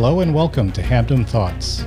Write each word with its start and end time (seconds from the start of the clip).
Hello 0.00 0.20
and 0.20 0.32
welcome 0.32 0.70
to 0.70 0.80
Hamdom 0.80 1.26
Thoughts, 1.26 1.80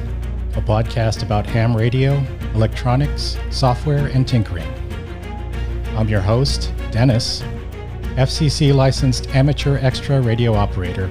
a 0.58 0.62
podcast 0.62 1.24
about 1.24 1.46
ham 1.46 1.74
radio, 1.74 2.22
electronics, 2.54 3.38
software, 3.52 4.08
and 4.08 4.28
tinkering. 4.28 4.68
I'm 5.96 6.10
your 6.10 6.20
host, 6.20 6.74
Dennis, 6.92 7.42
FCC 8.18 8.76
licensed 8.76 9.34
amateur 9.34 9.78
extra 9.78 10.20
radio 10.20 10.54
operator, 10.54 11.10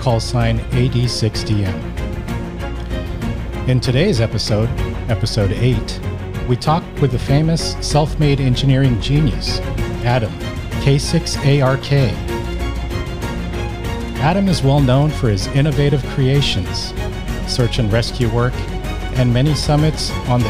call 0.00 0.18
sign 0.18 0.58
AD6DM. 0.70 1.78
In 3.68 3.78
today's 3.78 4.20
episode, 4.20 4.68
episode 5.08 5.52
8, 5.52 6.00
we 6.48 6.56
talk 6.56 6.82
with 7.00 7.12
the 7.12 7.20
famous 7.20 7.76
self 7.86 8.18
made 8.18 8.40
engineering 8.40 9.00
genius, 9.00 9.60
Adam, 10.02 10.32
K6ARK. 10.82 12.31
Adam 14.22 14.46
is 14.46 14.62
well 14.62 14.78
known 14.78 15.10
for 15.10 15.28
his 15.28 15.48
innovative 15.48 16.00
creations, 16.10 16.94
search 17.48 17.80
and 17.80 17.92
rescue 17.92 18.28
work, 18.30 18.52
and 19.18 19.34
many 19.34 19.52
summits 19.52 20.12
on 20.28 20.38
the, 20.38 20.48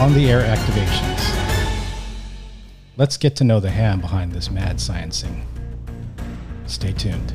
on 0.00 0.14
the 0.14 0.30
air 0.30 0.40
activations. 0.40 1.20
Let's 2.96 3.18
get 3.18 3.36
to 3.36 3.44
know 3.44 3.60
the 3.60 3.68
ham 3.68 4.00
behind 4.00 4.32
this 4.32 4.50
mad 4.50 4.78
sciencing. 4.78 5.44
Stay 6.64 6.94
tuned. 6.94 7.34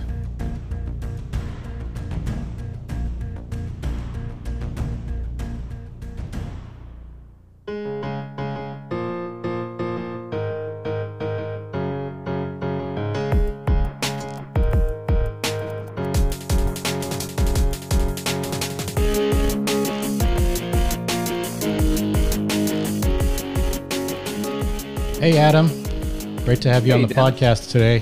Great 26.48 26.62
to 26.62 26.70
have 26.72 26.88
you 26.88 26.94
Hey, 26.94 27.02
on 27.04 27.06
the 27.10 27.14
Dan. 27.14 27.26
podcast 27.26 27.72
today. 27.72 28.02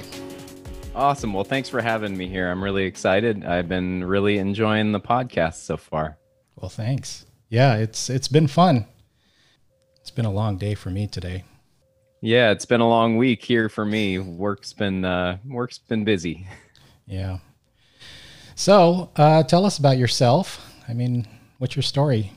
Awesome. 0.94 1.34
Well, 1.34 1.44
thanks 1.44 1.68
for 1.68 1.82
having 1.82 2.16
me 2.16 2.28
here. 2.28 2.48
I'm 2.52 2.64
really 2.64 2.84
excited. 2.84 3.44
I've 3.44 3.68
been 3.68 4.04
really 4.04 4.38
enjoying 4.38 4.92
the 4.92 5.00
podcast 5.00 5.56
so 5.66 5.78
far. 5.78 6.20
Well, 6.56 6.70
thanks. 6.70 7.26
Yeah, 7.50 7.74
it's 7.78 8.08
it's 8.08 8.28
been 8.28 8.46
fun. 8.46 8.86
It's 10.00 10.12
been 10.12 10.26
a 10.26 10.32
long 10.32 10.60
day 10.60 10.76
for 10.76 10.92
me 10.92 11.08
today. 11.08 11.44
Yeah, 12.22 12.52
it's 12.52 12.66
been 12.66 12.82
a 12.82 12.88
long 12.88 13.18
week 13.18 13.44
here 13.44 13.68
for 13.68 13.84
me. 13.84 14.20
Work's 14.20 14.74
been 14.74 15.04
uh, 15.04 15.40
work's 15.50 15.80
been 15.80 16.04
busy. 16.04 16.46
Yeah. 17.08 17.40
So, 18.54 19.10
uh, 19.16 19.42
tell 19.42 19.66
us 19.66 19.80
about 19.80 19.98
yourself. 19.98 20.64
I 20.88 20.94
mean, 20.94 21.28
what's 21.58 21.76
your 21.76 21.82
story? 21.82 22.32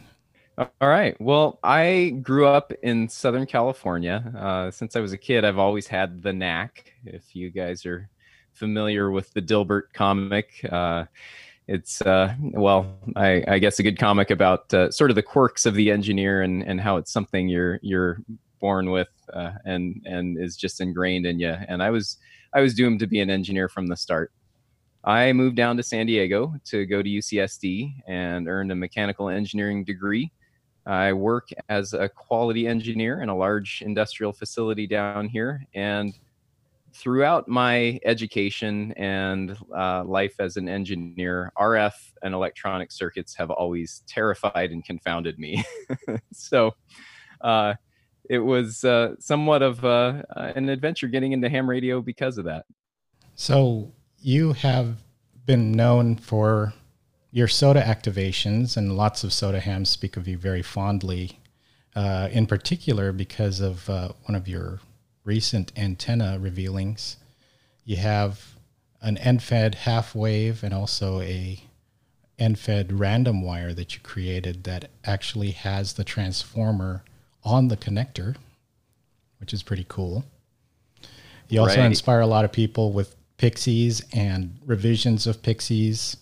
All 0.59 0.89
right. 0.89 1.19
Well, 1.21 1.61
I 1.63 2.19
grew 2.21 2.49
up 2.49 2.73
in 2.83 3.09
Southern 3.09 3.47
California. 3.47 4.33
Uh, 4.37 4.71
since 4.73 4.97
I 4.97 5.01
was 5.01 5.13
a 5.13 5.19
kid, 5.19 5.45
I've 5.45 5.59
always 5.59 5.87
had 5.87 6.21
the 6.21 6.33
knack. 6.33 6.95
If 7.05 7.37
you 7.37 7.51
guys 7.51 7.87
are 7.87 8.09
familiar 8.55 9.13
with 9.13 9.33
the 9.35 9.41
Dilbert 9.41 9.93
comic, 9.93 10.67
uh, 10.69 11.05
it's 11.69 12.03
uh, 12.03 12.35
well, 12.41 12.99
I, 13.15 13.45
I 13.47 13.59
guess 13.61 13.79
a 13.79 13.85
good 13.85 14.01
comic 14.01 14.31
about 14.33 14.75
uh, 14.75 14.91
sort 14.91 15.11
of 15.13 15.15
the 15.15 15.23
quirks 15.23 15.65
of 15.65 15.75
the 15.75 15.93
engineer 15.93 16.43
and, 16.43 16.65
and 16.65 16.81
how 16.81 16.97
it's 16.97 17.13
something 17.13 17.49
you're 17.49 17.79
you're 17.81 18.19
born 18.59 18.91
with 18.91 19.11
uh, 19.33 19.53
and 19.65 20.03
and 20.07 20.43
is 20.43 20.57
just 20.57 20.81
ingrained 20.81 21.25
in 21.25 21.39
you. 21.39 21.55
And 21.69 21.85
I 21.85 21.91
was 21.91 22.19
I 22.53 22.63
was 22.63 22.75
doomed 22.75 22.99
to 22.99 23.07
be 23.07 23.21
an 23.21 23.31
engineer 23.31 23.69
from 23.69 23.87
the 23.87 23.97
start. 23.97 24.33
I 25.05 25.33
moved 25.33 25.55
down 25.55 25.77
to 25.77 25.85
San 25.85 26.07
Diego 26.07 26.55
to 26.65 26.85
go 26.85 27.01
to 27.01 27.09
UCSD 27.09 28.03
and 28.09 28.49
earned 28.49 28.73
a 28.73 28.75
mechanical 28.75 29.29
engineering 29.29 29.85
degree. 29.85 30.33
I 30.89 31.13
work 31.13 31.51
as 31.69 31.93
a 31.93 32.09
quality 32.09 32.67
engineer 32.67 33.21
in 33.21 33.29
a 33.29 33.37
large 33.37 33.83
industrial 33.83 34.33
facility 34.33 34.87
down 34.87 35.29
here. 35.29 35.67
And 35.75 36.19
throughout 36.95 37.47
my 37.47 38.01
education 38.07 38.93
and 38.93 39.55
uh, 39.77 40.03
life 40.05 40.37
as 40.39 40.57
an 40.57 40.67
engineer, 40.67 41.53
RF 41.59 41.93
and 42.23 42.33
electronic 42.33 42.91
circuits 42.91 43.35
have 43.37 43.51
always 43.51 44.03
terrified 44.07 44.71
and 44.71 44.83
confounded 44.83 45.39
me. 45.39 45.63
so 46.33 46.75
uh, 47.43 47.75
it 48.31 48.39
was 48.39 48.83
uh, 48.83 49.15
somewhat 49.19 49.61
of 49.61 49.85
uh, 49.85 50.23
an 50.37 50.71
adventure 50.71 51.07
getting 51.07 51.33
into 51.33 51.51
ham 51.51 51.69
radio 51.69 52.01
because 52.01 52.39
of 52.39 52.47
that. 52.47 52.65
So, 53.35 53.93
you 54.21 54.55
have 54.55 54.97
been 55.45 55.71
known 55.71 56.17
for 56.17 56.73
your 57.31 57.49
SOTA 57.49 57.83
activations, 57.83 58.77
and 58.77 58.97
lots 58.97 59.23
of 59.25 59.33
SOTA 59.33 59.61
hams 59.61 59.89
speak 59.91 60.17
of 60.17 60.27
you 60.27 60.39
very 60.39 60.63
fondly, 60.63 61.39
uh, 61.95 62.29
in 62.33 62.47
particular 62.47 63.13
because 63.13 63.61
of 63.61 63.89
uh, 63.91 64.11
one 64.25 64.35
of 64.35 64.49
your 64.49 64.81
recent 65.25 65.73
antenna 65.77 66.39
revealings. 66.41 67.17
You 67.85 67.97
have 67.97 68.55
an 69.01 69.19
end-fed 69.19 69.75
half 69.75 70.15
wave 70.15 70.65
and 70.65 70.73
also 70.75 71.21
a 71.21 71.61
end-fed 72.39 72.99
random 72.99 73.43
wire 73.43 73.75
that 73.75 73.95
you 73.95 74.01
created 74.03 74.65
that 74.65 74.91
actually 75.05 75.51
has 75.51 75.95
the 75.95 76.05
transformer 76.05 77.05
on 77.45 77.69
the 77.69 77.77
connector, 77.77 78.37
which 79.39 79.53
is 79.53 79.63
pretty 79.63 79.85
cool. 79.89 80.25
You 81.49 81.61
also 81.61 81.79
Right. 81.79 81.87
inspire 81.87 82.21
a 82.21 82.27
lot 82.27 82.45
of 82.45 82.53
people 82.53 82.93
with 82.93 83.17
pixies 83.39 84.03
and 84.13 84.59
revisions 84.67 85.27
of 85.27 85.43
pixies. 85.43 86.17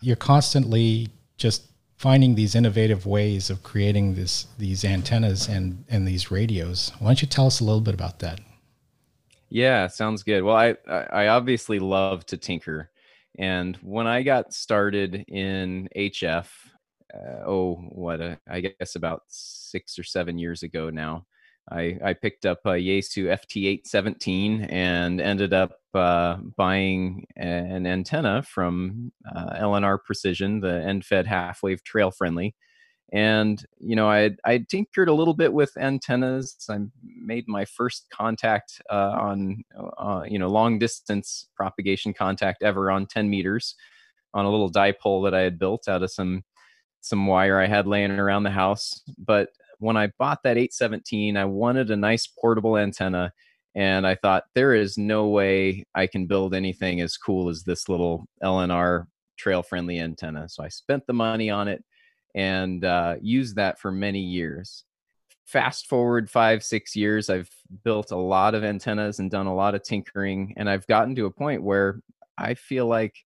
You're 0.00 0.16
constantly 0.16 1.08
just 1.36 1.64
finding 1.96 2.36
these 2.36 2.54
innovative 2.54 3.06
ways 3.06 3.50
of 3.50 3.62
creating 3.62 4.14
this 4.14 4.46
these 4.58 4.84
antennas 4.84 5.48
and 5.48 5.84
and 5.88 6.06
these 6.06 6.30
radios. 6.30 6.92
Why 6.98 7.08
don't 7.08 7.22
you 7.22 7.28
tell 7.28 7.46
us 7.46 7.60
a 7.60 7.64
little 7.64 7.80
bit 7.80 7.94
about 7.94 8.20
that? 8.20 8.40
Yeah, 9.50 9.86
sounds 9.88 10.22
good. 10.22 10.42
Well, 10.42 10.56
I 10.56 10.76
I 10.88 11.28
obviously 11.28 11.78
love 11.78 12.24
to 12.26 12.36
tinker, 12.36 12.90
and 13.38 13.76
when 13.76 14.06
I 14.06 14.22
got 14.22 14.52
started 14.52 15.24
in 15.28 15.88
HF, 15.96 16.46
uh, 17.14 17.44
oh, 17.46 17.74
what 17.90 18.20
a, 18.20 18.38
I 18.48 18.60
guess 18.60 18.96
about 18.96 19.22
six 19.28 19.98
or 19.98 20.04
seven 20.04 20.38
years 20.38 20.62
ago 20.62 20.90
now, 20.90 21.26
I 21.70 21.98
I 22.04 22.12
picked 22.14 22.46
up 22.46 22.60
a 22.64 22.70
Yaesu 22.70 23.36
FT817 23.38 24.72
and 24.72 25.20
ended 25.20 25.52
up 25.52 25.72
uh, 25.94 26.36
buying 26.56 27.26
an 27.36 27.86
antenna 27.86 28.42
from 28.42 29.12
uh, 29.34 29.56
LNR 29.60 29.98
Precision, 30.04 30.60
the 30.60 30.82
end-fed 30.82 31.26
half-wave 31.26 31.82
trail 31.84 32.10
friendly. 32.10 32.54
And 33.10 33.64
you 33.78 33.96
know 33.96 34.08
i 34.10 34.30
i 34.44 34.58
tinkered 34.58 35.08
a 35.08 35.14
little 35.14 35.34
bit 35.34 35.52
with 35.52 35.72
antennas. 35.78 36.56
I 36.68 36.78
made 37.02 37.48
my 37.48 37.64
first 37.64 38.06
contact 38.10 38.82
uh, 38.90 39.16
on 39.18 39.64
uh, 39.98 40.24
you 40.28 40.38
know 40.38 40.48
long 40.48 40.78
distance 40.78 41.48
propagation 41.56 42.12
contact 42.12 42.62
ever 42.62 42.90
on 42.90 43.06
10 43.06 43.30
meters 43.30 43.74
on 44.34 44.44
a 44.44 44.50
little 44.50 44.70
dipole 44.70 45.24
that 45.24 45.34
i 45.34 45.40
had 45.40 45.58
built 45.58 45.88
out 45.88 46.02
of 46.02 46.10
some 46.10 46.44
some 47.00 47.26
wire 47.26 47.58
i 47.58 47.66
had 47.66 47.86
laying 47.86 48.10
around 48.10 48.42
the 48.42 48.50
house. 48.50 49.02
But 49.16 49.50
when 49.78 49.96
i 49.96 50.08
bought 50.18 50.42
that 50.42 50.56
817 50.56 51.36
i 51.36 51.44
wanted 51.44 51.90
a 51.90 51.96
nice 51.96 52.26
portable 52.26 52.76
antenna 52.76 53.32
and 53.74 54.06
i 54.06 54.14
thought 54.14 54.44
there 54.54 54.74
is 54.74 54.98
no 54.98 55.28
way 55.28 55.84
i 55.94 56.06
can 56.06 56.26
build 56.26 56.54
anything 56.54 57.00
as 57.00 57.16
cool 57.16 57.48
as 57.48 57.62
this 57.62 57.88
little 57.88 58.26
lnr 58.42 59.06
trail 59.36 59.62
friendly 59.62 59.98
antenna 59.98 60.48
so 60.48 60.62
i 60.62 60.68
spent 60.68 61.06
the 61.06 61.12
money 61.12 61.50
on 61.50 61.68
it 61.68 61.84
and 62.34 62.84
uh, 62.84 63.16
used 63.20 63.56
that 63.56 63.78
for 63.78 63.90
many 63.90 64.20
years. 64.20 64.84
Fast 65.44 65.86
forward 65.86 66.30
five, 66.30 66.62
six 66.62 66.94
years, 66.94 67.30
I've 67.30 67.50
built 67.84 68.10
a 68.10 68.16
lot 68.16 68.54
of 68.54 68.64
antennas 68.64 69.18
and 69.18 69.30
done 69.30 69.46
a 69.46 69.54
lot 69.54 69.74
of 69.74 69.82
tinkering, 69.82 70.54
and 70.56 70.68
I've 70.68 70.86
gotten 70.86 71.14
to 71.16 71.26
a 71.26 71.30
point 71.30 71.62
where 71.62 72.00
I 72.36 72.54
feel 72.54 72.86
like, 72.86 73.16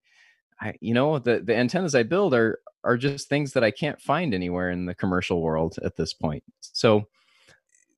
I, 0.61 0.75
you 0.81 0.94
know, 0.94 1.19
the 1.19 1.41
the 1.41 1.56
antennas 1.56 1.94
I 1.94 2.05
build 2.05 2.32
are 2.32 2.61
are 2.84 2.96
just 2.96 3.29
things 3.29 3.52
that 3.52 3.64
I 3.64 3.70
can't 3.70 4.00
find 4.00 4.34
anywhere 4.34 4.70
in 4.70 4.87
the 4.87 4.94
commercial 4.94 5.40
world 5.40 5.76
at 5.84 5.96
this 5.96 6.12
point. 6.12 6.43
So 6.61 7.06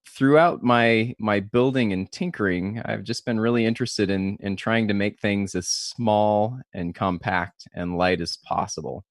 throughout 0.07 0.63
my 0.63 1.15
my 1.19 1.41
building 1.41 1.93
and 1.93 2.13
tinkering 2.13 2.81
i've 2.85 3.03
just 3.03 3.25
been 3.25 3.41
really 3.41 3.67
interested 3.67 4.11
in 4.11 4.37
in 4.41 4.55
trying 4.55 4.87
to 4.87 4.95
make 4.95 5.19
things 5.19 5.57
as 5.57 5.67
small 5.67 6.57
and 6.73 6.95
compact 6.95 7.67
and 7.75 7.97
light 7.97 8.21
as 8.21 8.37
possible 8.45 9.05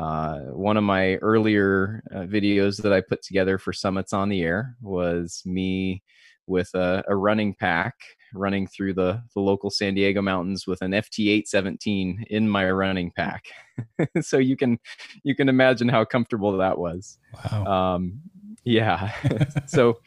uh, 0.00 0.38
one 0.52 0.78
of 0.78 0.82
my 0.84 1.16
earlier 1.16 2.02
uh, 2.10 2.20
videos 2.20 2.80
that 2.80 2.92
I 2.92 3.02
put 3.02 3.20
together 3.22 3.58
for 3.58 3.74
Summits 3.74 4.14
on 4.14 4.30
the 4.30 4.40
Air 4.40 4.74
was 4.80 5.42
me 5.44 6.02
with 6.46 6.70
a, 6.72 7.04
a 7.06 7.14
running 7.14 7.54
pack 7.54 7.96
running 8.34 8.66
through 8.66 8.94
the, 8.94 9.22
the 9.34 9.40
local 9.40 9.70
San 9.70 9.94
Diego 9.94 10.22
mountains 10.22 10.66
with 10.66 10.82
an 10.82 10.92
FT817 10.92 12.26
in 12.28 12.48
my 12.48 12.70
running 12.70 13.10
pack. 13.10 13.44
so 14.20 14.38
you 14.38 14.56
can 14.56 14.78
you 15.22 15.34
can 15.34 15.48
imagine 15.48 15.88
how 15.88 16.04
comfortable 16.04 16.56
that 16.56 16.78
was. 16.78 17.18
Wow. 17.52 17.94
Um, 17.94 18.20
yeah. 18.64 19.12
so 19.66 19.98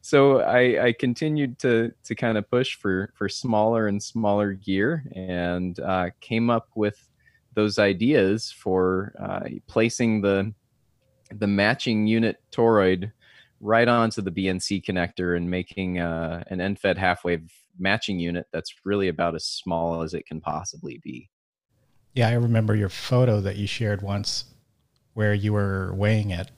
so 0.00 0.40
I, 0.40 0.86
I 0.86 0.92
continued 0.92 1.58
to 1.60 1.92
to 2.04 2.14
kind 2.14 2.38
of 2.38 2.48
push 2.50 2.76
for 2.76 3.12
for 3.14 3.28
smaller 3.28 3.88
and 3.88 4.02
smaller 4.02 4.52
gear 4.52 5.04
and 5.14 5.78
uh, 5.80 6.10
came 6.20 6.50
up 6.50 6.68
with 6.74 7.08
those 7.54 7.78
ideas 7.78 8.52
for 8.56 9.12
uh, 9.20 9.48
placing 9.66 10.20
the 10.20 10.54
the 11.30 11.46
matching 11.46 12.06
unit 12.06 12.38
toroid 12.52 13.12
right 13.60 13.88
onto 13.88 14.22
the 14.22 14.30
BNC 14.30 14.84
connector 14.84 15.36
and 15.36 15.50
making 15.50 15.98
uh, 15.98 16.44
an 16.48 16.60
end-fed 16.60 16.98
half-wave 16.98 17.50
matching 17.78 18.18
unit 18.18 18.46
that's 18.52 18.74
really 18.84 19.08
about 19.08 19.34
as 19.34 19.44
small 19.44 20.02
as 20.02 20.14
it 20.14 20.26
can 20.26 20.40
possibly 20.40 21.00
be. 21.02 21.28
Yeah, 22.14 22.28
I 22.28 22.34
remember 22.34 22.74
your 22.74 22.88
photo 22.88 23.40
that 23.40 23.56
you 23.56 23.66
shared 23.66 24.02
once 24.02 24.46
where 25.14 25.34
you 25.34 25.52
were 25.52 25.92
weighing 25.94 26.30
it. 26.30 26.50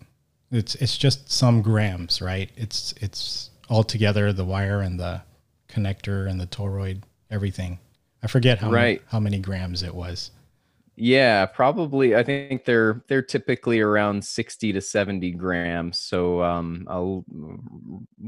It's 0.50 0.74
it's 0.76 0.98
just 0.98 1.30
some 1.30 1.62
grams, 1.62 2.20
right? 2.20 2.50
It's 2.56 2.92
it's 3.00 3.50
all 3.68 3.84
together 3.84 4.32
the 4.32 4.44
wire 4.44 4.80
and 4.80 4.98
the 4.98 5.22
connector 5.68 6.28
and 6.28 6.40
the 6.40 6.46
toroid, 6.46 7.02
everything. 7.30 7.78
I 8.22 8.26
forget 8.26 8.58
how 8.58 8.70
right. 8.70 8.98
many, 8.98 9.00
how 9.06 9.20
many 9.20 9.38
grams 9.38 9.82
it 9.82 9.94
was. 9.94 10.30
Yeah, 11.02 11.46
probably. 11.46 12.14
I 12.14 12.22
think 12.22 12.66
they're 12.66 13.02
they're 13.08 13.22
typically 13.22 13.80
around 13.80 14.22
sixty 14.22 14.70
to 14.74 14.82
seventy 14.82 15.30
grams, 15.30 15.98
so 15.98 16.42
um, 16.42 16.86
a, 16.88 17.00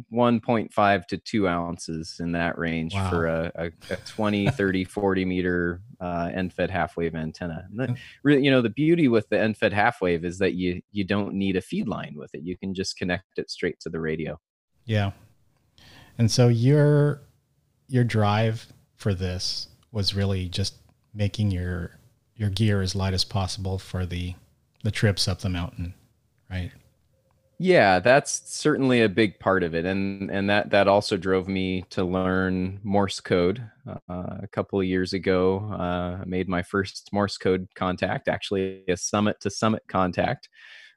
one 0.08 0.40
point 0.40 0.72
five 0.72 1.06
to 1.08 1.18
two 1.18 1.46
ounces 1.46 2.16
in 2.18 2.32
that 2.32 2.56
range 2.56 2.94
wow. 2.94 3.10
for 3.10 3.26
a, 3.26 3.52
a, 3.56 3.66
a 3.90 3.96
20, 4.06 4.48
30, 4.48 4.84
40 4.84 5.24
meter 5.26 5.82
uh, 6.00 6.30
end-fed 6.32 6.70
half-wave 6.70 7.14
antenna. 7.14 7.68
The, 7.74 7.94
really, 8.22 8.42
you 8.42 8.50
know, 8.50 8.62
the 8.62 8.70
beauty 8.70 9.06
with 9.06 9.28
the 9.28 9.38
end-fed 9.38 9.74
half-wave 9.74 10.24
is 10.24 10.38
that 10.38 10.54
you 10.54 10.80
you 10.92 11.04
don't 11.04 11.34
need 11.34 11.56
a 11.56 11.60
feed 11.60 11.86
line 11.86 12.14
with 12.16 12.34
it. 12.34 12.40
You 12.42 12.56
can 12.56 12.72
just 12.72 12.96
connect 12.96 13.38
it 13.38 13.50
straight 13.50 13.80
to 13.80 13.90
the 13.90 14.00
radio. 14.00 14.40
Yeah, 14.86 15.10
and 16.16 16.30
so 16.30 16.48
your 16.48 17.20
your 17.86 18.04
drive 18.04 18.72
for 18.96 19.12
this 19.12 19.68
was 19.90 20.14
really 20.14 20.48
just 20.48 20.76
making 21.12 21.50
your 21.50 21.98
your 22.42 22.50
gear 22.50 22.82
as 22.82 22.96
light 22.96 23.14
as 23.14 23.24
possible 23.24 23.78
for 23.78 24.04
the 24.04 24.34
the 24.82 24.90
trips 24.90 25.28
up 25.28 25.38
the 25.38 25.48
mountain, 25.48 25.94
right? 26.50 26.72
Yeah, 27.58 28.00
that's 28.00 28.42
certainly 28.52 29.02
a 29.02 29.08
big 29.08 29.38
part 29.38 29.62
of 29.62 29.76
it, 29.76 29.84
and 29.84 30.28
and 30.28 30.50
that 30.50 30.70
that 30.70 30.88
also 30.88 31.16
drove 31.16 31.46
me 31.46 31.84
to 31.90 32.02
learn 32.02 32.80
Morse 32.82 33.20
code. 33.20 33.64
Uh, 33.86 34.38
a 34.42 34.48
couple 34.50 34.80
of 34.80 34.86
years 34.86 35.12
ago, 35.12 35.70
uh, 35.72 36.20
I 36.20 36.24
made 36.26 36.48
my 36.48 36.62
first 36.64 37.10
Morse 37.12 37.38
code 37.38 37.68
contact, 37.76 38.26
actually 38.26 38.82
a 38.88 38.96
summit 38.96 39.40
to 39.42 39.50
summit 39.50 39.84
contact 39.86 40.48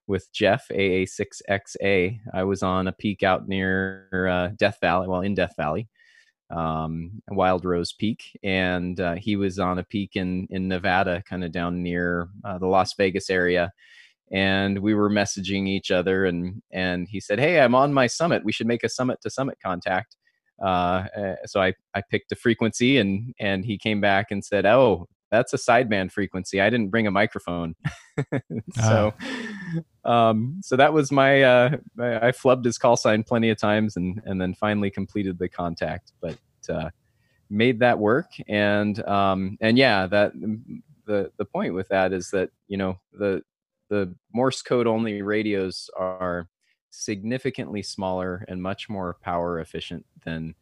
with 0.08 0.32
Jeff 0.32 0.68
AA6XA. 0.72 2.20
I 2.34 2.44
was 2.44 2.64
on 2.64 2.88
a 2.88 2.92
peak 2.92 3.22
out 3.22 3.48
near 3.48 4.28
uh, 4.28 4.50
Death 4.58 4.80
Valley, 4.82 5.08
well 5.08 5.22
in 5.22 5.36
Death 5.36 5.54
Valley, 5.58 5.88
um, 6.50 7.22
Wild 7.30 7.66
Rose 7.66 7.94
Peak, 7.94 8.38
and 8.44 9.00
uh, 9.00 9.16
he 9.16 9.36
was 9.36 9.60
on 9.60 9.80
a 9.80 9.84
peak 9.84 10.12
in 10.16 10.48
in 10.50 10.68
Nevada, 10.68 11.24
kind 11.28 11.44
of 11.44 11.52
down 11.52 11.82
near 11.82 12.30
uh, 12.44 12.58
the 12.58 12.68
Las 12.68 12.94
Vegas 12.96 13.30
area. 13.30 13.72
And 14.32 14.80
we 14.80 14.94
were 14.96 15.10
messaging 15.10 15.68
each 15.68 15.92
other, 15.92 16.26
and 16.26 16.62
and 16.72 17.08
he 17.10 17.20
said, 17.20 17.40
"Hey, 17.40 17.60
I'm 17.60 17.76
on 17.76 17.94
my 17.94 18.08
summit. 18.08 18.44
We 18.44 18.52
should 18.52 18.68
make 18.68 18.84
a 18.84 18.90
summit 18.90 19.22
to 19.22 19.30
summit 19.30 19.58
contact." 19.64 20.18
Uh, 20.64 21.06
eh, 21.16 21.36
so 21.46 21.62
I 21.62 21.74
I 21.94 22.02
picked 22.10 22.32
a 22.32 22.36
frequency, 22.36 22.98
and 22.98 23.34
and 23.40 23.66
he 23.66 23.78
came 23.78 24.02
back 24.02 24.28
and 24.32 24.44
said, 24.44 24.66
"Oh, 24.66 25.08
that's 25.36 25.54
a 25.54 25.58
sideband 25.58 26.12
frequency. 26.12 26.62
I 26.62 26.70
didn't 26.70 26.90
bring 26.90 27.08
a 27.08 27.12
microphone. 27.12 27.76
so, 28.76 29.14
uh. 30.06 30.10
um, 30.10 30.62
so 30.64 30.76
that 30.78 30.94
was 30.94 31.12
my, 31.12 31.44
uh, 31.44 31.78
I 32.00 32.32
flubbed 32.32 32.64
his 32.64 32.78
call 32.78 32.96
sign 32.96 33.24
plenty 33.24 33.50
of 33.50 33.58
times 33.58 33.98
and, 33.98 34.22
and 34.26 34.40
then 34.40 34.54
finally 34.54 34.90
completed 34.90 35.38
the 35.38 35.50
contact, 35.50 36.14
but, 36.22 36.38
uh, 36.70 36.90
made 37.50 37.80
that 37.80 38.00
work. 38.00 38.32
And, 38.48 39.06
um, 39.08 39.58
and 39.60 39.78
yeah, 39.78 40.08
that 40.08 40.32
the, 41.06 41.32
the 41.38 41.46
point 41.46 41.74
with 41.74 41.90
that 41.90 42.14
is 42.14 42.30
that, 42.32 42.50
you 42.68 42.78
know, 42.78 43.00
the, 43.12 43.42
the 43.90 44.16
Morse 44.34 44.62
code 44.62 44.88
only 44.88 45.22
radios 45.22 45.90
are 45.98 46.48
significantly 46.90 47.84
smaller 47.84 48.46
and 48.48 48.64
much 48.64 48.90
more 48.90 49.18
power 49.22 49.60
efficient 49.60 50.06
than 50.24 50.56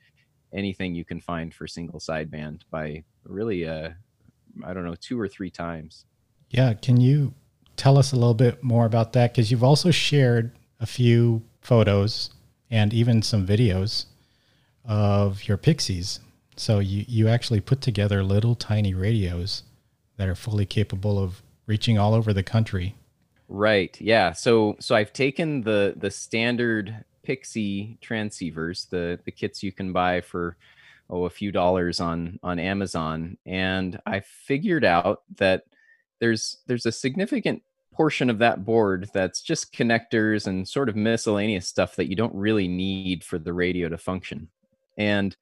anything 0.51 0.95
you 0.95 1.05
can 1.05 1.21
find 1.21 1.53
for 1.53 1.67
single 1.67 1.99
sideband 1.99 2.61
by 2.69 3.03
really 3.23 3.63
a 3.63 3.95
I 4.63 4.73
don't 4.73 4.83
know, 4.83 4.95
two 4.95 5.19
or 5.19 5.27
three 5.27 5.49
times. 5.49 6.05
Yeah. 6.49 6.73
Can 6.73 6.99
you 6.99 7.33
tell 7.75 7.97
us 7.97 8.11
a 8.11 8.15
little 8.15 8.33
bit 8.33 8.63
more 8.63 8.85
about 8.85 9.13
that? 9.13 9.33
Because 9.33 9.51
you've 9.51 9.63
also 9.63 9.91
shared 9.91 10.51
a 10.79 10.85
few 10.85 11.41
photos 11.61 12.31
and 12.69 12.93
even 12.93 13.21
some 13.21 13.45
videos 13.47 14.05
of 14.85 15.47
your 15.47 15.57
pixies. 15.57 16.19
So 16.55 16.79
you, 16.79 17.05
you 17.07 17.27
actually 17.27 17.61
put 17.61 17.81
together 17.81 18.23
little 18.23 18.55
tiny 18.55 18.93
radios 18.93 19.63
that 20.17 20.29
are 20.29 20.35
fully 20.35 20.65
capable 20.65 21.17
of 21.17 21.41
reaching 21.65 21.97
all 21.97 22.13
over 22.13 22.33
the 22.33 22.43
country. 22.43 22.95
Right. 23.47 23.99
Yeah. 23.99 24.33
So 24.33 24.75
so 24.79 24.95
I've 24.95 25.13
taken 25.13 25.61
the 25.61 25.93
the 25.95 26.11
standard 26.11 27.05
Pixie 27.23 27.97
transceivers, 28.01 28.89
the 28.89 29.19
the 29.23 29.31
kits 29.31 29.63
you 29.63 29.71
can 29.71 29.93
buy 29.93 30.21
for 30.21 30.57
oh 31.09 31.25
a 31.25 31.29
few 31.29 31.51
dollars 31.51 31.99
on 31.99 32.39
on 32.43 32.59
Amazon 32.59 33.37
and 33.45 33.99
I 34.05 34.21
figured 34.21 34.85
out 34.85 35.21
that 35.37 35.63
there's 36.19 36.57
there's 36.67 36.85
a 36.85 36.91
significant 36.91 37.61
portion 37.93 38.29
of 38.29 38.39
that 38.39 38.65
board 38.65 39.09
that's 39.13 39.41
just 39.41 39.73
connectors 39.73 40.47
and 40.47 40.67
sort 40.67 40.89
of 40.89 40.95
miscellaneous 40.95 41.67
stuff 41.67 41.95
that 41.95 42.09
you 42.09 42.15
don't 42.15 42.33
really 42.35 42.67
need 42.67 43.23
for 43.23 43.37
the 43.37 43.53
radio 43.53 43.87
to 43.87 43.97
function. 43.97 44.49
And 44.97 45.35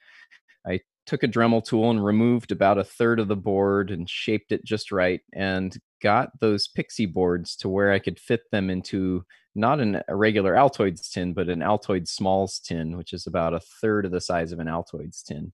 I 0.67 0.81
took 1.05 1.23
a 1.23 1.27
Dremel 1.27 1.63
tool 1.63 1.89
and 1.89 2.03
removed 2.03 2.51
about 2.51 2.77
a 2.77 2.83
third 2.83 3.19
of 3.19 3.27
the 3.27 3.35
board 3.35 3.91
and 3.91 4.09
shaped 4.09 4.51
it 4.51 4.63
just 4.63 4.91
right 4.91 5.21
and 5.33 5.75
got 6.01 6.39
those 6.39 6.67
Pixie 6.67 7.05
boards 7.05 7.55
to 7.57 7.69
where 7.69 7.91
I 7.91 7.99
could 7.99 8.19
fit 8.19 8.41
them 8.51 8.69
into 8.69 9.25
not 9.55 9.79
an, 9.79 10.01
a 10.07 10.15
regular 10.15 10.53
Altoids 10.53 11.11
tin, 11.11 11.33
but 11.33 11.49
an 11.49 11.59
Altoid 11.59 12.07
Smalls 12.07 12.59
tin, 12.59 12.97
which 12.97 13.13
is 13.13 13.27
about 13.27 13.53
a 13.53 13.59
third 13.59 14.05
of 14.05 14.11
the 14.11 14.21
size 14.21 14.51
of 14.51 14.59
an 14.59 14.67
Altoids 14.67 15.23
tin. 15.23 15.51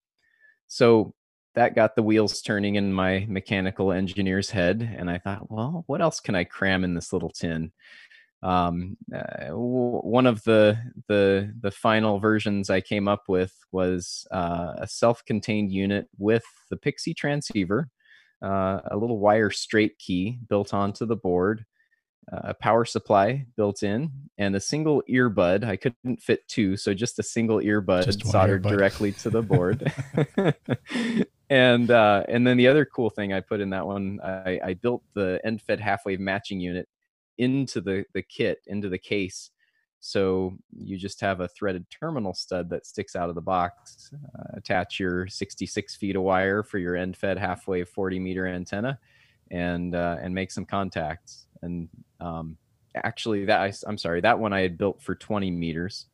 So 0.68 1.14
that 1.56 1.76
got 1.76 1.96
the 1.96 2.04
wheels 2.04 2.42
turning 2.42 2.76
in 2.76 2.94
my 2.94 3.26
mechanical 3.28 3.92
engineer's 3.92 4.52
head. 4.52 4.88
And 4.98 5.10
I 5.10 5.18
thought, 5.18 5.50
well, 5.50 5.84
what 5.88 6.02
else 6.02 6.20
can 6.20 6.36
I 6.36 6.44
cram 6.44 6.84
in 6.84 6.94
this 6.94 7.12
little 7.12 7.32
tin? 7.32 7.72
Um, 8.44 8.98
uh, 9.12 9.48
one 9.50 10.28
of 10.28 10.44
the 10.44 10.78
the 11.08 11.52
the 11.60 11.72
final 11.72 12.20
versions 12.20 12.70
I 12.70 12.82
came 12.82 13.08
up 13.08 13.24
with 13.28 13.52
was 13.72 14.28
uh, 14.30 14.74
a 14.78 14.88
self-contained 14.88 15.72
unit 15.72 16.08
with 16.20 16.44
the 16.70 16.78
Pixie 16.78 17.16
transceiver, 17.16 17.90
uh, 18.42 18.80
a 18.92 18.98
little 18.98 19.20
wire 19.20 19.50
straight 19.50 19.98
key 19.98 20.40
built 20.48 20.74
onto 20.74 21.06
the 21.06 21.16
board, 21.16 21.66
a 22.30 22.54
power 22.54 22.84
supply 22.84 23.46
built 23.56 23.84
in 23.84 24.12
and 24.38 24.56
a 24.56 24.60
single 24.60 25.02
earbud. 25.10 25.64
I 25.64 25.78
couldn't 25.78 26.22
fit 26.22 26.48
two, 26.48 26.76
so 26.76 26.94
just 26.94 27.20
a 27.20 27.24
single 27.24 27.60
earbud 27.60 28.26
soldered 28.26 28.64
earbud. 28.64 28.70
directly 28.70 29.12
to 29.14 29.30
the 29.30 29.42
board. 29.42 29.92
and 31.50 31.90
uh, 31.90 32.24
and 32.28 32.46
then 32.46 32.58
the 32.58 32.68
other 32.68 32.86
cool 32.86 33.10
thing 33.10 33.34
I 33.34 33.40
put 33.40 33.62
in 33.62 33.70
that 33.70 33.88
one, 33.88 34.20
I, 34.22 34.60
I 34.64 34.74
built 34.74 35.04
the 35.14 35.40
end 35.44 35.62
fed 35.62 35.80
half 35.80 36.06
wave 36.06 36.20
matching 36.20 36.60
unit 36.60 36.88
into 37.38 37.82
the 37.82 38.04
the 38.14 38.22
kit 38.22 38.60
into 38.68 38.90
the 38.90 38.98
case. 38.98 39.52
So 40.00 40.58
you 40.78 40.98
just 40.98 41.20
have 41.22 41.42
a 41.42 41.48
threaded 41.48 41.86
terminal 41.90 42.34
stud 42.34 42.70
that 42.70 42.86
sticks 42.86 43.16
out 43.16 43.30
of 43.30 43.36
the 43.36 43.42
box. 43.42 44.12
Uh, 44.14 44.44
attach 44.54 45.00
your 45.00 45.28
66 45.28 45.96
feet 45.96 46.16
of 46.16 46.22
wire 46.22 46.64
for 46.64 46.78
your 46.78 46.96
end 46.96 47.18
fed 47.18 47.38
half 47.38 47.68
wave 47.68 47.90
40 47.90 48.20
meter 48.20 48.48
antenna, 48.48 49.00
and 49.52 49.96
uh, 49.96 50.18
and 50.22 50.34
make 50.34 50.52
some 50.52 50.66
contacts 50.66 51.48
and 51.62 51.90
um, 52.20 52.58
actually 52.96 53.46
that 53.46 53.62
I, 53.62 53.74
am 53.90 53.98
sorry 53.98 54.22
that 54.22 54.40
one 54.40 54.54
I 54.54 54.62
had 54.62 54.78
built 54.78 55.02
for 55.02 55.16
20 55.16 55.52
meters, 55.52 56.06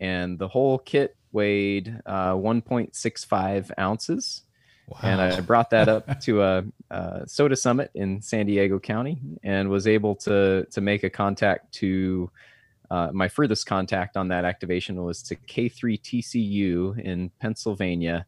and 0.00 0.38
the 0.38 0.48
whole 0.48 0.78
kit 0.78 1.16
weighed 1.32 2.00
uh, 2.06 2.32
1.65 2.32 3.70
ounces. 3.78 4.42
Wow. 4.86 4.98
And 5.02 5.20
I 5.20 5.40
brought 5.40 5.70
that 5.70 5.88
up 5.88 6.20
to 6.22 6.42
a, 6.42 6.64
a, 6.90 7.22
SOTA 7.26 7.56
summit 7.56 7.90
in 7.94 8.20
San 8.20 8.46
Diego 8.46 8.78
County, 8.78 9.18
and 9.42 9.68
was 9.68 9.86
able 9.86 10.14
to 10.16 10.66
to 10.70 10.80
make 10.80 11.04
a 11.04 11.10
contact 11.10 11.72
to 11.74 12.30
uh, 12.90 13.10
my 13.12 13.28
furthest 13.28 13.66
contact 13.66 14.16
on 14.16 14.28
that 14.28 14.44
activation 14.44 15.02
was 15.02 15.22
to 15.22 15.36
K3TCU 15.36 17.00
in 17.00 17.30
Pennsylvania. 17.40 18.26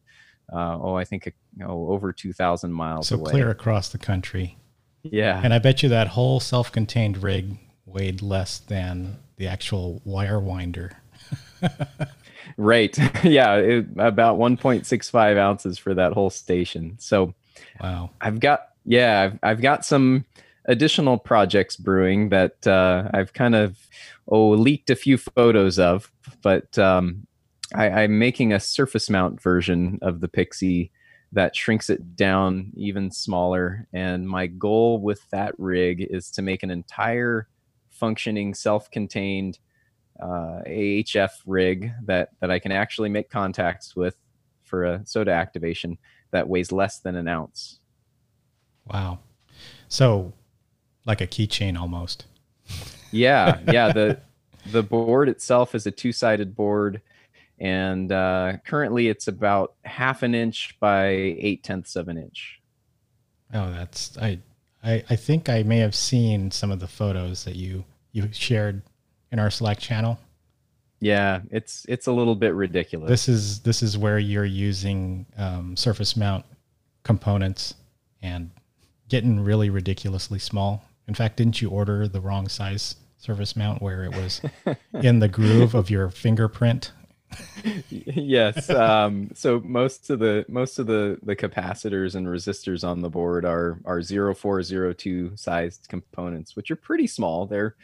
Uh, 0.51 0.77
oh, 0.81 0.95
I 0.95 1.03
think 1.03 1.31
oh, 1.63 1.89
over 1.89 2.11
2,000 2.11 2.71
miles 2.71 3.07
so 3.07 3.17
away. 3.17 3.31
clear 3.31 3.49
across 3.49 3.89
the 3.89 3.97
country. 3.97 4.57
Yeah. 5.03 5.39
And 5.43 5.53
I 5.53 5.59
bet 5.59 5.83
you 5.83 5.89
that 5.89 6.09
whole 6.09 6.39
self 6.39 6.71
contained 6.71 7.21
rig 7.23 7.57
weighed 7.85 8.21
less 8.21 8.59
than 8.59 9.17
the 9.37 9.47
actual 9.47 10.01
wire 10.03 10.39
winder. 10.39 10.91
right. 12.57 12.97
yeah. 13.23 13.55
It, 13.55 13.87
about 13.97 14.37
1.65 14.37 15.37
ounces 15.37 15.77
for 15.77 15.93
that 15.93 16.13
whole 16.13 16.29
station. 16.29 16.95
So, 16.99 17.33
wow. 17.81 18.11
I've 18.19 18.39
got, 18.39 18.69
yeah, 18.85 19.21
I've, 19.21 19.39
I've 19.43 19.61
got 19.61 19.85
some 19.85 20.25
additional 20.65 21.17
projects 21.17 21.75
brewing 21.75 22.29
that 22.29 22.65
uh, 22.67 23.09
I've 23.13 23.33
kind 23.33 23.55
of, 23.55 23.77
oh, 24.27 24.49
leaked 24.49 24.89
a 24.89 24.95
few 24.95 25.17
photos 25.17 25.79
of, 25.79 26.11
but 26.41 26.77
um, 26.77 27.27
I, 27.73 27.89
I'm 27.89 28.19
making 28.19 28.53
a 28.53 28.59
surface 28.59 29.09
mount 29.09 29.41
version 29.41 29.99
of 30.01 30.19
the 30.19 30.27
Pixie 30.27 30.91
that 31.31 31.55
shrinks 31.55 31.89
it 31.89 32.15
down 32.15 32.71
even 32.75 33.11
smaller. 33.11 33.87
And 33.93 34.27
my 34.27 34.47
goal 34.47 34.99
with 34.99 35.29
that 35.31 35.53
rig 35.57 36.07
is 36.09 36.31
to 36.31 36.41
make 36.41 36.63
an 36.63 36.71
entire 36.71 37.47
functioning, 37.89 38.53
self-contained 38.53 39.59
uh, 40.21 40.61
AHF 40.65 41.31
rig 41.45 41.91
that 42.05 42.29
that 42.39 42.49
I 42.49 42.59
can 42.59 42.71
actually 42.71 43.09
make 43.09 43.29
contacts 43.29 43.95
with 43.95 44.15
for 44.63 44.85
a 44.85 45.05
SOTA 45.05 45.31
activation 45.31 45.97
that 46.31 46.47
weighs 46.47 46.71
less 46.71 46.99
than 46.99 47.15
an 47.15 47.27
ounce. 47.27 47.79
Wow. 48.85 49.19
So 49.87 50.33
like 51.05 51.21
a 51.21 51.27
keychain 51.27 51.79
almost. 51.79 52.25
Yeah, 53.11 53.59
yeah. 53.71 53.91
The 53.91 54.19
the 54.71 54.83
board 54.83 55.29
itself 55.29 55.75
is 55.75 55.85
a 55.85 55.91
two 55.91 56.11
sided 56.11 56.55
board, 56.55 57.01
and 57.59 58.11
uh, 58.11 58.53
currently 58.65 59.07
it's 59.07 59.27
about 59.27 59.73
half 59.83 60.23
an 60.23 60.35
inch 60.35 60.75
by 60.79 61.07
eight 61.07 61.63
tenths 61.63 61.95
of 61.95 62.07
an 62.07 62.17
inch. 62.17 62.59
Oh, 63.53 63.71
that's 63.71 64.17
I, 64.17 64.39
I 64.83 65.03
I 65.09 65.15
think 65.15 65.49
I 65.49 65.63
may 65.63 65.79
have 65.79 65.95
seen 65.95 66.51
some 66.51 66.71
of 66.71 66.79
the 66.79 66.87
photos 66.87 67.45
that 67.45 67.55
you 67.55 67.83
you 68.11 68.29
shared 68.31 68.81
in 69.31 69.39
our 69.39 69.49
Slack 69.49 69.79
channel. 69.79 70.19
Yeah, 70.99 71.41
it's 71.51 71.85
it's 71.87 72.07
a 72.07 72.11
little 72.11 72.35
bit 72.35 72.53
ridiculous. 72.53 73.09
This 73.09 73.29
is 73.29 73.59
this 73.59 73.83
is 73.83 73.97
where 73.97 74.17
you're 74.17 74.45
using 74.45 75.25
um, 75.37 75.77
surface 75.77 76.17
mount 76.17 76.45
components 77.03 77.75
and 78.21 78.49
getting 79.07 79.39
really 79.39 79.69
ridiculously 79.69 80.39
small. 80.39 80.83
In 81.07 81.13
fact, 81.13 81.37
didn't 81.37 81.61
you 81.61 81.69
order 81.69 82.07
the 82.07 82.21
wrong 82.21 82.47
size 82.47 82.95
surface 83.17 83.55
mount 83.55 83.81
where 83.81 84.03
it 84.03 84.15
was 84.15 84.41
in 84.93 85.19
the 85.19 85.27
groove 85.27 85.73
of 85.73 85.89
your 85.89 86.09
fingerprint? 86.09 86.91
yes. 87.89 88.69
Um, 88.69 89.31
so 89.33 89.61
most 89.63 90.09
of 90.09 90.19
the 90.19 90.45
most 90.47 90.79
of 90.79 90.87
the 90.87 91.17
the 91.23 91.35
capacitors 91.35 92.15
and 92.15 92.27
resistors 92.27 92.87
on 92.87 93.01
the 93.01 93.09
board 93.09 93.45
are 93.45 93.79
are 93.85 94.01
0402 94.01 95.35
sized 95.35 95.87
components, 95.89 96.55
which 96.55 96.71
are 96.71 96.75
pretty 96.75 97.07
small. 97.07 97.45
They're 97.45 97.75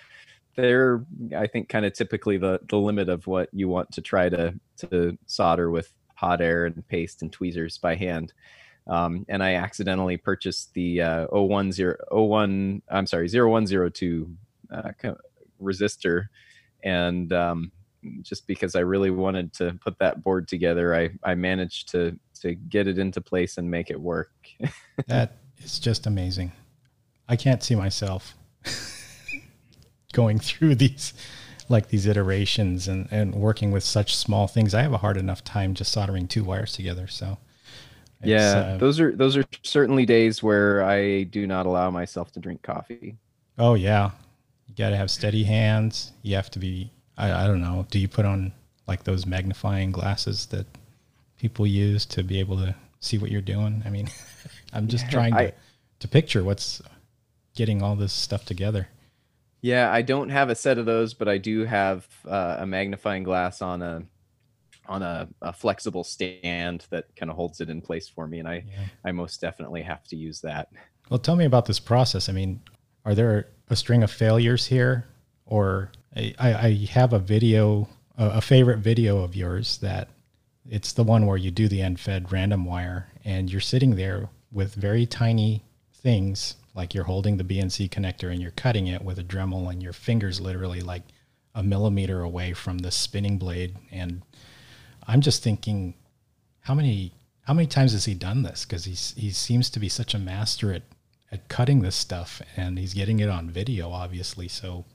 they're 0.56 1.03
I 1.36 1.48
think 1.48 1.70
kind 1.70 1.86
of 1.86 1.94
typically 1.94 2.38
the 2.38 2.60
the 2.70 2.77
limit 2.77 3.10
of 3.10 3.27
what 3.27 3.50
you 3.51 3.68
want 3.68 3.92
to 3.94 4.01
try 4.01 4.30
to 4.30 4.58
to 4.77 5.18
solder 5.25 5.70
with 5.70 5.94
hot 6.15 6.42
air 6.42 6.65
and 6.65 6.88
paste 6.88 7.22
and 7.22 7.32
tweezers 7.32 7.77
by 7.77 7.96
hand. 7.96 8.34
Um, 8.88 9.25
and 9.30 9.42
I 9.42 9.56
accidentally 9.56 10.18
purchased 10.18 10.74
the 10.74 11.02
uh, 11.02 11.28
010, 11.28 11.72
01, 12.12 12.82
I'm 12.90 13.08
sorry, 13.08 13.28
0102 13.28 14.30
uh, 14.72 14.92
resistor. 15.62 16.25
And 16.84 17.32
um, 17.32 17.72
just 18.22 18.46
because 18.46 18.75
I 18.75 18.82
really 18.82 19.12
wanted 19.12 19.54
to 19.54 19.78
put 19.84 19.98
that 20.00 20.24
board 20.24 20.48
together, 20.48 20.96
I, 20.96 21.12
I 21.24 21.36
managed 21.36 21.90
to, 21.90 22.18
to 22.42 22.56
get 22.56 22.88
it 22.88 22.98
into 22.98 23.22
place 23.22 23.58
and 23.58 23.70
make 23.70 23.90
it 23.90 24.00
work. 24.00 24.32
that 25.08 25.38
is 25.60 25.80
just 25.80 26.06
amazing. 26.06 26.52
I 27.30 27.38
can't 27.38 27.63
see 27.63 27.75
myself 27.75 28.36
going 30.13 30.40
through 30.40 30.75
these 30.75 31.13
like 31.70 31.88
these 31.88 32.06
iterations 32.06 32.90
and, 32.90 33.08
and 33.10 33.34
working 33.34 33.72
with 33.72 33.86
such 33.86 34.16
small 34.16 34.48
things. 34.48 34.74
I 34.74 34.82
have 34.82 34.92
a 34.92 34.98
hard 34.98 35.16
enough 35.16 35.46
time 35.46 35.74
just 35.74 35.94
soldering 35.94 36.28
two 36.28 36.44
wires 36.44 36.74
together. 36.74 37.08
So 37.08 37.38
yeah, 38.24 38.74
uh, 38.74 38.77
those 38.77 39.00
are 39.00 39.15
those 39.15 39.38
are 39.38 39.44
certainly 39.63 40.06
days 40.06 40.42
where 40.42 40.84
I 40.84 41.24
do 41.24 41.48
not 41.48 41.65
allow 41.65 41.89
myself 41.89 42.32
to 42.34 42.39
drink 42.39 42.62
coffee. 42.62 43.18
Oh 43.58 43.75
yeah, 43.75 44.12
you 44.68 44.75
got 44.75 44.89
to 44.89 44.98
have 44.98 45.12
steady 45.12 45.44
hands. 45.44 46.12
You 46.22 46.36
have 46.36 46.50
to 46.51 46.60
be. 46.60 46.92
I, 47.18 47.44
I 47.44 47.48
don't 47.48 47.62
know. 47.62 47.86
Do 47.89 48.00
you 48.00 48.08
put 48.08 48.25
on 48.25 48.51
like 48.88 49.03
those 49.03 49.25
magnifying 49.25 49.92
glasses 49.92 50.48
that 50.48 50.65
people 51.38 51.68
use 51.68 52.06
to 52.08 52.24
be 52.24 52.39
able 52.39 52.58
to 52.58 52.75
see 53.00 53.18
what 53.18 53.32
you're 53.32 53.42
doing? 53.42 53.84
I 53.86 53.89
mean, 53.89 54.10
I'm 54.74 54.88
just 54.88 55.10
trying 55.10 55.34
to 55.34 55.39
I, 55.39 55.53
to 56.00 56.08
picture 56.08 56.44
what's 56.44 56.82
getting 57.56 57.82
all 57.82 57.96
this 57.96 58.13
stuff 58.13 58.46
together. 58.46 58.88
Yeah, 59.62 59.92
I 59.92 60.01
don't 60.01 60.30
have 60.30 60.50
a 60.50 60.56
set 60.56 60.77
of 60.77 60.86
those, 60.86 61.13
but 61.13 61.30
I 61.30 61.38
do 61.38 61.63
have 61.63 62.06
uh, 62.27 62.58
a 62.60 62.65
magnifying 62.65 63.24
glass 63.24 63.62
on 63.62 63.82
a 63.82 64.03
on 64.88 65.02
a, 65.02 65.28
a 65.42 65.54
flexible 65.54 66.04
stand 66.04 66.86
that 66.90 67.16
kind 67.16 67.30
of 67.30 67.36
holds 67.36 67.62
it 67.62 67.70
in 67.70 67.82
place 67.82 68.08
for 68.08 68.28
me 68.28 68.40
and 68.40 68.48
i 68.48 68.63
yeah. 68.68 68.86
i 69.06 69.12
most 69.12 69.40
definitely 69.42 69.82
have 69.82 70.04
to 70.06 70.16
use 70.16 70.42
that. 70.42 70.70
Well 71.10 71.20
tell 71.20 71.36
me 71.36 71.46
about 71.46 71.66
this 71.66 71.80
process. 71.80 72.30
I 72.30 72.34
mean 72.34 72.62
are 73.06 73.16
there 73.16 73.50
a 73.70 73.75
string 73.75 74.04
of 74.04 74.12
failures 74.12 74.68
here? 74.68 75.06
Or 75.46 75.92
i, 76.16 76.34
I 76.40 76.88
have 76.92 77.13
a 77.13 77.20
video 77.20 77.88
a 78.18 78.42
favorite 78.42 78.80
video 78.80 79.24
of 79.24 79.36
yours 79.36 79.78
that 79.80 80.10
it's 80.70 80.94
the 80.94 81.04
one 81.04 81.25
where 81.25 81.38
you 81.38 81.52
do 81.52 81.68
the 81.68 81.82
end 81.82 82.00
fed 82.00 82.32
random 82.32 82.66
wire 82.66 83.08
and 83.25 83.52
you're 83.52 83.62
sitting 83.62 83.96
there 83.96 84.30
with 84.52 84.75
very 84.75 85.06
tiny 85.06 85.63
things 85.94 86.56
like 86.75 86.94
you're 86.94 87.04
holding 87.06 87.38
the 87.38 87.44
bnc 87.44 87.90
connector 87.90 88.32
and 88.32 88.42
you're 88.42 88.52
cutting 88.52 88.88
it 88.88 89.02
with 89.02 89.18
a 89.18 89.24
dremel 89.24 89.72
and 89.72 89.82
your 89.82 89.94
fingers 89.94 90.40
literally 90.40 90.82
like 90.82 91.04
a 91.56 91.63
millimeter 91.63 92.22
away 92.22 92.54
from 92.54 92.80
the 92.80 92.92
spinning 92.92 93.38
blade 93.38 93.75
and 93.92 94.22
I'm 95.07 95.22
just 95.22 95.43
thinking, 95.43 95.95
how 96.62 96.74
many 96.74 97.13
how 97.43 97.53
many 97.53 97.67
times 97.67 97.91
has 97.91 98.05
he 98.05 98.13
done 98.13 98.43
this? 98.43 98.65
Because 98.65 98.86
he 98.86 99.31
seems 99.31 99.69
to 99.72 99.79
be 99.79 99.89
such 99.89 100.13
a 100.13 100.19
master 100.19 100.74
at 100.74 100.83
at 101.31 101.48
cutting 101.48 101.81
this 101.81 101.95
stuff, 101.95 102.41
and 102.55 102.77
he's 102.77 102.93
getting 102.93 103.19
it 103.19 103.29
on 103.29 103.50
video, 103.50 103.91
obviously. 103.91 104.48
So 104.48 104.86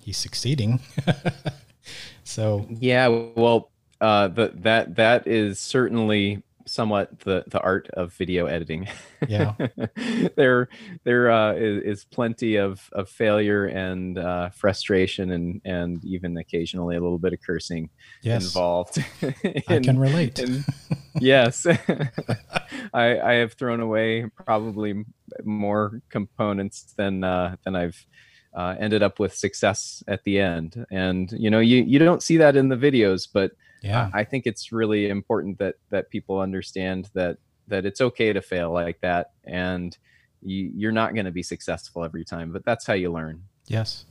he's 0.00 0.16
succeeding. 0.16 0.80
so 2.24 2.66
yeah, 2.70 3.08
well, 3.08 3.70
uh, 4.00 4.28
the, 4.28 4.52
that 4.54 4.96
that 4.96 5.26
is 5.26 5.58
certainly 5.58 6.42
somewhat 6.70 7.20
the 7.20 7.44
the 7.48 7.60
art 7.60 7.88
of 7.94 8.12
video 8.14 8.46
editing. 8.46 8.88
Yeah, 9.28 9.54
there 10.36 10.68
there 11.04 11.30
uh, 11.30 11.54
is, 11.54 11.82
is, 11.82 12.04
plenty 12.04 12.56
of 12.56 12.88
of 12.92 13.08
failure 13.08 13.66
and 13.66 14.18
uh, 14.18 14.50
frustration 14.50 15.32
and 15.32 15.60
and 15.64 16.04
even 16.04 16.36
occasionally 16.36 16.96
a 16.96 17.00
little 17.00 17.18
bit 17.18 17.32
of 17.32 17.40
cursing 17.44 17.90
yes. 18.22 18.44
involved. 18.44 19.04
in, 19.22 19.62
I 19.68 19.80
can 19.80 19.98
relate. 19.98 20.38
In, 20.38 20.64
yes, 21.20 21.66
I 21.66 23.20
I 23.20 23.32
have 23.34 23.54
thrown 23.54 23.80
away 23.80 24.26
probably 24.44 25.04
more 25.44 26.00
components 26.08 26.94
than 26.96 27.24
uh, 27.24 27.56
than 27.64 27.76
I've. 27.76 28.06
Uh, 28.52 28.74
ended 28.80 29.00
up 29.00 29.20
with 29.20 29.32
success 29.32 30.02
at 30.08 30.24
the 30.24 30.40
end 30.40 30.84
and 30.90 31.30
you 31.30 31.48
know 31.48 31.60
you 31.60 31.84
you 31.84 32.00
don't 32.00 32.20
see 32.20 32.36
that 32.36 32.56
in 32.56 32.68
the 32.68 32.74
videos 32.74 33.28
but 33.32 33.52
yeah. 33.80 34.02
Uh, 34.02 34.10
I 34.12 34.24
think 34.24 34.46
it's 34.46 34.72
really 34.72 35.08
important 35.08 35.58
that 35.58 35.76
that 35.90 36.10
people 36.10 36.40
understand 36.40 37.10
that 37.14 37.38
that 37.68 37.86
it's 37.86 38.00
okay 38.00 38.32
to 38.32 38.42
fail 38.42 38.72
like 38.72 39.00
that 39.00 39.32
and 39.44 39.96
you, 40.42 40.72
you're 40.74 40.92
not 40.92 41.14
going 41.14 41.26
to 41.26 41.30
be 41.30 41.42
successful 41.42 42.04
every 42.04 42.24
time 42.24 42.52
but 42.52 42.64
that's 42.64 42.86
how 42.86 42.94
you 42.94 43.12
learn. 43.12 43.42
Yes. 43.66 44.04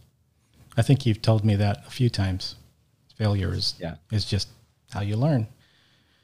I 0.78 0.82
think 0.82 1.06
you've 1.06 1.22
told 1.22 1.44
me 1.44 1.56
that 1.56 1.86
a 1.88 1.90
few 1.90 2.10
times. 2.10 2.56
Failure 3.16 3.54
is 3.54 3.76
yeah. 3.80 3.96
is 4.12 4.24
just 4.24 4.48
how 4.92 5.02
you 5.02 5.18
learn. 5.18 5.48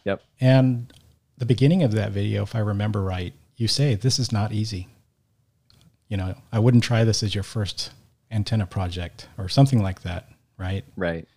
Yep. 0.06 0.22
And 0.40 0.94
the 1.38 1.46
beginning 1.46 1.84
of 1.84 1.92
that 1.92 2.14
video 2.14 2.44
if 2.44 2.56
i 2.56 2.60
remember 2.60 3.02
right 3.04 3.34
you 3.58 3.68
say 3.68 3.96
this 3.96 4.18
is 4.20 4.32
not 4.32 4.54
easy. 4.54 4.88
You 6.08 6.18
know 6.18 6.36
i 6.52 6.60
wouldn't 6.60 6.84
try 6.84 7.04
this 7.04 7.22
as 7.24 7.36
your 7.36 7.44
first 7.44 7.92
antenna 8.32 8.66
project 8.66 9.28
or 9.38 9.50
something 9.50 9.82
like 9.82 10.02
that 10.02 10.30
right? 10.58 10.86
Right. 10.96 11.28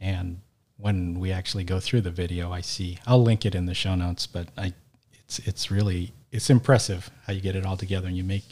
And 0.00 0.40
when 0.78 1.18
we 1.18 1.32
actually 1.32 1.64
go 1.64 1.80
through 1.80 2.02
the 2.02 2.10
video, 2.10 2.52
I 2.52 2.60
see. 2.60 2.98
I'll 3.06 3.22
link 3.22 3.44
it 3.44 3.54
in 3.54 3.66
the 3.66 3.74
show 3.74 3.94
notes, 3.94 4.26
but 4.26 4.48
I, 4.56 4.72
it's 5.12 5.38
it's 5.40 5.70
really 5.70 6.12
it's 6.32 6.50
impressive 6.50 7.10
how 7.26 7.32
you 7.32 7.40
get 7.40 7.56
it 7.56 7.66
all 7.66 7.76
together 7.76 8.06
and 8.06 8.16
you 8.16 8.24
make, 8.24 8.44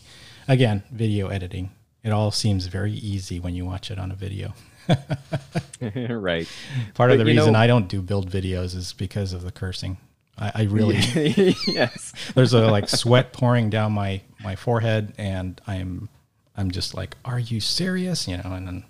again, 0.48 0.82
video 0.90 1.28
editing. 1.28 1.70
It 2.02 2.10
all 2.10 2.30
seems 2.30 2.66
very 2.66 2.92
easy 2.92 3.40
when 3.40 3.54
you 3.54 3.64
watch 3.64 3.90
it 3.90 3.98
on 3.98 4.10
a 4.10 4.14
video. 4.14 4.54
right. 6.08 6.48
Part 6.94 7.08
but 7.08 7.10
of 7.10 7.18
the 7.18 7.24
reason 7.24 7.52
know, 7.52 7.58
I 7.58 7.66
don't 7.66 7.88
do 7.88 8.00
build 8.00 8.30
videos 8.30 8.76
is 8.76 8.92
because 8.92 9.32
of 9.32 9.42
the 9.42 9.52
cursing. 9.52 9.98
I, 10.38 10.52
I 10.54 10.62
really 10.64 10.96
yes. 11.66 12.12
there's 12.34 12.52
a 12.52 12.66
like 12.66 12.88
sweat 12.88 13.32
pouring 13.32 13.70
down 13.70 13.92
my 13.92 14.20
my 14.42 14.54
forehead, 14.54 15.14
and 15.16 15.60
I'm 15.66 16.08
I'm 16.56 16.70
just 16.70 16.94
like, 16.94 17.16
are 17.24 17.38
you 17.38 17.60
serious? 17.60 18.28
You 18.28 18.36
know, 18.36 18.52
and 18.52 18.66
then 18.66 18.84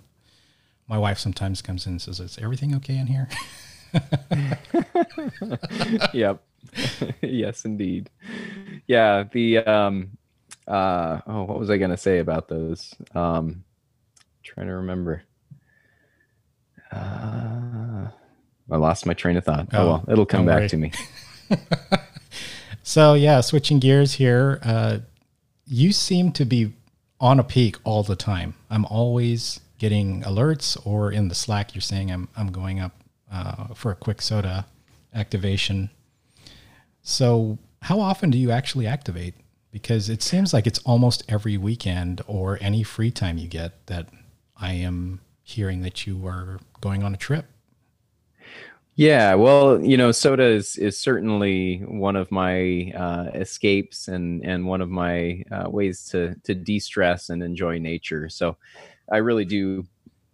my 0.88 0.98
wife 0.98 1.18
sometimes 1.18 1.62
comes 1.62 1.86
in 1.86 1.92
and 1.92 2.02
says, 2.02 2.20
"Is 2.20 2.38
everything 2.38 2.74
okay 2.76 2.98
in 2.98 3.06
here?" 3.06 3.28
yep. 6.12 6.42
yes, 7.22 7.64
indeed. 7.64 8.10
Yeah. 8.86 9.24
The 9.30 9.58
um. 9.58 10.16
Uh. 10.66 11.20
Oh, 11.26 11.44
what 11.44 11.58
was 11.58 11.70
I 11.70 11.76
gonna 11.76 11.96
say 11.96 12.18
about 12.18 12.48
those? 12.48 12.94
Um. 13.14 13.64
Trying 14.42 14.68
to 14.68 14.76
remember. 14.76 15.22
Uh, 16.92 18.08
I 18.70 18.76
lost 18.76 19.06
my 19.06 19.14
train 19.14 19.36
of 19.36 19.44
thought. 19.44 19.68
Oh, 19.72 19.78
oh 19.78 19.86
well, 19.86 20.04
it'll 20.08 20.26
come 20.26 20.46
back 20.46 20.60
worry. 20.60 20.68
to 20.68 20.76
me. 20.76 20.92
so 22.82 23.14
yeah, 23.14 23.40
switching 23.40 23.78
gears 23.78 24.14
here. 24.14 24.60
Uh, 24.62 24.98
you 25.66 25.92
seem 25.92 26.32
to 26.32 26.44
be 26.44 26.72
on 27.20 27.40
a 27.40 27.44
peak 27.44 27.76
all 27.84 28.02
the 28.02 28.16
time. 28.16 28.54
I'm 28.70 28.84
always 28.86 29.60
getting 29.78 30.22
alerts, 30.22 30.76
or 30.86 31.12
in 31.12 31.28
the 31.28 31.34
Slack, 31.34 31.74
you're 31.74 31.82
saying 31.82 32.10
I'm 32.10 32.28
I'm 32.36 32.52
going 32.52 32.80
up 32.80 32.92
uh, 33.30 33.74
for 33.74 33.90
a 33.90 33.94
quick 33.96 34.18
SOTA 34.18 34.66
activation. 35.14 35.90
So 37.02 37.58
how 37.82 38.00
often 38.00 38.30
do 38.30 38.38
you 38.38 38.50
actually 38.50 38.86
activate? 38.86 39.34
Because 39.70 40.08
it 40.08 40.22
seems 40.22 40.52
like 40.52 40.66
it's 40.66 40.78
almost 40.80 41.22
every 41.28 41.56
weekend 41.56 42.22
or 42.26 42.58
any 42.60 42.82
free 42.82 43.10
time 43.10 43.38
you 43.38 43.46
get 43.46 43.86
that 43.86 44.08
I 44.56 44.72
am 44.72 45.20
hearing 45.42 45.82
that 45.82 46.06
you 46.06 46.26
are 46.26 46.58
going 46.80 47.02
on 47.02 47.14
a 47.14 47.16
trip. 47.16 47.46
Yeah, 48.96 49.34
well, 49.34 49.84
you 49.84 49.98
know, 49.98 50.08
SOTA 50.08 50.42
is 50.42 50.78
is 50.78 50.98
certainly 50.98 51.80
one 51.80 52.16
of 52.16 52.32
my 52.32 52.90
uh, 52.96 53.30
escapes 53.34 54.08
and 54.08 54.42
and 54.42 54.66
one 54.66 54.80
of 54.80 54.88
my 54.88 55.44
uh, 55.52 55.68
ways 55.68 56.06
to 56.06 56.34
to 56.44 56.54
de 56.54 56.78
stress 56.78 57.28
and 57.28 57.42
enjoy 57.42 57.78
nature. 57.78 58.30
So, 58.30 58.56
I 59.10 59.18
really 59.18 59.44
do 59.44 59.86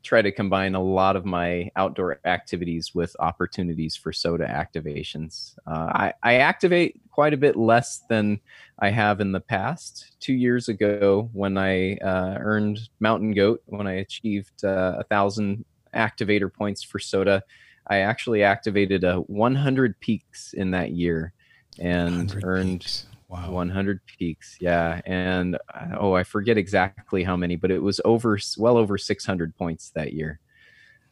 try 0.03 0.21
to 0.21 0.33
combine 0.33 0.75
a 0.75 0.83
lot 0.83 1.17
of 1.17 1.25
my 1.25 1.71
outdoor 1.77 2.19
activities 2.25 2.95
with 2.95 3.15
opportunities 3.21 3.95
for 3.97 4.13
SOTA 4.13 4.47
activations. 4.47 5.55
Uh, 5.67 5.91
I, 5.95 6.15
I, 6.23 6.35
activate 6.35 7.01
quite 7.11 7.33
a 7.33 7.37
bit 7.37 7.57
less 7.57 8.01
than 8.09 8.41
I 8.81 8.91
have 8.91 9.21
in 9.21 9.33
the 9.33 9.41
past. 9.41 10.17
Two 10.19 10.33
years 10.33 10.69
ago, 10.69 11.31
when 11.33 11.57
I 11.57 11.97
uh, 11.97 12.37
earned 12.41 12.81
Mountain 12.99 13.35
Goat, 13.35 13.63
when 13.67 13.87
I 13.87 13.95
achieved 13.95 14.65
uh, 14.65 14.97
a 14.99 15.05
thousand 15.05 15.65
activator 15.95 16.53
points 16.53 16.83
for 16.83 16.99
SOTA, 16.99 17.43
I 17.87 17.99
actually 17.99 18.43
activated 18.43 19.05
a 19.05 19.17
100 19.17 20.01
peaks 20.01 20.53
in 20.53 20.73
that 20.73 20.93
year 20.93 21.33
and 21.79 22.43
earned 22.45 22.81
peaks. 22.81 23.07
Wow. 23.33 23.51
100 23.51 24.05
peaks. 24.05 24.59
Yeah. 24.61 25.01
And 25.07 25.57
oh, 25.99 26.13
I 26.13 26.23
forget 26.23 26.59
exactly 26.59 27.25
how 27.25 27.35
many, 27.35 27.57
but 27.57 27.71
it 27.71 27.83
was 27.83 27.99
over, 28.05 28.39
well 28.59 28.77
over 28.77 28.99
600 28.99 29.57
points 29.57 29.89
that 29.95 30.13
year. 30.13 30.39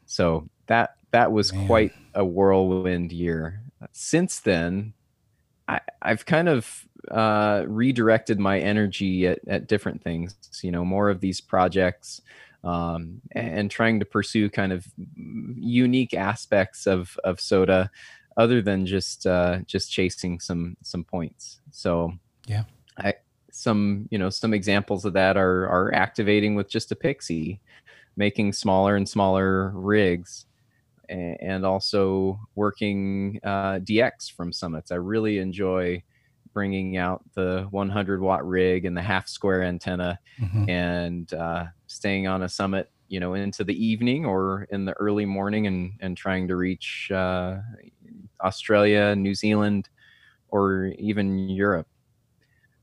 So 0.05 0.47
that, 0.67 0.97
that 1.13 1.33
was 1.33 1.51
Man. 1.51 1.67
quite 1.67 1.93
a 2.15 2.23
whirlwind 2.23 3.11
year. 3.11 3.63
Since 3.93 4.41
then, 4.41 4.93
I, 5.67 5.81
I've 6.03 6.27
kind 6.27 6.51
of 6.51 6.85
uh, 7.11 7.65
redirected 7.67 8.39
my 8.39 8.59
energy 8.59 9.27
at, 9.27 9.39
at 9.49 9.67
different 9.67 10.03
things, 10.03 10.37
you 10.63 10.71
know, 10.71 10.85
more 10.85 11.09
of 11.09 11.21
these 11.21 11.41
projects 11.41 12.21
um, 12.65 13.23
and 13.33 13.71
trying 13.71 13.99
to 13.99 14.05
pursue 14.05 14.51
kind 14.51 14.73
of 14.73 14.87
unique 15.17 16.13
aspects 16.13 16.87
of, 16.87 17.19
of 17.25 17.41
SOTA 17.41 17.91
other 18.37 18.63
than 18.63 18.87
just 18.87 19.27
uh, 19.27 19.59
just 19.67 19.91
chasing 19.91 20.41
some 20.41 20.77
some 20.83 21.05
points. 21.05 21.61
So 21.71 22.13
yeah, 22.47 22.65
I 22.99 23.15
some 23.51 24.09
you 24.11 24.19
know 24.19 24.31
some 24.31 24.55
examples 24.55 25.05
of 25.05 25.13
that 25.15 25.37
are 25.37 25.69
are 25.69 25.95
activating 25.95 26.55
with 26.55 26.69
just 26.69 26.93
a 26.93 26.97
pixie, 26.97 27.61
making 28.17 28.53
smaller 28.53 28.97
and 28.97 29.09
smaller 29.09 29.71
rigs, 29.71 30.47
and 31.09 31.65
also 31.65 32.41
working 32.55 33.41
uh, 33.43 33.81
DX 33.81 34.33
from 34.33 34.53
summits. 34.53 34.91
I 34.91 34.97
really 34.97 35.39
enjoy 35.39 36.03
bringing 36.53 36.97
out 36.97 37.23
the 37.35 37.67
100 37.71 38.21
watt 38.21 38.47
rig 38.47 38.85
and 38.85 38.97
the 38.97 39.03
half 39.03 39.29
square 39.29 39.63
antenna 39.63 40.19
mm-hmm. 40.41 40.69
and 40.69 41.33
uh, 41.35 41.67
staying 41.87 42.27
on 42.27 42.43
a 42.43 42.49
summit 42.49 42.91
you 43.09 43.21
know 43.21 43.35
into 43.35 43.65
the 43.65 43.85
evening 43.85 44.25
or 44.25 44.67
in 44.71 44.85
the 44.85 44.93
early 44.95 45.27
morning 45.27 45.67
and 45.67 45.93
and 46.01 46.17
trying 46.17 46.49
to 46.49 46.57
reach 46.57 47.11
uh, 47.13 47.57
Australia, 48.45 49.15
New 49.17 49.35
Zealand, 49.35 49.89
or 50.49 50.87
even 50.99 51.49
Europe. 51.49 51.87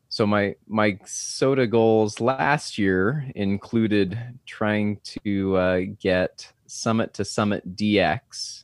So 0.10 0.26
my 0.26 0.56
my 0.68 0.98
SOTA 1.06 1.68
goals 1.68 2.22
last 2.22 2.78
year 2.78 3.30
included 3.36 4.18
trying 4.46 5.00
to 5.24 5.58
uh, 5.58 5.82
get 6.00 6.52
Summit 6.66 7.14
to 7.16 7.26
Summit 7.26 7.76
DX, 7.76 8.64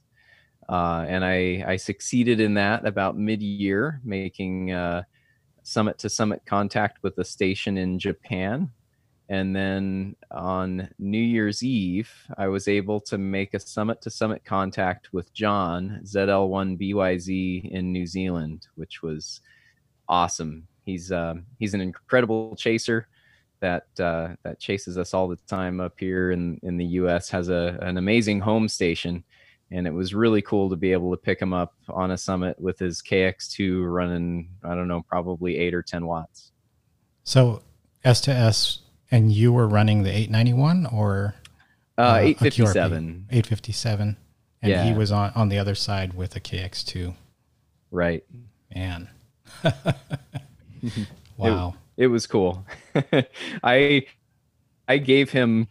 uh, 0.69 1.05
and 1.07 1.25
I 1.25 1.63
I 1.67 1.75
succeeded 1.75 2.39
in 2.39 2.53
that 2.55 2.85
about 2.85 3.17
mid 3.17 3.41
year, 3.41 3.99
making 4.05 4.71
uh, 4.71 5.03
Summit 5.63 5.97
to 5.99 6.09
Summit 6.09 6.43
contact 6.45 7.03
with 7.03 7.17
a 7.17 7.25
station 7.25 7.77
in 7.77 7.99
Japan 7.99 8.71
and 9.33 9.55
then 9.55 10.15
on 10.29 10.87
New 10.99 11.17
Year's 11.17 11.63
Eve, 11.63 12.11
I 12.37 12.47
was 12.49 12.67
able 12.67 12.99
to 13.01 13.17
make 13.17 13.55
a 13.55 13.59
summit 13.59 13.99
to 14.01 14.11
summit 14.11 14.45
contact 14.45 15.11
with 15.11 15.33
John, 15.33 16.01
ZL1BYZ 16.03 17.71
in 17.71 17.91
New 17.91 18.05
Zealand, 18.05 18.67
which 18.75 19.01
was 19.01 19.41
awesome. 20.07 20.67
He's 20.85 21.11
uh, 21.11 21.33
he's 21.57 21.73
an 21.73 21.81
incredible 21.81 22.55
chaser 22.55 23.07
that 23.59 23.87
uh, 23.99 24.35
that 24.43 24.59
chases 24.59 24.99
us 24.99 25.15
all 25.15 25.27
the 25.27 25.39
time 25.47 25.81
up 25.81 25.95
here 25.97 26.29
in, 26.29 26.59
in 26.61 26.77
the 26.77 26.85
US, 27.01 27.27
has 27.31 27.49
a, 27.49 27.79
an 27.81 27.97
amazing 27.97 28.39
home 28.39 28.69
station. 28.69 29.23
And 29.71 29.87
it 29.87 29.93
was 29.93 30.13
really 30.13 30.43
cool 30.43 30.69
to 30.69 30.75
be 30.75 30.91
able 30.91 31.09
to 31.09 31.17
pick 31.17 31.41
him 31.41 31.53
up 31.53 31.73
on 31.89 32.11
a 32.11 32.17
summit 32.19 32.61
with 32.61 32.77
his 32.77 33.01
KX2 33.01 33.91
running, 33.91 34.51
I 34.63 34.75
don't 34.75 34.87
know, 34.87 35.01
probably 35.01 35.57
eight 35.57 35.73
or 35.73 35.81
10 35.81 36.05
watts. 36.05 36.51
So 37.23 37.63
S 38.03 38.21
to 38.21 38.31
S 38.31 38.83
and 39.13 39.31
you 39.31 39.53
were 39.53 39.67
running 39.67 40.01
the 40.01 40.09
891 40.09 40.87
or 40.87 41.35
uh, 41.99 42.17
857. 42.19 43.27
857. 43.29 44.17
And 44.63 44.71
yeah. 44.71 44.83
he 44.85 44.93
was 44.93 45.11
on, 45.11 45.31
on 45.35 45.49
the 45.49 45.59
other 45.59 45.75
side 45.75 46.15
with 46.15 46.35
a 46.35 46.39
KX2. 46.39 47.13
Right. 47.91 48.23
Man. 48.73 49.09
wow. 51.37 51.75
It, 51.95 52.05
it, 52.05 52.07
was 52.07 52.25
cool. 52.25 52.65
I 53.63 54.07
I 54.87 54.97
gave 54.97 55.29
him 55.29 55.67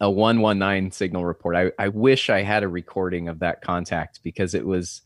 a 0.00 0.08
119 0.08 0.92
signal 0.92 1.24
report. 1.24 1.56
I, 1.56 1.72
I 1.82 1.88
wish 1.88 2.30
I 2.30 2.42
had 2.42 2.62
a 2.62 2.68
recording 2.68 3.26
of 3.26 3.40
that 3.40 3.60
contact 3.60 4.20
because 4.22 4.54
it 4.54 4.64
was 4.64 5.02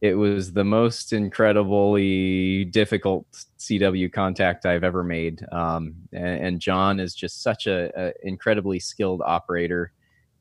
it 0.00 0.14
was 0.14 0.52
the 0.52 0.64
most 0.64 1.12
incredibly 1.12 2.64
difficult 2.66 3.26
CW 3.58 4.12
contact 4.12 4.64
I've 4.64 4.84
ever 4.84 5.02
made. 5.02 5.44
Um, 5.50 5.94
and, 6.12 6.44
and, 6.44 6.60
John 6.60 7.00
is 7.00 7.14
just 7.14 7.42
such 7.42 7.66
a, 7.66 7.90
a, 7.96 8.12
incredibly 8.22 8.78
skilled 8.78 9.22
operator 9.24 9.92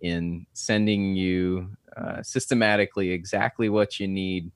in 0.01 0.45
sending 0.53 1.15
you 1.15 1.71
uh, 1.95 2.21
systematically 2.21 3.09
exactly 3.09 3.69
what 3.69 3.99
you 3.99 4.07
need 4.07 4.51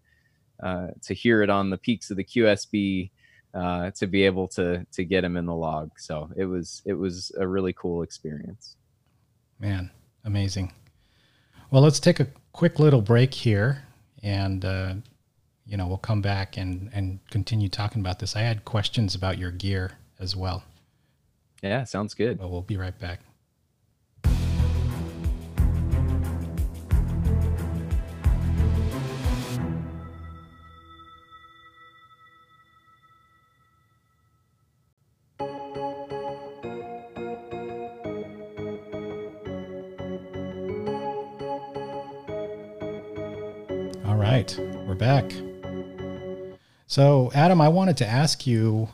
uh, 0.62 0.88
to 1.02 1.16
hear 1.16 1.42
it 1.42 1.50
on 1.50 1.72
the 1.72 1.78
peaks 1.78 2.12
of 2.12 2.18
the 2.18 2.24
QSB 2.24 3.10
uh, 3.56 3.90
to 3.92 4.06
be 4.06 4.24
able 4.24 4.48
to 4.48 4.86
to 4.92 5.04
get 5.04 5.24
him 5.24 5.36
in 5.36 5.48
the 5.48 5.56
log. 5.56 5.92
So 5.98 6.30
it 6.38 6.46
was 6.46 6.84
it 6.86 6.94
was 6.94 7.32
a 7.40 7.48
really 7.48 7.74
cool 7.74 8.04
experience. 8.04 8.76
Man, 9.60 9.90
amazing. 10.24 10.74
Well, 11.72 11.82
let's 11.82 12.00
take 12.00 12.20
a 12.20 12.28
quick 12.54 12.80
little 12.80 13.02
break 13.02 13.34
here 13.34 13.84
and 14.24 14.64
uh, 14.66 14.94
you 15.66 15.78
know 15.78 15.88
we'll 15.88 15.98
come 15.98 16.22
back 16.22 16.58
and 16.58 16.90
and 16.94 17.20
continue 17.30 17.70
talking 17.70 18.02
about 18.02 18.20
this. 18.20 18.36
I 18.36 18.42
had 18.42 18.66
questions 18.66 19.16
about 19.16 19.38
your 19.38 19.52
gear 19.52 19.94
as 20.20 20.36
well. 20.36 20.64
Yeah, 21.62 21.84
sounds 21.84 22.14
good. 22.14 22.40
But 22.40 22.50
we'll 22.50 22.62
be 22.62 22.78
right 22.78 22.98
back. 22.98 23.20
Right, 44.32 44.58
we're 44.88 44.96
back. 44.96 45.30
So, 46.88 47.32
Adam, 47.36 47.60
I 47.60 47.68
wanted 47.68 47.98
to 47.98 48.08
ask 48.08 48.48
you 48.48 48.88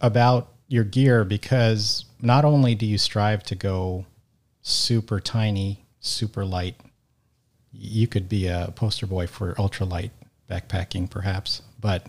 about 0.00 0.54
your 0.68 0.84
gear 0.84 1.22
because 1.22 2.06
not 2.22 2.46
only 2.46 2.74
do 2.74 2.86
you 2.86 2.96
strive 2.96 3.42
to 3.44 3.54
go 3.54 4.06
super 4.62 5.20
tiny, 5.20 5.84
super 6.00 6.46
light, 6.46 6.76
you 7.72 8.06
could 8.06 8.26
be 8.26 8.46
a 8.46 8.72
poster 8.74 9.06
boy 9.06 9.26
for 9.26 9.52
ultralight 9.56 10.12
backpacking, 10.50 11.10
perhaps, 11.10 11.60
but 11.78 12.06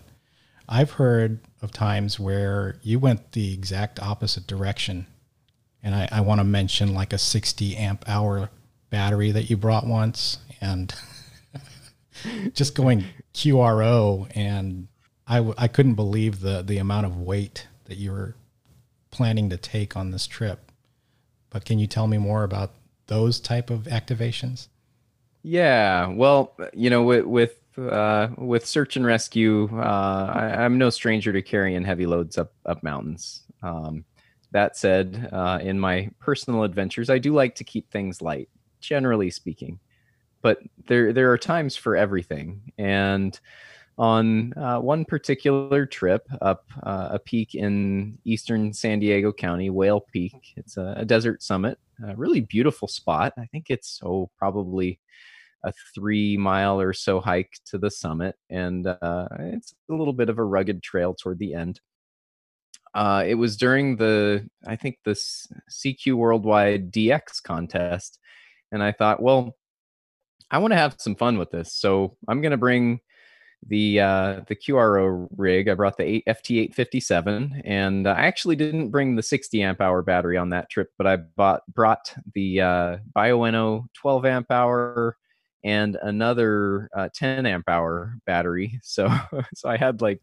I've 0.66 0.92
heard 0.92 1.40
of 1.60 1.72
times 1.72 2.18
where 2.18 2.76
you 2.80 2.98
went 2.98 3.32
the 3.32 3.52
exact 3.52 4.00
opposite 4.00 4.46
direction. 4.46 5.06
And 5.82 5.94
I, 5.94 6.08
I 6.10 6.20
want 6.22 6.40
to 6.40 6.44
mention 6.44 6.94
like 6.94 7.12
a 7.12 7.18
60 7.18 7.76
amp 7.76 8.08
hour 8.08 8.48
battery 8.88 9.30
that 9.32 9.50
you 9.50 9.58
brought 9.58 9.86
once 9.86 10.38
and 10.62 10.94
just 12.52 12.74
going 12.74 13.04
QRO, 13.34 14.30
and 14.34 14.88
I 15.26 15.68
couldn't 15.68 15.94
believe 15.94 16.40
the 16.40 16.62
the 16.62 16.78
amount 16.78 17.06
of 17.06 17.16
weight 17.16 17.66
that 17.84 17.96
you 17.98 18.12
were 18.12 18.36
planning 19.10 19.50
to 19.50 19.56
take 19.56 19.96
on 19.96 20.10
this 20.10 20.26
trip. 20.26 20.70
But 21.50 21.64
can 21.64 21.78
you 21.78 21.86
tell 21.86 22.06
me 22.06 22.18
more 22.18 22.44
about 22.44 22.72
those 23.06 23.40
type 23.40 23.70
of 23.70 23.84
activations? 23.84 24.68
Yeah, 25.42 26.08
well, 26.08 26.54
you 26.72 26.90
know, 26.90 27.02
with 27.02 27.24
with 27.24 27.58
uh, 27.78 28.28
with 28.36 28.66
search 28.66 28.96
and 28.96 29.06
rescue, 29.06 29.68
uh, 29.72 30.32
I, 30.34 30.64
am 30.64 30.78
no 30.78 30.90
stranger 30.90 31.32
to 31.32 31.42
carrying 31.42 31.84
heavy 31.84 32.06
loads 32.06 32.38
up 32.38 32.52
up 32.64 32.82
mountains. 32.82 33.42
Um, 33.62 34.04
that 34.52 34.76
said, 34.76 35.28
uh, 35.32 35.58
in 35.60 35.78
my 35.78 36.10
personal 36.20 36.62
adventures, 36.62 37.10
I 37.10 37.18
do 37.18 37.34
like 37.34 37.56
to 37.56 37.64
keep 37.64 37.90
things 37.90 38.22
light, 38.22 38.48
generally 38.80 39.30
speaking 39.30 39.80
but 40.46 40.60
there 40.86 41.12
there 41.12 41.32
are 41.32 41.38
times 41.38 41.74
for 41.74 41.96
everything 41.96 42.72
and 42.78 43.40
on 43.98 44.52
uh, 44.56 44.78
one 44.78 45.04
particular 45.04 45.84
trip 45.84 46.24
up 46.40 46.66
uh, 46.84 47.08
a 47.10 47.18
peak 47.18 47.56
in 47.56 48.16
eastern 48.22 48.72
San 48.72 49.00
Diego 49.00 49.32
County, 49.32 49.70
Whale 49.70 50.02
Peak. 50.12 50.54
It's 50.56 50.76
a, 50.76 50.94
a 50.98 51.04
desert 51.04 51.42
summit, 51.42 51.80
a 52.06 52.14
really 52.14 52.42
beautiful 52.42 52.86
spot. 52.86 53.32
I 53.36 53.46
think 53.46 53.70
it's 53.70 54.00
oh 54.04 54.30
probably 54.38 55.00
a 55.64 55.72
three 55.96 56.36
mile 56.36 56.80
or 56.80 56.92
so 56.92 57.18
hike 57.18 57.58
to 57.64 57.76
the 57.76 57.90
summit, 57.90 58.36
and 58.48 58.86
uh, 58.86 59.26
it's 59.40 59.74
a 59.90 59.94
little 59.94 60.12
bit 60.12 60.28
of 60.28 60.38
a 60.38 60.44
rugged 60.44 60.80
trail 60.80 61.12
toward 61.12 61.40
the 61.40 61.54
end. 61.54 61.80
Uh, 62.94 63.24
it 63.26 63.34
was 63.34 63.56
during 63.56 63.96
the 63.96 64.48
I 64.64 64.76
think 64.76 64.98
this 65.04 65.48
CQ 65.72 66.14
Worldwide 66.14 66.92
DX 66.92 67.42
contest, 67.42 68.20
and 68.70 68.80
I 68.80 68.92
thought, 68.92 69.20
well, 69.20 69.56
I 70.50 70.58
want 70.58 70.72
to 70.72 70.76
have 70.76 70.96
some 70.98 71.16
fun 71.16 71.38
with 71.38 71.50
this, 71.50 71.74
so 71.74 72.16
I'm 72.28 72.40
going 72.40 72.52
to 72.52 72.56
bring 72.56 73.00
the 73.66 74.00
uh, 74.00 74.40
the 74.46 74.56
QRO 74.56 75.26
rig. 75.36 75.68
I 75.68 75.74
brought 75.74 75.96
the 75.96 76.22
FT857, 76.26 77.62
and 77.64 78.06
I 78.06 78.20
actually 78.22 78.56
didn't 78.56 78.90
bring 78.90 79.16
the 79.16 79.22
60 79.22 79.62
amp 79.62 79.80
hour 79.80 80.02
battery 80.02 80.36
on 80.36 80.50
that 80.50 80.70
trip, 80.70 80.90
but 80.98 81.06
I 81.06 81.16
bought 81.16 81.62
brought 81.72 82.14
the 82.34 82.60
uh, 82.60 82.96
Bioenno 83.16 83.86
12 83.94 84.26
amp 84.26 84.50
hour 84.50 85.16
and 85.64 85.98
another 86.00 86.88
uh, 86.96 87.08
10 87.12 87.44
amp 87.44 87.68
hour 87.68 88.18
battery. 88.24 88.78
So 88.82 89.12
so 89.54 89.68
I 89.68 89.76
had 89.76 90.00
like 90.00 90.22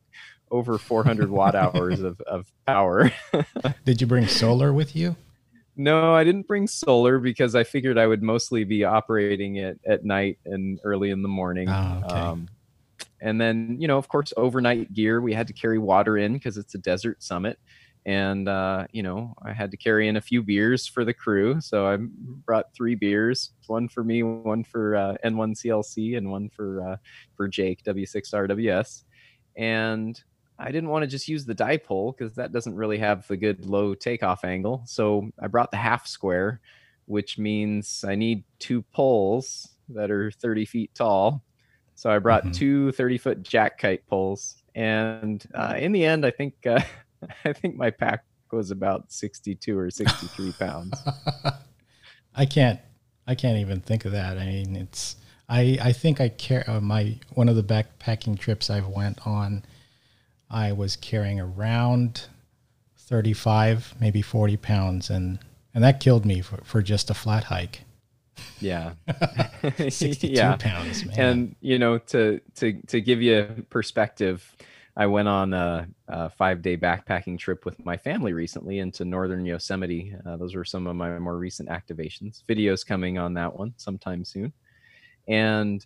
over 0.52 0.78
400 0.78 1.30
watt 1.30 1.56
hours 1.56 2.00
of, 2.02 2.20
of 2.22 2.52
power. 2.66 3.12
Did 3.86 4.00
you 4.00 4.08
bring 4.08 4.28
solar 4.28 4.72
with 4.72 4.96
you? 4.96 5.16
No, 5.76 6.14
I 6.14 6.24
didn't 6.24 6.48
bring 6.48 6.68
solar 6.68 7.20
because 7.20 7.56
I 7.56 7.64
figured 7.64 7.98
I 7.98 8.08
would 8.08 8.22
mostly 8.22 8.64
be 8.64 8.84
operating 8.84 9.56
it 9.56 9.80
at 9.88 10.06
night 10.06 10.38
and 10.46 10.80
early 10.84 11.10
in 11.10 11.22
the 11.22 11.28
morning. 11.28 11.70
Oh, 11.70 12.02
okay. 12.06 12.20
Um, 12.20 12.48
and 13.24 13.40
then 13.40 13.78
you 13.80 13.88
know 13.88 13.98
of 13.98 14.08
course 14.08 14.34
overnight 14.38 14.94
gear 14.94 15.22
we 15.22 15.34
had 15.34 15.48
to 15.48 15.54
carry 15.54 15.80
water 15.80 16.18
in 16.18 16.34
because 16.34 16.58
it's 16.58 16.76
a 16.76 16.78
desert 16.78 17.24
summit 17.24 17.58
and 18.06 18.50
uh, 18.50 18.86
you 18.92 19.02
know 19.02 19.34
i 19.44 19.52
had 19.52 19.72
to 19.72 19.78
carry 19.78 20.08
in 20.08 20.18
a 20.18 20.22
few 20.22 20.44
beers 20.44 20.86
for 20.86 21.04
the 21.06 21.14
crew 21.14 21.60
so 21.60 21.88
i 21.88 21.98
brought 22.46 22.74
three 22.76 22.96
beers 22.96 23.52
one 23.68 23.88
for 23.88 24.04
me 24.04 24.22
one 24.22 24.64
for 24.64 24.96
uh, 24.96 25.16
n1clc 25.26 26.18
and 26.18 26.30
one 26.30 26.50
for 26.50 26.88
uh, 26.88 26.98
for 27.36 27.48
jake 27.48 27.82
w6rws 27.84 29.04
and 29.56 30.24
i 30.60 30.72
didn't 30.72 30.90
want 30.90 31.04
to 31.04 31.08
just 31.08 31.28
use 31.28 31.46
the 31.46 31.56
dipole 31.56 32.16
because 32.16 32.34
that 32.36 32.52
doesn't 32.52 32.76
really 32.76 32.98
have 32.98 33.28
the 33.28 33.38
good 33.38 33.66
low 33.66 33.94
takeoff 33.94 34.44
angle 34.44 34.84
so 34.86 35.30
i 35.40 35.48
brought 35.48 35.72
the 35.72 35.78
half 35.78 36.08
square 36.08 36.60
which 37.06 37.38
means 37.38 38.04
i 38.08 38.16
need 38.16 38.44
two 38.60 38.82
poles 38.94 39.70
that 39.90 40.10
are 40.10 40.32
30 40.32 40.66
feet 40.66 40.92
tall 40.96 41.44
so 41.96 42.10
I 42.10 42.20
brought 42.20 42.44
mm-hmm. 42.44 42.52
two 42.52 42.92
30 42.94 43.18
foot 43.18 43.44
Jackite 43.44 44.06
poles, 44.08 44.64
and 44.76 45.44
uh, 45.54 45.76
in 45.78 45.92
the 45.92 46.06
end, 46.06 46.26
I 46.26 46.32
think 46.32 46.56
uh, 46.66 46.82
I 47.46 47.54
think 47.54 47.76
my 47.76 47.92
pack 47.92 48.26
was 48.52 48.72
about 48.72 49.12
62 49.12 49.78
or 49.78 49.90
63 49.90 50.52
pounds. 50.60 50.94
I 52.36 52.46
can't 52.46 52.80
I 53.28 53.36
can't 53.36 53.58
even 53.58 53.80
think 53.80 54.06
of 54.06 54.12
that. 54.12 54.38
I 54.38 54.46
mean, 54.46 54.76
it's 54.76 55.16
I 55.50 55.78
I 55.82 55.92
think 55.94 56.20
I 56.20 56.30
care 56.30 56.64
uh, 56.68 56.82
my 56.82 57.18
one 57.32 57.50
of 57.50 57.56
the 57.56 57.64
backpacking 57.64 58.40
trips 58.40 58.70
I've 58.70 58.88
went 58.88 59.26
on. 59.26 59.64
I 60.54 60.72
was 60.72 60.96
carrying 60.96 61.40
around 61.40 62.28
35, 62.98 63.96
maybe 64.00 64.22
40 64.22 64.58
pounds, 64.58 65.10
and 65.10 65.40
and 65.74 65.84
that 65.84 66.00
killed 66.00 66.26
me 66.26 66.42
for, 66.42 66.58
for 66.64 66.82
just 66.82 67.10
a 67.10 67.14
flat 67.16 67.46
hike. 67.46 67.82
Yeah. 68.60 68.94
62 69.90 70.28
yeah. 70.34 70.56
pounds, 70.56 71.06
man. 71.06 71.20
And 71.20 71.56
you 71.62 71.80
know, 71.80 71.98
to 71.98 72.40
to 72.56 72.74
to 72.88 73.02
give 73.02 73.22
you 73.22 73.66
perspective, 73.70 74.56
I 74.96 75.08
went 75.08 75.28
on 75.28 75.54
a, 75.54 75.88
a 76.08 76.30
five 76.30 76.62
day 76.62 76.78
backpacking 76.78 77.40
trip 77.40 77.66
with 77.66 77.84
my 77.84 77.98
family 77.98 78.34
recently 78.34 78.80
into 78.80 79.06
northern 79.06 79.46
Yosemite. 79.46 80.16
Uh, 80.26 80.38
those 80.38 80.54
were 80.56 80.66
some 80.66 80.86
of 80.86 80.96
my 80.96 81.18
more 81.18 81.38
recent 81.38 81.70
activations. 81.70 82.44
Videos 82.48 82.86
coming 82.86 83.18
on 83.18 83.34
that 83.34 83.58
one 83.58 83.74
sometime 83.78 84.24
soon. 84.24 84.54
And 85.28 85.84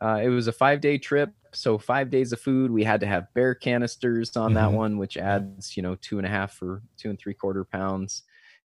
uh, 0.00 0.20
it 0.22 0.28
was 0.28 0.46
a 0.46 0.52
five 0.52 0.80
day 0.80 0.98
trip. 0.98 1.32
So, 1.52 1.78
five 1.78 2.10
days 2.10 2.32
of 2.32 2.40
food. 2.40 2.70
We 2.70 2.84
had 2.84 3.00
to 3.00 3.06
have 3.06 3.32
bear 3.32 3.54
canisters 3.54 4.36
on 4.36 4.48
mm-hmm. 4.48 4.54
that 4.54 4.72
one, 4.72 4.98
which 4.98 5.16
adds, 5.16 5.76
you 5.76 5.82
know, 5.82 5.94
two 5.96 6.18
and 6.18 6.26
a 6.26 6.30
half 6.30 6.60
or 6.60 6.82
two 6.96 7.08
and 7.10 7.18
three 7.18 7.34
quarter 7.34 7.64
pounds 7.64 8.24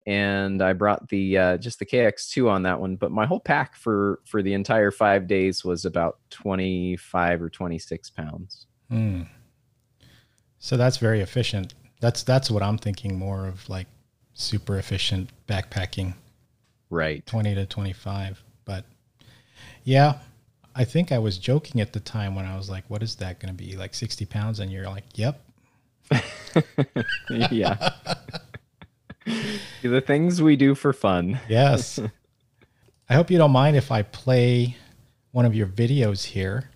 and 0.10 0.63
I 0.63 0.74
brought 0.74 1.08
the 1.10 1.38
uh, 1.38 1.58
just 1.58 1.78
the 1.78 1.86
KX2 1.86 2.50
on 2.50 2.63
that 2.63 2.80
one. 2.80 2.96
But 2.96 3.12
my 3.12 3.28
whole 3.28 3.39
pack 3.39 3.76
for 3.76 4.22
for 4.26 4.42
the 4.42 4.54
entire 4.54 4.89
five 4.89 5.28
days 5.28 5.63
was 5.63 5.86
about 5.86 6.18
25 6.32 7.42
or 7.42 7.50
26 7.50 8.10
pounds. 8.10 8.65
Mm. 8.92 9.28
So 10.58 10.78
that's 10.78 10.98
very 10.98 11.22
efficient. 11.22 11.76
That's 12.00 12.24
that's 12.24 12.50
what 12.50 12.63
I'm 12.63 12.80
thinking 12.80 13.20
more 13.20 13.48
of 13.48 13.70
like 13.70 13.86
super 14.34 14.80
efficient 14.80 15.30
backpacking. 15.48 16.15
Right. 16.89 17.24
20 17.28 17.54
to 17.54 17.68
25. 17.68 18.44
But 18.65 18.86
yeah, 19.84 20.18
I 20.75 20.86
think 20.86 21.12
I 21.12 21.19
was 21.19 21.38
joking 21.38 21.82
at 21.82 21.93
the 21.93 21.99
time 21.99 22.36
when 22.36 22.45
I 22.45 22.55
was 22.55 22.69
like, 22.69 22.84
what 22.88 23.03
is 23.03 23.15
that 23.17 23.39
going 23.39 23.55
to 23.55 23.63
be? 23.63 23.75
Like 23.75 23.93
60 23.93 24.25
pounds? 24.25 24.60
And 24.60 24.71
you're 24.71 24.88
like, 24.88 25.05
yep. 25.15 25.41
yeah. 27.29 27.93
the 29.82 30.01
things 30.01 30.41
we 30.41 30.55
do 30.55 30.75
for 30.75 30.93
fun. 30.93 31.39
Yes. 31.47 31.99
I 33.10 33.15
hope 33.15 33.32
you 33.32 33.38
don't 33.38 33.51
mind 33.51 33.75
if 33.75 33.91
I 33.91 34.03
play 34.03 34.77
one 35.32 35.45
of 35.45 35.55
your 35.55 35.67
videos 35.67 36.23
here. 36.23 36.69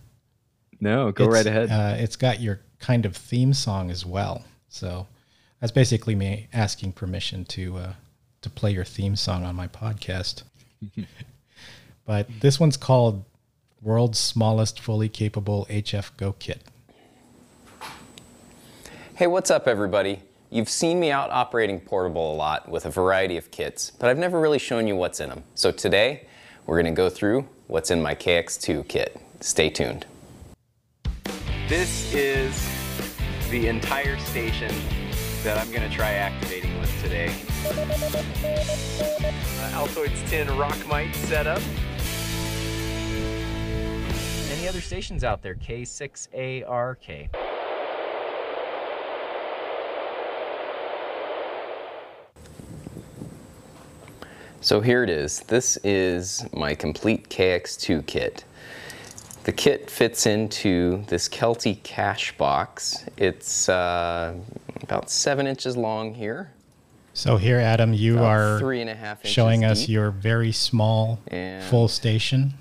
No, 0.80 1.12
go 1.12 1.26
it's, 1.26 1.34
right 1.34 1.46
ahead. 1.46 1.70
Uh, 1.72 1.96
it's 1.98 2.16
got 2.16 2.42
your 2.42 2.60
kind 2.80 3.06
of 3.06 3.16
theme 3.16 3.54
song 3.54 3.90
as 3.90 4.06
well. 4.06 4.44
So 4.68 5.08
that's 5.60 5.72
basically 5.72 6.16
me 6.16 6.48
asking 6.52 6.94
permission 6.94 7.46
to 7.46 7.78
uh, 7.78 7.94
to 8.42 8.50
play 8.50 8.72
your 8.72 8.84
theme 8.84 9.16
song 9.16 9.44
on 9.44 9.56
my 9.56 9.68
podcast. 9.68 10.44
but 12.06 12.28
this 12.42 12.60
one's 12.60 12.76
called 12.76 13.24
World's 13.84 14.18
Smallest 14.18 14.80
Fully 14.80 15.10
Capable 15.10 15.68
HF 15.70 16.16
Go 16.16 16.32
Kit. 16.40 16.64
Hey, 19.16 19.28
what's 19.28 19.52
up, 19.52 19.68
everybody? 19.68 20.22
You've 20.50 20.70
seen 20.70 21.02
me 21.02 21.12
out 21.12 21.32
operating 21.32 21.82
portable 21.82 22.34
a 22.34 22.36
lot 22.36 22.70
with 22.70 22.86
a 22.86 22.90
variety 22.90 23.36
of 23.36 23.52
kits, 23.52 23.92
but 23.92 24.10
I've 24.10 24.18
never 24.18 24.40
really 24.40 24.58
shown 24.58 24.88
you 24.88 24.96
what's 24.96 25.20
in 25.20 25.28
them. 25.30 25.44
So 25.56 25.72
today, 25.72 26.28
we're 26.66 26.82
gonna 26.82 26.94
go 26.94 27.10
through 27.10 27.46
what's 27.68 27.92
in 27.92 28.02
my 28.02 28.16
KX2 28.16 28.88
kit. 28.88 29.20
Stay 29.42 29.70
tuned. 29.70 30.06
This 31.68 32.14
is 32.14 32.70
the 33.50 33.68
entire 33.68 34.18
station 34.20 34.74
that 35.44 35.58
I'm 35.58 35.70
gonna 35.74 35.90
try 35.90 36.14
activating 36.14 36.80
with 36.80 37.02
today. 37.02 37.34
Uh, 39.60 39.86
Altoids 39.86 40.30
10 40.30 40.58
Rock 40.58 40.72
Rockmite 40.72 41.14
setup. 41.16 41.62
Any 44.64 44.70
other 44.70 44.80
stations 44.80 45.26
out 45.26 45.42
there? 45.42 45.56
K6ARK. 45.56 47.28
So 54.62 54.80
here 54.80 55.04
it 55.04 55.10
is. 55.10 55.42
This 55.42 55.76
is 55.84 56.46
my 56.54 56.76
complete 56.76 57.28
KX2 57.28 58.06
kit. 58.06 58.46
The 59.44 59.52
kit 59.52 59.90
fits 59.90 60.26
into 60.26 61.04
this 61.10 61.28
Kelty 61.28 61.84
cash 61.84 62.38
box. 62.38 63.04
It's 63.18 63.68
uh, 63.68 64.34
about 64.82 65.10
seven 65.10 65.46
inches 65.46 65.76
long 65.76 66.14
here. 66.14 66.54
So 67.14 67.36
here, 67.36 67.60
Adam, 67.60 67.94
you 67.94 68.20
are 68.20 68.60
three 68.60 68.80
and 68.80 68.90
a 68.90 68.96
half 68.96 69.26
showing 69.28 69.66
us 69.66 69.82
deep. 69.82 69.90
your 69.90 70.10
very 70.10 70.54
small 70.54 71.20
and 71.28 71.62
full 71.66 71.90
station. 71.90 72.54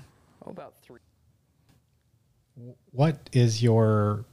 What 2.93 3.27
is 3.33 3.63
your 3.63 4.23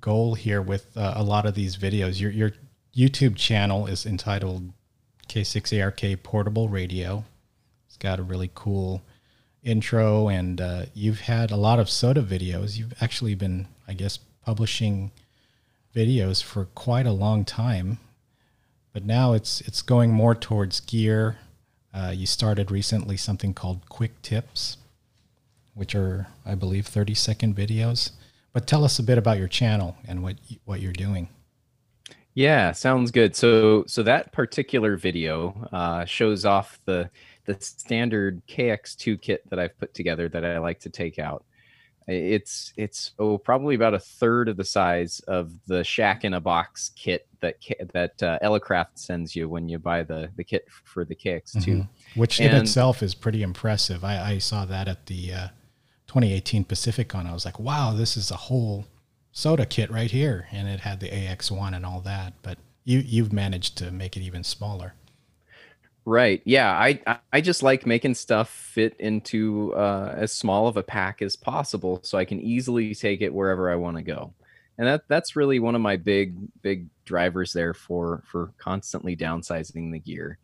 goal 0.00 0.36
here 0.36 0.62
with 0.62 0.96
uh, 0.96 1.12
a 1.16 1.22
lot 1.22 1.44
of 1.44 1.54
these 1.54 1.76
videos? 1.76 2.18
Your 2.18 2.30
your 2.30 2.52
YouTube 2.96 3.36
channel 3.36 3.86
is 3.86 4.06
entitled 4.06 4.72
K6ARK 5.28 6.22
portable 6.22 6.70
radio. 6.70 7.24
It's 7.86 7.98
got 7.98 8.18
a 8.18 8.22
really 8.22 8.50
cool 8.54 9.02
intro, 9.62 10.28
and 10.28 10.62
uh, 10.62 10.86
you've 10.94 11.20
had 11.20 11.50
a 11.50 11.56
lot 11.56 11.78
of 11.78 11.90
SOTA 11.90 12.22
videos. 12.22 12.78
You've 12.78 12.94
actually 13.02 13.34
been, 13.34 13.66
I 13.86 13.92
guess, 13.92 14.18
publishing 14.46 15.10
videos 15.94 16.42
for 16.42 16.64
quite 16.64 17.04
a 17.06 17.12
long 17.12 17.44
time, 17.44 17.98
but 18.94 19.04
now 19.04 19.34
it's 19.34 19.60
it's 19.60 19.82
going 19.82 20.10
more 20.10 20.34
towards 20.34 20.80
gear. 20.80 21.36
Uh, 21.92 22.14
you 22.16 22.24
started 22.24 22.70
recently 22.70 23.18
something 23.18 23.52
called 23.52 23.86
Quick 23.90 24.22
Tips, 24.22 24.78
which 25.76 25.94
are, 25.94 26.26
I 26.44 26.56
believe, 26.56 26.86
30 26.86 27.14
second 27.14 27.54
videos. 27.54 28.12
But 28.52 28.66
tell 28.66 28.84
us 28.84 28.98
a 28.98 29.02
bit 29.02 29.18
about 29.18 29.38
your 29.38 29.48
channel 29.48 29.96
and 30.08 30.22
what 30.22 30.36
what 30.64 30.80
you're 30.80 30.92
doing. 30.92 31.28
Yeah, 32.32 32.72
sounds 32.72 33.10
good. 33.10 33.36
So 33.36 33.84
so 33.86 34.02
that 34.02 34.32
particular 34.32 34.96
video 34.96 35.68
uh, 35.72 36.06
shows 36.06 36.44
off 36.44 36.80
the 36.86 37.10
the 37.44 37.56
standard 37.60 38.42
KX2 38.48 39.20
kit 39.20 39.48
that 39.50 39.58
I've 39.58 39.78
put 39.78 39.94
together 39.94 40.28
that 40.30 40.44
I 40.44 40.58
like 40.58 40.80
to 40.80 40.90
take 40.90 41.18
out. 41.18 41.44
it's 42.08 42.72
it's 42.76 43.12
oh 43.18 43.36
probably 43.36 43.74
about 43.74 43.92
a 43.92 43.98
third 43.98 44.48
of 44.48 44.56
the 44.56 44.64
size 44.64 45.20
of 45.28 45.52
the 45.66 45.84
shack 45.84 46.24
in 46.24 46.34
a 46.34 46.40
box 46.40 46.92
kit 46.96 47.26
that 47.40 47.56
that 47.92 48.22
uh, 48.22 48.38
Elecraft 48.42 48.94
sends 48.94 49.36
you 49.36 49.48
when 49.48 49.68
you 49.68 49.78
buy 49.78 50.02
the 50.02 50.30
the 50.36 50.44
kit 50.44 50.66
for 50.84 51.04
the 51.04 51.14
KX2 51.14 51.56
mm-hmm. 51.56 52.20
which 52.20 52.40
and, 52.40 52.54
in 52.54 52.62
itself 52.62 53.02
is 53.02 53.14
pretty 53.14 53.42
impressive 53.42 54.04
i, 54.04 54.34
I 54.34 54.38
saw 54.38 54.64
that 54.66 54.86
at 54.88 55.06
the 55.06 55.32
uh, 55.32 55.48
2018 56.16 56.64
pacificon 56.64 57.26
i 57.26 57.32
was 57.34 57.44
like 57.44 57.60
wow 57.60 57.92
this 57.92 58.16
is 58.16 58.30
a 58.30 58.36
whole 58.36 58.86
SOTA 59.32 59.66
kit 59.66 59.90
right 59.90 60.10
here 60.10 60.48
and 60.50 60.66
it 60.66 60.80
had 60.80 61.00
the 61.00 61.10
ax1 61.10 61.76
and 61.76 61.84
all 61.84 62.00
that 62.00 62.32
but 62.42 62.56
you 62.84 63.00
you've 63.00 63.34
managed 63.34 63.76
to 63.76 63.90
make 63.90 64.16
it 64.16 64.22
even 64.22 64.42
smaller 64.42 64.94
Right. 66.08 66.40
Yeah. 66.44 66.70
I 66.70 67.18
I 67.32 67.40
just 67.40 67.64
like 67.64 67.84
making 67.84 68.14
stuff 68.14 68.48
fit 68.48 68.94
into 69.00 69.74
uh, 69.74 70.14
as 70.16 70.32
small 70.32 70.68
of 70.68 70.76
a 70.76 70.82
pack 70.82 71.20
as 71.20 71.34
possible, 71.34 71.98
so 72.04 72.16
I 72.16 72.24
can 72.24 72.40
easily 72.40 72.94
take 72.94 73.22
it 73.22 73.34
wherever 73.34 73.68
I 73.68 73.74
want 73.74 73.96
to 73.96 74.04
go, 74.04 74.32
and 74.78 74.86
that 74.86 75.02
that's 75.08 75.34
really 75.34 75.58
one 75.58 75.74
of 75.74 75.80
my 75.80 75.96
big 75.96 76.36
big 76.62 76.86
drivers 77.06 77.52
there 77.52 77.74
for 77.74 78.22
for 78.24 78.52
constantly 78.56 79.16
downsizing 79.16 79.90
the 79.90 79.98
gear, 79.98 80.38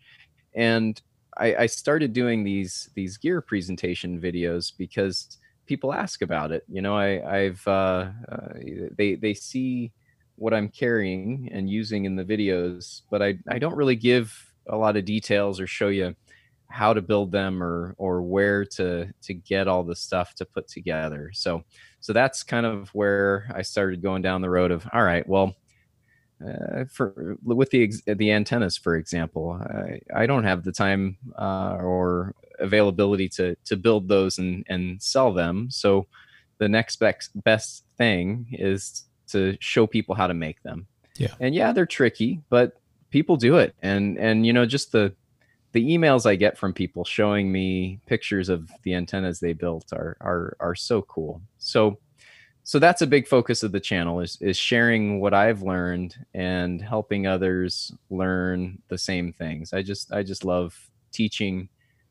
and 0.53 1.01
I, 1.39 1.55
I 1.55 1.67
started 1.67 2.13
doing 2.13 2.43
these 2.43 2.91
these 2.95 3.17
gear 3.17 3.41
presentation 3.41 4.21
videos 4.21 4.73
because 4.77 5.39
people 5.67 5.93
ask 5.93 6.23
about 6.23 6.53
it. 6.53 6.65
You 6.69 6.83
know, 6.83 6.97
I 6.97 7.37
I've 7.45 7.67
uh, 7.67 8.11
uh, 8.31 8.49
they 8.97 9.15
they 9.17 9.35
see 9.35 9.93
what 10.37 10.55
I'm 10.55 10.69
carrying 10.69 11.49
and 11.53 11.69
using 11.69 12.05
in 12.05 12.17
the 12.17 12.25
videos, 12.25 13.03
but 13.11 13.23
I 13.23 13.39
I 13.49 13.59
don't 13.59 13.77
really 13.77 13.97
give 13.97 14.53
a 14.69 14.77
lot 14.77 14.97
of 14.97 15.05
details 15.05 15.61
or 15.61 15.67
show 15.67 15.89
you 15.89 16.15
how 16.73 16.95
to 16.95 17.03
build 17.03 17.31
them 17.31 17.63
or 17.63 17.95
or 17.99 18.23
where 18.23 18.65
to 18.65 19.07
to 19.21 19.35
get 19.35 19.69
all 19.69 19.85
the 19.85 19.95
stuff 19.95 20.35
to 20.35 20.45
put 20.47 20.67
together 20.67 21.31
so 21.35 21.63
so 22.01 22.15
that's 22.15 22.43
kind 22.43 22.65
of 22.65 22.89
where 22.95 23.47
i 23.55 23.61
started 23.61 24.03
going 24.03 24.23
down 24.23 24.41
the 24.41 24.49
road 24.49 24.71
of 24.71 24.89
all 24.93 25.03
right 25.03 25.29
well 25.29 25.55
uh, 26.45 26.85
for 26.91 27.37
with 27.45 27.69
the 27.71 27.93
the 28.07 28.33
antennas 28.33 28.77
for 28.79 28.97
example 28.97 29.53
i, 29.53 30.01
I 30.23 30.27
don't 30.27 30.45
have 30.45 30.65
the 30.65 30.73
time 30.73 31.19
uh, 31.39 31.77
or 31.79 32.35
availability 32.59 33.29
to 33.31 33.57
to 33.65 33.77
build 33.77 34.09
those 34.09 34.39
and 34.39 34.65
and 34.69 35.03
sell 35.03 35.33
them. 35.33 35.71
So 35.71 36.07
the 36.59 36.69
next 36.69 36.97
best 36.97 37.31
best 37.43 37.85
thing 37.97 38.47
is 38.53 39.05
to 39.29 39.57
show 39.61 39.87
people 39.87 40.15
how 40.15 40.27
to 40.27 40.35
make 40.35 40.63
them. 40.63 40.87
Yeah. 41.17 41.35
And 41.41 41.55
yeah 41.55 41.73
they're 41.73 41.87
tricky 41.87 42.41
but 42.49 42.77
people 43.11 43.37
do 43.37 43.57
it. 43.57 43.75
And 43.83 44.19
and 44.19 44.47
you 44.47 44.53
know 44.53 44.67
just 44.67 44.93
the 44.93 45.15
the 45.73 45.97
emails 45.97 46.27
i 46.27 46.35
get 46.35 46.59
from 46.59 46.75
people 46.75 47.03
showing 47.03 47.51
me 47.51 47.99
pictures 48.07 48.51
of 48.51 48.71
the 48.83 48.95
antennas 48.95 49.41
they 49.41 49.55
built 49.55 49.93
are 49.93 50.17
are 50.21 50.57
are 50.61 50.75
so 50.75 51.03
cool. 51.03 51.41
So 51.59 51.99
so 52.65 52.79
that's 52.79 53.03
a 53.03 53.07
big 53.07 53.27
focus 53.27 53.63
of 53.63 53.73
the 53.73 53.81
channel 53.81 54.21
is 54.21 54.39
is 54.41 54.57
sharing 54.57 55.21
what 55.21 55.35
i've 55.35 55.63
learned 55.63 56.15
and 56.35 56.81
helping 56.81 57.27
others 57.27 57.93
learn 58.11 58.81
the 58.89 58.99
same 58.99 59.33
things. 59.33 59.73
I 59.73 59.83
just 59.83 60.13
i 60.13 60.23
just 60.23 60.45
love 60.45 60.79
teaching 61.13 61.69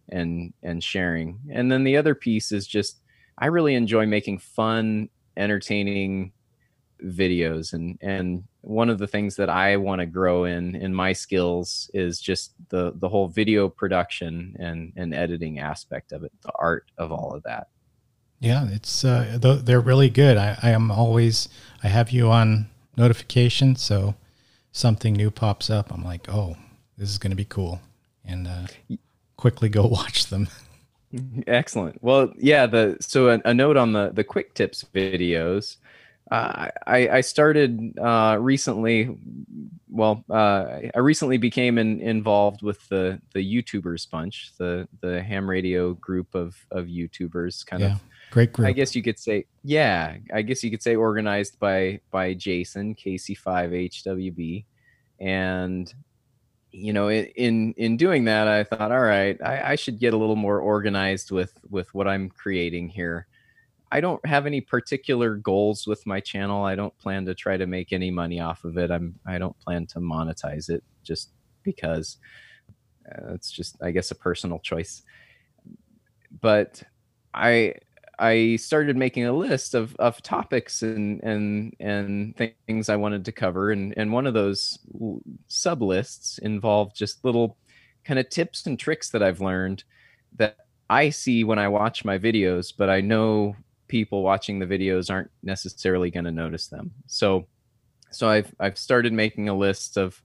and 0.09 0.53
and 0.63 0.83
sharing 0.83 1.39
and 1.51 1.71
then 1.71 1.83
the 1.83 1.97
other 1.97 2.15
piece 2.15 2.51
is 2.51 2.67
just 2.67 2.99
i 3.37 3.45
really 3.45 3.75
enjoy 3.75 4.05
making 4.05 4.37
fun 4.37 5.09
entertaining 5.37 6.31
videos 7.03 7.73
and 7.73 7.97
and 8.01 8.43
one 8.61 8.89
of 8.89 8.99
the 8.99 9.07
things 9.07 9.35
that 9.35 9.49
I 9.49 9.77
want 9.77 9.99
to 9.99 10.05
grow 10.05 10.45
in 10.45 10.75
in 10.75 10.93
my 10.93 11.13
skills 11.13 11.89
is 11.93 12.21
just 12.21 12.53
the 12.69 12.93
the 12.95 13.09
whole 13.09 13.27
video 13.27 13.67
production 13.67 14.55
and 14.59 14.93
and 14.95 15.13
editing 15.13 15.59
aspect 15.59 16.11
of 16.11 16.23
it, 16.23 16.31
the 16.43 16.51
art 16.55 16.91
of 16.97 17.11
all 17.11 17.33
of 17.33 17.43
that. 17.43 17.67
Yeah, 18.39 18.67
it's 18.69 19.03
uh, 19.03 19.37
they're 19.41 19.81
really 19.81 20.09
good. 20.09 20.37
I, 20.37 20.57
I 20.61 20.69
am 20.71 20.91
always 20.91 21.49
I 21.83 21.87
have 21.87 22.11
you 22.11 22.29
on 22.29 22.69
notification, 22.97 23.75
so 23.75 24.15
something 24.71 25.13
new 25.13 25.31
pops 25.31 25.69
up. 25.69 25.91
I'm 25.91 26.03
like, 26.03 26.29
oh, 26.29 26.55
this 26.97 27.09
is 27.09 27.17
going 27.17 27.31
to 27.31 27.35
be 27.35 27.45
cool, 27.45 27.81
and 28.23 28.47
uh, 28.47 28.67
quickly 29.41 29.67
go 29.67 29.85
watch 29.99 30.27
them. 30.27 30.47
Excellent. 31.45 32.01
Well, 32.01 32.31
yeah. 32.37 32.67
The 32.67 32.97
so 33.01 33.29
a, 33.29 33.41
a 33.43 33.53
note 33.53 33.75
on 33.75 33.91
the 33.91 34.11
the 34.13 34.23
quick 34.23 34.53
tips 34.53 34.85
videos 34.93 35.75
uh, 36.31 36.69
I, 36.87 37.09
I 37.09 37.21
started 37.21 37.99
uh, 37.99 38.37
recently. 38.39 39.17
Well, 39.89 40.23
uh, 40.29 40.79
I 40.95 40.99
recently 40.99 41.37
became 41.37 41.77
in, 41.77 41.99
involved 41.99 42.61
with 42.61 42.87
the 42.87 43.19
the 43.33 43.41
YouTubers 43.41 44.09
bunch, 44.09 44.53
the 44.57 44.87
the 45.01 45.21
ham 45.21 45.49
radio 45.49 45.93
group 45.95 46.33
of 46.33 46.55
of 46.71 46.85
YouTubers, 46.85 47.65
kind 47.65 47.81
yeah, 47.81 47.95
of 47.95 48.03
great 48.31 48.53
group. 48.53 48.69
I 48.69 48.71
guess 48.71 48.95
you 48.95 49.03
could 49.03 49.19
say, 49.19 49.45
yeah, 49.65 50.15
I 50.33 50.41
guess 50.41 50.63
you 50.63 50.71
could 50.71 50.81
say 50.81 50.95
organized 50.95 51.59
by 51.59 51.99
by 52.11 52.33
Jason 52.33 52.95
KC5HWB, 52.95 54.63
and 55.19 55.93
you 56.71 56.93
know, 56.93 57.09
in 57.09 57.73
in 57.73 57.97
doing 57.97 58.25
that, 58.25 58.47
I 58.47 58.63
thought, 58.63 58.91
all 58.91 59.01
right, 59.01 59.39
I, 59.41 59.71
I 59.73 59.75
should 59.75 59.99
get 59.99 60.13
a 60.13 60.17
little 60.17 60.35
more 60.35 60.59
organized 60.59 61.31
with 61.31 61.53
with 61.69 61.93
what 61.93 62.07
I'm 62.07 62.29
creating 62.29 62.89
here 62.89 63.27
I 63.91 63.99
don't 63.99 64.25
have 64.25 64.45
any 64.45 64.61
particular 64.61 65.35
goals 65.35 65.85
with 65.85 66.05
my 66.05 66.21
channel. 66.21 66.63
I 66.63 66.75
don't 66.75 66.97
plan 66.97 67.25
to 67.25 67.35
try 67.35 67.57
to 67.57 67.67
make 67.67 67.91
any 67.91 68.09
money 68.09 68.39
off 68.39 68.63
of 68.63 68.77
it. 68.77 68.89
I'm 68.89 69.19
I 69.25 69.37
don't 69.37 69.59
plan 69.59 69.85
to 69.87 69.99
monetize 69.99 70.69
it 70.69 70.83
just 71.03 71.31
because 71.63 72.17
uh, 73.11 73.33
it's 73.33 73.51
just 73.51 73.75
I 73.83 73.91
guess 73.91 74.11
a 74.11 74.15
personal 74.15 74.59
choice. 74.59 75.03
But 76.39 76.81
I 77.33 77.75
I 78.21 78.57
started 78.57 78.95
making 78.95 79.25
a 79.25 79.33
list 79.33 79.73
of, 79.73 79.95
of 79.95 80.21
topics 80.21 80.83
and 80.83 81.23
and 81.23 81.75
and 81.79 82.37
things 82.67 82.87
I 82.87 82.95
wanted 82.95 83.25
to 83.25 83.31
cover, 83.31 83.71
and 83.71 83.95
and 83.97 84.13
one 84.13 84.27
of 84.27 84.35
those 84.35 84.77
sub 85.47 85.81
lists 85.81 86.37
involved 86.37 86.95
just 86.95 87.25
little 87.25 87.57
kind 88.05 88.19
of 88.19 88.29
tips 88.29 88.67
and 88.67 88.77
tricks 88.77 89.09
that 89.09 89.23
I've 89.23 89.41
learned 89.41 89.83
that 90.37 90.57
I 90.87 91.09
see 91.09 91.43
when 91.43 91.57
I 91.57 91.67
watch 91.67 92.05
my 92.05 92.19
videos, 92.19 92.71
but 92.77 92.89
I 92.89 93.01
know 93.01 93.55
people 93.87 94.21
watching 94.21 94.59
the 94.59 94.67
videos 94.67 95.09
aren't 95.09 95.31
necessarily 95.41 96.11
going 96.11 96.25
to 96.25 96.31
notice 96.31 96.67
them. 96.67 96.91
So 97.07 97.47
so 98.11 98.29
I've 98.29 98.53
I've 98.59 98.77
started 98.77 99.13
making 99.13 99.49
a 99.49 99.57
list 99.57 99.97
of 99.97 100.21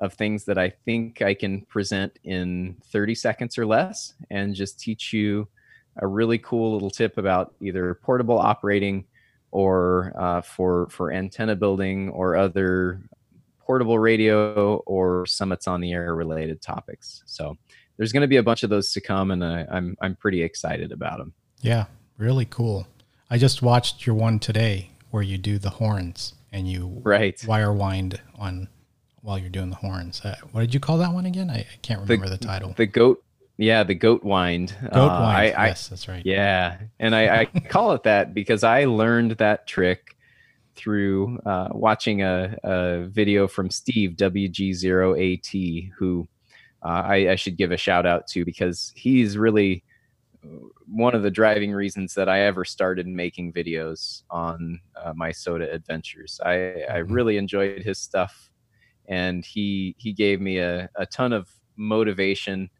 of 0.00 0.14
things 0.14 0.46
that 0.46 0.58
I 0.58 0.70
think 0.84 1.22
I 1.22 1.32
can 1.32 1.62
present 1.62 2.18
in 2.24 2.76
30 2.90 3.14
seconds 3.14 3.56
or 3.56 3.66
less 3.66 4.14
and 4.30 4.54
just 4.54 4.80
teach 4.80 5.12
you 5.12 5.48
a 5.98 6.06
really 6.06 6.38
cool 6.38 6.72
little 6.72 6.90
tip 6.90 7.18
about 7.18 7.54
either 7.60 7.94
portable 7.94 8.38
operating 8.38 9.04
or 9.50 10.12
uh, 10.16 10.40
for 10.42 10.88
for 10.90 11.12
antenna 11.12 11.56
building 11.56 12.10
or 12.10 12.36
other 12.36 13.00
portable 13.58 13.98
radio 13.98 14.76
or 14.86 15.26
summits 15.26 15.66
on 15.66 15.80
the 15.80 15.92
air 15.92 16.14
related 16.14 16.62
topics. 16.62 17.22
So 17.26 17.56
there's 17.96 18.12
going 18.12 18.20
to 18.22 18.28
be 18.28 18.36
a 18.36 18.42
bunch 18.42 18.62
of 18.62 18.70
those 18.70 18.92
to 18.92 19.00
come, 19.00 19.30
and 19.30 19.44
I, 19.44 19.66
I'm 19.70 19.96
I'm 20.00 20.14
pretty 20.16 20.42
excited 20.42 20.92
about 20.92 21.18
them. 21.18 21.32
Yeah, 21.60 21.86
really 22.18 22.44
cool. 22.44 22.86
I 23.30 23.38
just 23.38 23.62
watched 23.62 24.06
your 24.06 24.14
one 24.14 24.38
today 24.38 24.90
where 25.10 25.22
you 25.22 25.38
do 25.38 25.58
the 25.58 25.70
horns 25.70 26.34
and 26.52 26.70
you 26.70 27.00
right. 27.02 27.42
wire 27.46 27.72
wind 27.72 28.20
on 28.38 28.68
while 29.22 29.38
you're 29.38 29.50
doing 29.50 29.70
the 29.70 29.76
horns. 29.76 30.20
Uh, 30.24 30.36
what 30.52 30.60
did 30.60 30.72
you 30.72 30.78
call 30.78 30.98
that 30.98 31.12
one 31.12 31.26
again? 31.26 31.50
I, 31.50 31.58
I 31.58 31.66
can't 31.82 32.00
remember 32.00 32.28
the, 32.28 32.36
the, 32.36 32.44
title. 32.44 32.74
The 32.76 32.86
goat. 32.86 33.24
Yeah, 33.58 33.84
the 33.84 33.94
goat 33.94 34.22
wind. 34.22 34.76
Goat 34.92 35.08
uh, 35.08 35.20
wind. 35.20 35.54
I, 35.56 35.66
yes, 35.66 35.88
that's 35.88 36.08
right. 36.08 36.24
Yeah, 36.24 36.78
and 36.98 37.14
I, 37.14 37.40
I 37.40 37.44
call 37.68 37.92
it 37.92 38.02
that 38.02 38.34
because 38.34 38.62
I 38.64 38.84
learned 38.84 39.32
that 39.32 39.66
trick 39.66 40.16
through 40.74 41.38
uh, 41.46 41.68
watching 41.72 42.22
a, 42.22 42.54
a, 42.62 43.06
video 43.06 43.48
from 43.48 43.70
Steve 43.70 44.10
WG0AT, 44.10 45.90
who 45.96 46.28
uh, 46.84 46.88
I, 46.88 47.30
I, 47.30 47.34
should 47.36 47.56
give 47.56 47.72
a 47.72 47.78
shout 47.78 48.04
out 48.04 48.26
to 48.28 48.44
because 48.44 48.92
he's 48.94 49.38
really 49.38 49.82
one 50.86 51.14
of 51.14 51.22
the 51.22 51.30
driving 51.30 51.72
reasons 51.72 52.14
that 52.14 52.28
I 52.28 52.40
ever 52.42 52.64
started 52.64 53.06
making 53.06 53.52
videos 53.52 54.22
on 54.30 54.80
uh, 55.02 55.12
my 55.14 55.30
SOTA 55.30 55.72
adventures. 55.72 56.40
I, 56.44 56.52
I 56.52 56.56
mm-hmm. 57.00 57.12
really 57.12 57.36
enjoyed 57.38 57.82
his 57.82 57.98
stuff, 57.98 58.50
and 59.06 59.44
he 59.44 59.94
he 59.98 60.12
gave 60.12 60.40
me 60.40 60.58
a, 60.58 60.88
a 60.96 61.06
ton 61.06 61.32
of 61.32 61.48
motivation 61.76 62.70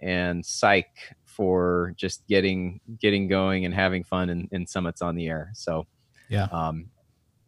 and 0.00 0.44
psych 0.44 1.16
for 1.24 1.94
just 1.96 2.26
getting 2.26 2.80
getting 3.00 3.28
going 3.28 3.64
and 3.64 3.74
having 3.74 4.02
fun 4.02 4.30
in, 4.30 4.48
in 4.50 4.66
summits 4.66 5.02
on 5.02 5.14
the 5.14 5.28
air. 5.28 5.50
So 5.54 5.86
yeah, 6.28 6.48
um, 6.50 6.90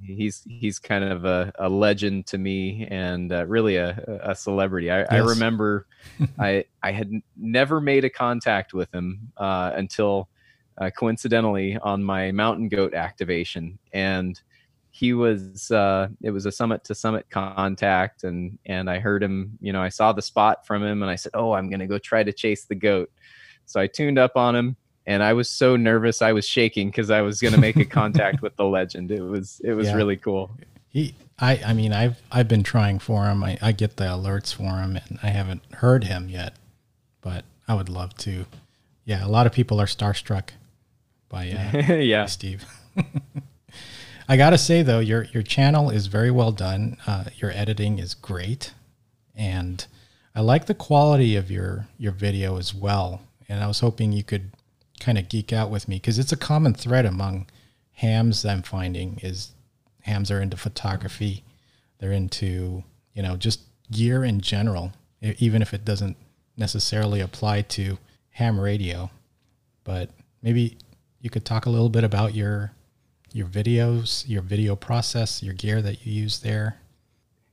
he's 0.02 0.42
he's 0.48 0.78
kind 0.78 1.04
of 1.04 1.24
a, 1.24 1.52
a 1.58 1.68
legend 1.68 2.26
to 2.26 2.38
me 2.38 2.86
and 2.90 3.32
uh, 3.32 3.46
really 3.46 3.76
a, 3.76 4.20
a 4.22 4.34
celebrity. 4.34 4.90
I, 4.90 5.00
yes. 5.00 5.08
I 5.10 5.18
remember 5.18 5.86
I 6.38 6.64
I 6.82 6.92
had 6.92 7.10
never 7.36 7.80
made 7.80 8.04
a 8.04 8.10
contact 8.10 8.72
with 8.72 8.92
him 8.94 9.32
uh, 9.36 9.72
until 9.74 10.28
uh, 10.78 10.90
coincidentally 10.90 11.76
on 11.78 12.02
my 12.02 12.32
mountain 12.32 12.68
goat 12.68 12.94
activation, 12.94 13.78
and 13.92 14.40
he 14.90 15.12
was 15.12 15.70
uh, 15.70 16.08
it 16.22 16.30
was 16.30 16.46
a 16.46 16.52
summit 16.52 16.84
to 16.84 16.94
summit 16.94 17.26
contact, 17.30 18.24
and 18.24 18.58
and 18.66 18.90
I 18.90 18.98
heard 18.98 19.22
him. 19.22 19.56
You 19.60 19.72
know, 19.72 19.82
I 19.82 19.88
saw 19.88 20.12
the 20.12 20.22
spot 20.22 20.66
from 20.66 20.82
him, 20.82 21.02
and 21.02 21.10
I 21.10 21.14
said, 21.16 21.32
"Oh, 21.34 21.52
I'm 21.52 21.70
gonna 21.70 21.86
go 21.86 21.98
try 21.98 22.22
to 22.22 22.32
chase 22.32 22.64
the 22.64 22.74
goat." 22.74 23.10
So 23.66 23.80
I 23.80 23.86
tuned 23.86 24.18
up 24.18 24.36
on 24.36 24.56
him 24.56 24.76
and 25.06 25.22
I 25.22 25.32
was 25.32 25.48
so 25.48 25.76
nervous. 25.76 26.22
I 26.22 26.32
was 26.32 26.46
shaking 26.46 26.88
because 26.88 27.10
I 27.10 27.20
was 27.20 27.40
going 27.40 27.54
to 27.54 27.60
make 27.60 27.76
a 27.76 27.84
contact 27.84 28.42
with 28.42 28.56
the 28.56 28.64
legend. 28.64 29.10
It 29.12 29.22
was 29.22 29.60
it 29.64 29.72
was 29.74 29.86
Yeah. 29.86 29.94
really 29.94 30.16
cool. 30.16 30.50
He, 30.88 31.14
I, 31.38 31.60
I 31.64 31.72
mean, 31.72 31.92
I've 31.92 32.20
I've 32.32 32.48
been 32.48 32.64
trying 32.64 32.98
for 32.98 33.26
him. 33.26 33.44
I, 33.44 33.58
I 33.62 33.70
get 33.72 33.96
the 33.96 34.04
alerts 34.04 34.52
for 34.52 34.78
him, 34.80 34.96
and 34.96 35.18
I 35.22 35.28
haven't 35.28 35.62
heard 35.74 36.04
him 36.04 36.28
yet, 36.28 36.54
but 37.20 37.44
I 37.68 37.74
would 37.74 37.88
love 37.88 38.16
to. 38.18 38.46
Yeah, 39.04 39.24
a 39.24 39.28
lot 39.28 39.46
of 39.46 39.52
people 39.52 39.80
are 39.80 39.86
starstruck 39.86 40.50
by 41.28 41.50
uh, 41.50 41.92
yeah. 41.94 42.26
Steve. 42.26 42.64
I 44.30 44.36
gotta 44.36 44.58
say 44.58 44.82
though, 44.82 45.00
your 45.00 45.24
your 45.24 45.42
channel 45.42 45.90
is 45.90 46.06
very 46.06 46.30
well 46.30 46.52
done. 46.52 46.98
Uh, 47.04 47.24
your 47.38 47.50
editing 47.50 47.98
is 47.98 48.14
great, 48.14 48.72
and 49.34 49.84
I 50.36 50.40
like 50.40 50.66
the 50.66 50.74
quality 50.74 51.34
of 51.34 51.50
your 51.50 51.88
your 51.98 52.12
video 52.12 52.56
as 52.56 52.72
well. 52.72 53.22
And 53.48 53.60
I 53.60 53.66
was 53.66 53.80
hoping 53.80 54.12
you 54.12 54.22
could 54.22 54.52
kind 55.00 55.18
of 55.18 55.28
geek 55.28 55.52
out 55.52 55.68
with 55.68 55.88
me 55.88 55.96
because 55.96 56.16
it's 56.16 56.30
a 56.30 56.36
common 56.36 56.74
thread 56.74 57.06
among 57.06 57.48
hams 57.94 58.44
I'm 58.44 58.62
finding 58.62 59.18
is 59.20 59.50
hams 60.02 60.30
are 60.30 60.40
into 60.40 60.56
photography, 60.56 61.42
they're 61.98 62.12
into 62.12 62.84
you 63.14 63.24
know 63.24 63.36
just 63.36 63.62
gear 63.90 64.22
in 64.22 64.40
general, 64.40 64.92
even 65.20 65.60
if 65.60 65.74
it 65.74 65.84
doesn't 65.84 66.16
necessarily 66.56 67.20
apply 67.20 67.62
to 67.62 67.98
ham 68.30 68.60
radio. 68.60 69.10
But 69.82 70.10
maybe 70.40 70.78
you 71.20 71.30
could 71.30 71.44
talk 71.44 71.66
a 71.66 71.70
little 71.70 71.88
bit 71.88 72.04
about 72.04 72.36
your 72.36 72.70
your 73.32 73.46
videos, 73.46 74.28
your 74.28 74.42
video 74.42 74.76
process, 74.76 75.42
your 75.42 75.54
gear 75.54 75.82
that 75.82 76.06
you 76.06 76.12
use 76.12 76.40
there. 76.40 76.80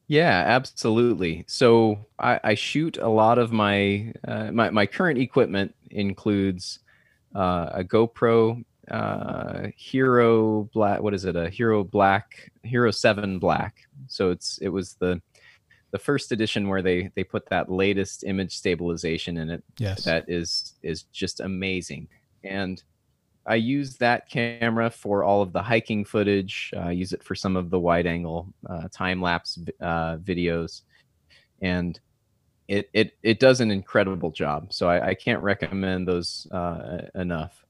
Yeah, 0.07 0.43
absolutely. 0.47 1.43
So 1.47 2.05
I, 2.17 2.39
I 2.43 2.55
shoot 2.55 2.97
a 2.97 3.09
lot 3.09 3.37
of 3.37 3.51
my 3.51 4.13
uh, 4.27 4.51
my 4.51 4.69
my 4.69 4.85
current 4.85 5.19
equipment 5.19 5.75
includes 5.91 6.79
uh, 7.35 7.69
a 7.73 7.83
GoPro 7.83 8.63
uh, 8.89 9.67
Hero 9.75 10.63
Black. 10.73 11.01
What 11.01 11.13
is 11.13 11.25
it? 11.25 11.35
A 11.35 11.49
Hero 11.49 11.83
Black 11.83 12.51
Hero 12.63 12.89
Seven 12.89 13.37
Black. 13.37 13.85
So 14.07 14.31
it's 14.31 14.57
it 14.59 14.69
was 14.69 14.93
the 14.93 15.21
the 15.91 15.99
first 15.99 16.31
edition 16.31 16.69
where 16.69 16.81
they 16.81 17.11
they 17.15 17.23
put 17.25 17.45
that 17.49 17.69
latest 17.69 18.23
image 18.23 18.55
stabilization 18.55 19.37
in 19.37 19.49
it 19.49 19.63
Yes. 19.77 20.03
that 20.05 20.25
is 20.29 20.73
is 20.83 21.03
just 21.13 21.39
amazing 21.39 22.07
and 22.43 22.83
i 23.47 23.55
use 23.55 23.97
that 23.97 24.29
camera 24.29 24.89
for 24.89 25.23
all 25.23 25.41
of 25.41 25.53
the 25.53 25.61
hiking 25.61 26.05
footage. 26.05 26.71
Uh, 26.75 26.81
i 26.81 26.91
use 26.91 27.13
it 27.13 27.23
for 27.23 27.35
some 27.35 27.55
of 27.55 27.69
the 27.69 27.79
wide 27.79 28.05
angle 28.07 28.53
uh, 28.69 28.87
time 28.91 29.21
lapse 29.21 29.59
uh, 29.81 30.17
videos. 30.17 30.81
And 31.61 31.99
it, 32.67 32.89
it 32.93 33.13
it 33.23 33.39
does 33.39 33.61
an 33.61 33.71
incredible 33.71 34.31
job. 34.31 34.73
So 34.73 34.89
i, 34.89 35.09
I 35.09 35.13
can't 35.15 35.41
recommend 35.43 36.07
those 36.07 36.47
uh, 36.51 37.03
enough. 37.15 37.65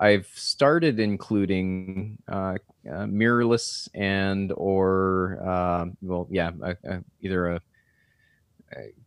I've 0.00 0.26
started 0.34 1.00
including 1.00 2.18
uh, 2.28 2.56
uh, 2.90 3.06
mirrorless 3.06 3.88
and 3.94 4.52
or 4.56 5.38
well 6.02 6.28
yeah 6.30 6.50
either 7.22 7.46
a 7.48 7.60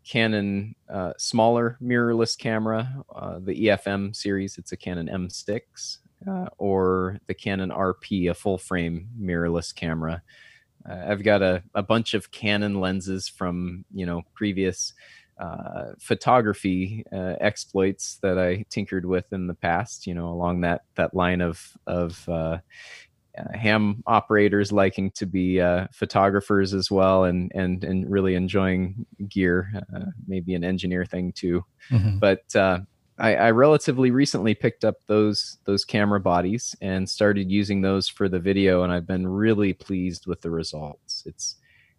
Canon 0.05 0.75
uh, 0.89 1.13
smaller 1.17 1.77
mirrorless 1.81 2.37
camera, 2.37 3.03
uh, 3.13 3.39
the 3.39 3.67
EFM 3.67 4.15
series. 4.15 4.57
It's 4.57 4.71
a 4.71 4.77
Canon 4.77 5.07
M6, 5.07 5.97
uh, 6.27 6.47
or 6.57 7.19
the 7.27 7.33
Canon 7.33 7.69
RP, 7.69 8.29
a 8.29 8.33
full 8.33 8.57
frame 8.57 9.09
mirrorless 9.19 9.75
camera. 9.75 10.21
Uh, 10.87 11.05
I've 11.07 11.23
got 11.23 11.41
a, 11.41 11.63
a 11.75 11.83
bunch 11.83 12.13
of 12.13 12.31
Canon 12.31 12.79
lenses 12.79 13.27
from 13.27 13.85
you 13.93 14.05
know 14.05 14.23
previous 14.33 14.93
uh, 15.39 15.91
photography 15.99 17.03
uh, 17.11 17.35
exploits 17.39 18.17
that 18.21 18.39
I 18.39 18.65
tinkered 18.69 19.05
with 19.05 19.31
in 19.31 19.47
the 19.47 19.53
past. 19.53 20.07
You 20.07 20.13
know, 20.13 20.29
along 20.29 20.61
that 20.61 20.83
that 20.95 21.13
line 21.13 21.41
of 21.41 21.77
of 21.85 22.27
uh, 23.37 23.57
ham 23.57 24.03
operators 24.07 24.71
liking 24.71 25.11
to 25.11 25.25
be 25.25 25.61
uh, 25.61 25.87
photographers 25.93 26.73
as 26.73 26.89
well 26.91 27.23
and 27.25 27.51
and 27.55 27.83
and 27.83 28.09
really 28.09 28.35
enjoying 28.35 29.05
gear 29.29 29.71
uh, 29.95 30.05
maybe 30.27 30.53
an 30.55 30.63
engineer 30.63 31.05
thing 31.05 31.31
too 31.31 31.63
Mhm. 31.91 32.19
but 32.19 32.55
uh, 32.55 32.79
I, 33.19 33.35
I 33.35 33.51
relatively 33.51 34.11
recently 34.11 34.53
picked 34.55 34.83
up 34.85 34.95
those 35.07 35.57
those 35.65 35.83
camera 35.85 36.19
bodies 36.19 36.75
and 36.81 37.09
started 37.09 37.49
using 37.51 37.81
those 37.81 38.07
for 38.07 38.29
the 38.29 38.39
video 38.39 38.83
and 38.83 38.91
i've 38.93 39.07
been 39.07 39.27
really 39.27 39.73
pleased 39.73 40.27
with 40.27 40.41
the 40.41 40.51
results 40.51 41.23
it's 41.25 41.55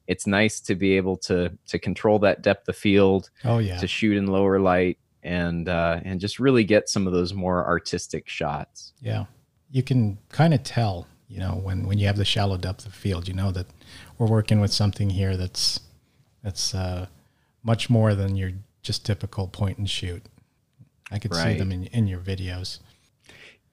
it's 0.07 0.27
nice 0.27 0.61
to 0.61 0.74
be 0.74 0.96
able 0.96 1.16
to 1.18 1.51
to 1.66 1.79
control 1.79 2.18
that 2.20 2.42
depth 2.42 2.68
of 2.68 2.77
field 2.77 3.31
Oh 3.44 3.59
yeah. 3.59 3.79
to 3.79 3.87
shoot 3.87 4.16
in 4.16 4.27
lower 4.27 4.59
light 4.61 4.98
and 5.22 5.68
uh, 5.68 6.01
and 6.05 6.20
just 6.20 6.38
really 6.38 6.62
get 6.64 6.88
some 6.88 7.07
of 7.07 7.12
those 7.12 7.35
more 7.35 7.66
artistic 7.66 8.29
shots 8.29 8.92
Yeah. 9.01 9.24
You 9.70 9.83
can 9.83 10.18
kind 10.31 10.55
of 10.55 10.62
tell, 10.62 11.07
you 11.29 11.38
know, 11.38 11.53
when, 11.53 11.87
when 11.87 11.99
you 11.99 12.07
have 12.07 12.17
the 12.17 12.25
shallow 12.25 12.57
depth 12.57 12.87
of 12.87 12.95
field, 12.95 13.29
you 13.29 13.35
know 13.35 13.51
that 13.51 13.67
we're 14.17 14.27
working 14.27 14.61
with 14.61 14.73
something 14.73 15.11
here 15.11 15.37
that's 15.37 15.81
that's 16.43 16.75
uh, 16.75 17.07
much 17.62 17.91
more 17.91 18.14
than 18.14 18.37
your 18.37 18.53
just 18.83 19.05
typical 19.05 19.49
point 19.49 19.79
and 19.79 19.88
shoot. 19.88 20.23
I 21.11 21.19
could 21.19 21.35
see 21.35 21.57
them 21.57 21.73
in, 21.73 21.85
in 21.87 22.07
your 22.07 22.21
videos. 22.21 22.81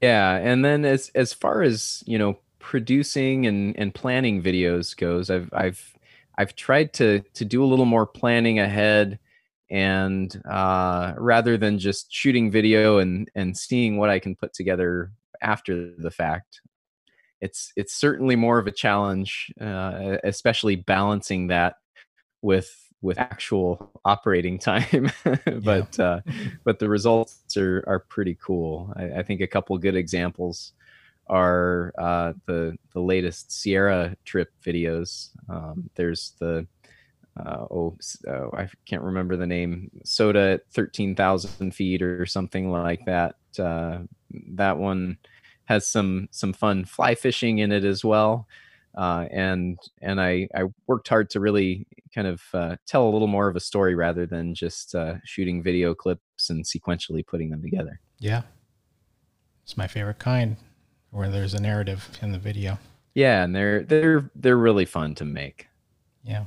Yeah, 0.02 0.36
and 0.36 0.64
then 0.64 0.86
as 0.86 1.10
as 1.16 1.34
far 1.34 1.62
as 1.62 2.04
you 2.06 2.18
know, 2.18 2.38
producing 2.60 3.46
and 3.46 3.78
and 3.78 3.94
planning 3.94 4.42
videos 4.42 4.96
goes, 4.96 5.30
I've 5.30 5.50
I've 5.54 5.94
I've 6.38 6.56
tried 6.56 6.94
to 6.94 7.22
to 7.34 7.46
do 7.46 7.64
a 7.64 7.68
little 7.68 7.86
more 7.86 8.06
planning 8.06 8.60
ahead, 8.60 9.20
and 9.70 10.42
uh, 10.50 11.14
rather 11.18 11.58
than 11.58 11.80
just 11.80 12.12
shooting 12.12 12.52
video 12.52 13.00
and 13.00 13.30
and 13.36 13.58
seeing 13.58 13.98
what 13.98 14.10
I 14.10 14.20
can 14.20 14.36
put 14.36 14.54
together 14.54 15.12
after 15.42 15.94
the 15.98 16.12
fact, 16.12 16.62
it's 17.42 17.72
it's 17.76 17.94
certainly 17.94 18.36
more 18.36 18.60
of 18.60 18.68
a 18.68 18.72
challenge, 18.72 19.52
uh, 19.60 20.18
especially 20.24 20.76
balancing 20.76 21.48
that 21.48 21.76
with 22.42 22.74
with 23.02 23.20
actual 23.20 23.92
operating 24.04 24.58
time. 24.72 25.12
but 25.64 26.00
uh, 26.00 26.22
but 26.64 26.80
the 26.80 26.90
results 26.90 27.58
are 27.58 27.84
are 27.88 28.00
pretty 28.00 28.38
cool. 28.42 28.94
I, 28.96 29.20
I 29.20 29.24
think 29.24 29.42
a 29.42 29.48
couple 29.48 29.78
good 29.78 29.96
examples 29.96 30.74
are 31.28 31.94
uh, 31.98 32.34
the 32.46 32.78
the 32.94 33.02
latest 33.02 33.52
Sierra 33.52 34.16
trip 34.26 34.52
videos. 34.64 35.30
Um, 35.50 35.90
there's 35.96 36.34
the 36.40 36.68
uh, 37.38 37.66
oh, 37.70 37.98
oh 38.28 38.50
I 38.54 38.70
can't 38.86 39.04
remember 39.04 39.36
the 39.36 39.48
name. 39.48 39.92
SOTA 40.04 40.54
at 40.54 40.72
thirteen 40.72 41.16
thousand 41.16 41.72
feet 41.76 42.02
or 42.02 42.26
something 42.26 42.72
like 42.72 43.06
that. 43.06 43.36
Uh, 43.60 44.00
that 44.54 44.78
one 44.78 45.18
has 45.66 45.86
some 45.88 46.28
some 46.32 46.54
fun 46.54 46.86
fly 46.86 47.16
fishing 47.16 47.60
in 47.60 47.72
it 47.72 47.84
as 47.84 48.04
well. 48.04 48.48
Uh, 48.96 49.28
and 49.32 49.78
and 50.02 50.22
I, 50.22 50.48
I 50.56 50.64
worked 50.88 51.08
hard 51.10 51.30
to 51.32 51.40
really 51.40 51.86
kind 52.14 52.28
of 52.28 52.42
uh, 52.54 52.78
tell 52.88 53.08
a 53.08 53.12
little 53.12 53.28
more 53.28 53.48
of 53.48 53.56
a 53.56 53.60
story 53.60 53.94
rather 53.94 54.26
than 54.26 54.56
just 54.56 54.96
uh, 54.96 55.16
shooting 55.26 55.62
video 55.62 55.94
clips 55.94 56.50
and 56.50 56.64
sequentially 56.64 57.26
putting 57.26 57.50
them 57.50 57.62
together. 57.62 58.00
Yeah. 58.20 58.44
It's 59.64 59.76
my 59.76 59.88
favorite 59.88 60.20
kind 60.20 60.56
where 61.12 61.30
there's 61.30 61.54
a 61.54 61.62
narrative 61.62 62.10
in 62.22 62.32
the 62.32 62.40
video. 62.40 62.78
Yeah, 63.14 63.44
and 63.44 63.56
they're 63.56 63.84
they're 63.84 64.30
they're 64.36 64.58
really 64.58 64.86
fun 64.86 65.16
to 65.16 65.26
make. 65.26 65.68
Yeah. 66.24 66.46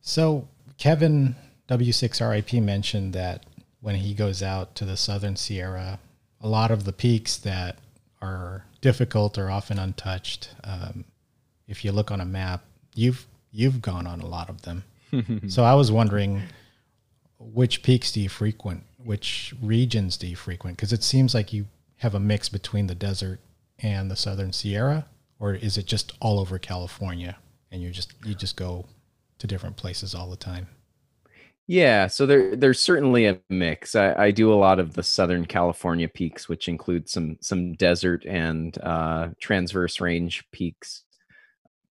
So 0.00 0.48
Kevin 0.78 1.34
W6RIP 1.68 2.62
mentioned 2.62 3.12
that 3.14 3.44
when 3.80 3.96
he 3.96 4.14
goes 4.14 4.42
out 4.42 4.74
to 4.76 4.84
the 4.84 4.96
Southern 4.96 5.36
Sierra, 5.36 5.98
a 6.44 6.48
lot 6.48 6.70
of 6.70 6.84
the 6.84 6.92
peaks 6.92 7.38
that 7.38 7.78
are 8.20 8.66
difficult 8.82 9.38
are 9.38 9.50
often 9.50 9.78
untouched. 9.78 10.50
Um, 10.62 11.06
if 11.66 11.84
you 11.84 11.90
look 11.90 12.10
on 12.10 12.20
a 12.20 12.24
map, 12.26 12.62
you've 12.94 13.26
you've 13.50 13.80
gone 13.80 14.06
on 14.06 14.20
a 14.20 14.26
lot 14.26 14.50
of 14.50 14.62
them. 14.62 14.84
so 15.48 15.64
I 15.64 15.74
was 15.74 15.90
wondering, 15.90 16.42
which 17.38 17.82
peaks 17.82 18.12
do 18.12 18.20
you 18.20 18.28
frequent? 18.28 18.84
Which 19.02 19.54
regions 19.60 20.16
do 20.18 20.26
you 20.26 20.36
frequent? 20.36 20.76
Because 20.76 20.92
it 20.92 21.02
seems 21.02 21.34
like 21.34 21.52
you 21.52 21.64
have 21.96 22.14
a 22.14 22.20
mix 22.20 22.48
between 22.50 22.88
the 22.88 22.94
desert 22.94 23.40
and 23.78 24.10
the 24.10 24.16
Southern 24.16 24.52
Sierra, 24.52 25.06
or 25.38 25.54
is 25.54 25.78
it 25.78 25.86
just 25.86 26.12
all 26.20 26.38
over 26.38 26.58
California 26.58 27.36
and 27.72 27.80
you 27.82 27.90
just 27.90 28.12
you 28.22 28.34
just 28.34 28.56
go 28.56 28.84
to 29.38 29.46
different 29.46 29.76
places 29.76 30.14
all 30.14 30.28
the 30.28 30.36
time? 30.36 30.68
Yeah, 31.66 32.08
so 32.08 32.26
there 32.26 32.54
there's 32.56 32.78
certainly 32.80 33.24
a 33.26 33.40
mix. 33.48 33.94
I, 33.94 34.12
I 34.26 34.30
do 34.32 34.52
a 34.52 34.54
lot 34.56 34.78
of 34.78 34.92
the 34.94 35.02
Southern 35.02 35.46
California 35.46 36.08
peaks, 36.08 36.46
which 36.48 36.68
include 36.68 37.08
some 37.08 37.38
some 37.40 37.72
desert 37.74 38.24
and 38.26 38.76
uh, 38.82 39.30
transverse 39.40 39.98
range 40.00 40.44
peaks. 40.52 41.03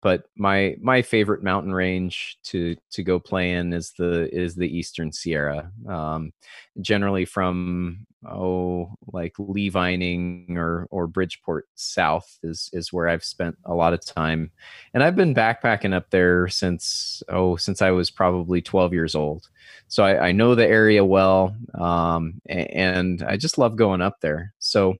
But 0.03 0.25
my 0.35 0.75
my 0.81 1.01
favorite 1.01 1.41
mountain 1.43 1.73
range 1.73 2.37
to 2.43 2.75
to 2.91 3.03
go 3.03 3.19
play 3.19 3.53
in 3.53 3.71
is 3.71 3.93
the 3.97 4.29
is 4.35 4.53
the 4.53 4.67
Eastern 4.67 5.13
Sierra. 5.13 5.71
Um, 5.87 6.33
generally 6.81 7.23
from 7.23 8.05
oh 8.29 8.91
like 9.13 9.33
Lee 9.39 9.69
Vining 9.69 10.57
or 10.57 10.87
or 10.91 11.07
Bridgeport 11.07 11.67
South 11.75 12.37
is 12.43 12.69
is 12.73 12.91
where 12.91 13.07
I've 13.07 13.23
spent 13.23 13.57
a 13.63 13.73
lot 13.73 13.93
of 13.93 14.05
time, 14.05 14.51
and 14.93 15.01
I've 15.01 15.15
been 15.15 15.33
backpacking 15.33 15.93
up 15.93 16.09
there 16.09 16.49
since 16.49 17.23
oh 17.29 17.55
since 17.55 17.81
I 17.81 17.91
was 17.91 18.11
probably 18.11 18.61
12 18.61 18.91
years 18.91 19.15
old. 19.15 19.47
So 19.87 20.03
I, 20.03 20.27
I 20.27 20.31
know 20.33 20.53
the 20.53 20.67
area 20.67 21.05
well, 21.05 21.55
um, 21.75 22.41
and 22.47 23.23
I 23.23 23.37
just 23.37 23.57
love 23.57 23.77
going 23.77 24.01
up 24.01 24.19
there. 24.19 24.53
So 24.59 24.97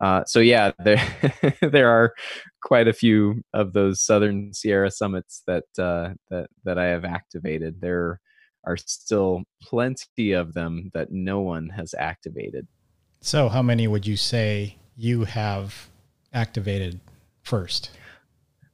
uh, 0.00 0.24
so 0.26 0.40
yeah, 0.40 0.72
there 0.82 1.02
there 1.62 1.90
are 1.90 2.14
quite 2.62 2.88
a 2.88 2.92
few 2.92 3.42
of 3.52 3.72
those 3.72 4.02
southern 4.02 4.52
Sierra 4.52 4.90
summits 4.90 5.42
that 5.46 5.64
uh, 5.78 6.10
that 6.30 6.48
that 6.64 6.78
I 6.78 6.86
have 6.86 7.04
activated. 7.04 7.80
There 7.80 8.20
are 8.64 8.76
still 8.76 9.44
plenty 9.62 10.32
of 10.32 10.54
them 10.54 10.90
that 10.94 11.10
no 11.10 11.40
one 11.40 11.68
has 11.70 11.94
activated. 11.98 12.66
So, 13.20 13.48
how 13.48 13.62
many 13.62 13.86
would 13.86 14.06
you 14.06 14.16
say 14.16 14.76
you 14.96 15.24
have 15.24 15.88
activated 16.32 17.00
first? 17.42 17.90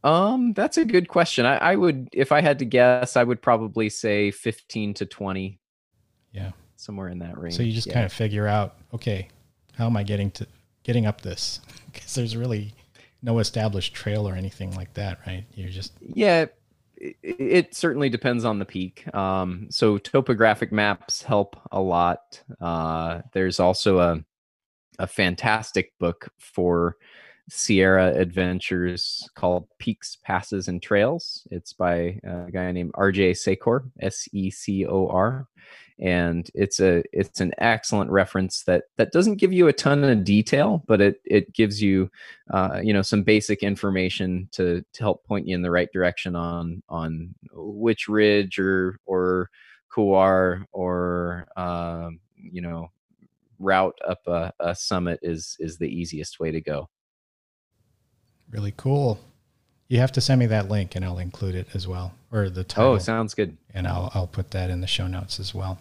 Um, 0.05 0.53
that's 0.53 0.79
a 0.79 0.85
good 0.85 1.09
question. 1.09 1.47
I, 1.47 1.57
I 1.57 1.75
would, 1.75 2.09
if 2.13 2.31
I 2.31 2.41
had 2.41 2.61
to 2.61 2.65
guess, 2.65 3.17
I 3.17 3.25
would 3.25 3.43
probably 3.43 3.89
say 3.89 4.31
fifteen 4.31 4.95
to 4.95 5.07
twenty. 5.07 5.59
Yeah, 6.31 6.53
somewhere 6.77 7.09
in 7.09 7.19
that 7.19 7.37
range. 7.37 7.57
So 7.57 7.65
you 7.65 7.73
just 7.73 7.89
yeah. 7.89 7.95
kind 7.95 8.07
of 8.07 8.13
figure 8.13 8.47
out, 8.47 8.77
okay, 8.95 9.29
how 9.77 9.87
am 9.87 9.97
I 9.97 10.05
getting 10.05 10.31
to 10.33 10.47
getting 10.87 11.05
up 11.05 11.21
this 11.21 11.61
because 11.93 12.15
there's 12.15 12.37
really 12.37 12.73
no 13.23 13.41
established 13.41 13.93
trail 13.93 14.29
or 14.29 14.35
anything 14.35 14.75
like 14.77 14.95
that, 14.95 15.19
right? 15.27 15.45
You're 15.55 15.71
just 15.71 15.93
yeah. 16.01 16.47
It, 16.99 17.17
it 17.23 17.75
certainly 17.75 18.09
depends 18.09 18.47
on 18.47 18.59
the 18.59 18.65
peak. 18.65 19.13
Um, 19.15 19.67
so 19.69 19.99
topographic 19.99 20.73
maps 20.73 21.23
help 21.23 21.61
a 21.71 21.79
lot. 21.81 22.43
Uh, 22.59 23.21
there's 23.33 23.61
also 23.61 23.99
a 23.99 24.25
a 24.99 25.07
fantastic 25.07 25.93
book 25.99 26.31
for 26.39 26.97
Sierra 27.51 28.15
adventures 28.15 29.29
called 29.35 29.69
Peaks, 29.79 30.17
Passes, 30.25 30.69
and 30.69 30.83
Trails. 30.83 31.47
It's 31.51 31.73
by 31.73 32.19
a 32.25 32.51
guy 32.51 32.73
named 32.73 32.93
R.J. 32.95 33.33
Secor, 33.33 33.91
S 34.01 34.29
E 34.33 34.51
C 34.51 34.87
O 34.87 35.09
R, 35.09 35.47
and 35.99 36.51
it's 36.55 36.79
a 36.81 37.03
it's 37.13 37.41
an 37.41 37.53
excellent 37.59 38.11
reference 38.11 38.65
that 38.65 38.85
that 38.97 39.13
doesn't 39.13 39.37
give 39.37 39.53
you 39.53 39.67
a 39.67 39.73
ton 39.73 40.05
of 40.05 40.25
detail 40.25 40.83
but 40.87 41.01
it 41.01 41.21
it 41.25 41.53
gives 41.55 41.83
you 41.83 42.11
uh, 42.53 42.81
you 42.83 42.93
know 42.93 43.03
some 43.03 43.23
basic 43.23 43.63
information 43.63 44.49
to 44.53 44.85
to 44.93 45.03
help 45.03 45.25
point 45.25 45.47
you 45.47 45.55
in 45.55 45.63
the 45.63 45.71
right 45.71 45.91
direction 45.93 46.37
on 46.37 46.83
on 46.89 47.35
which 47.53 48.09
ridge 48.09 48.59
or 48.59 48.99
or 49.07 49.51
couloir 49.89 50.67
or 50.73 51.47
uh, 51.57 52.11
you 52.37 52.61
know 52.61 52.91
route 53.59 53.99
up 54.07 54.21
a, 54.27 54.53
a 54.61 54.75
summit 54.75 55.19
is 55.23 55.57
is 55.61 55.79
the 55.79 55.89
easiest 55.89 56.39
way 56.39 56.51
to 56.51 56.61
go. 56.61 56.89
Really 58.51 58.75
cool 58.77 59.19
you 59.89 59.99
have 59.99 60.13
to 60.13 60.21
send 60.21 60.39
me 60.39 60.47
that 60.47 60.69
link 60.69 60.97
and 60.97 61.05
I'll 61.05 61.19
include 61.19 61.55
it 61.55 61.69
as 61.75 61.87
well, 61.87 62.15
or 62.33 62.49
the 62.51 62.65
title. 62.65 62.93
Oh, 62.93 62.99
sounds 62.99 63.35
good. 63.35 63.57
And 63.75 63.87
I'll 63.87 64.11
I'll 64.15 64.27
put 64.27 64.51
that 64.53 64.71
in 64.71 64.81
the 64.81 64.87
show 64.87 65.07
notes 65.07 65.39
as 65.39 65.55
well. 65.55 65.79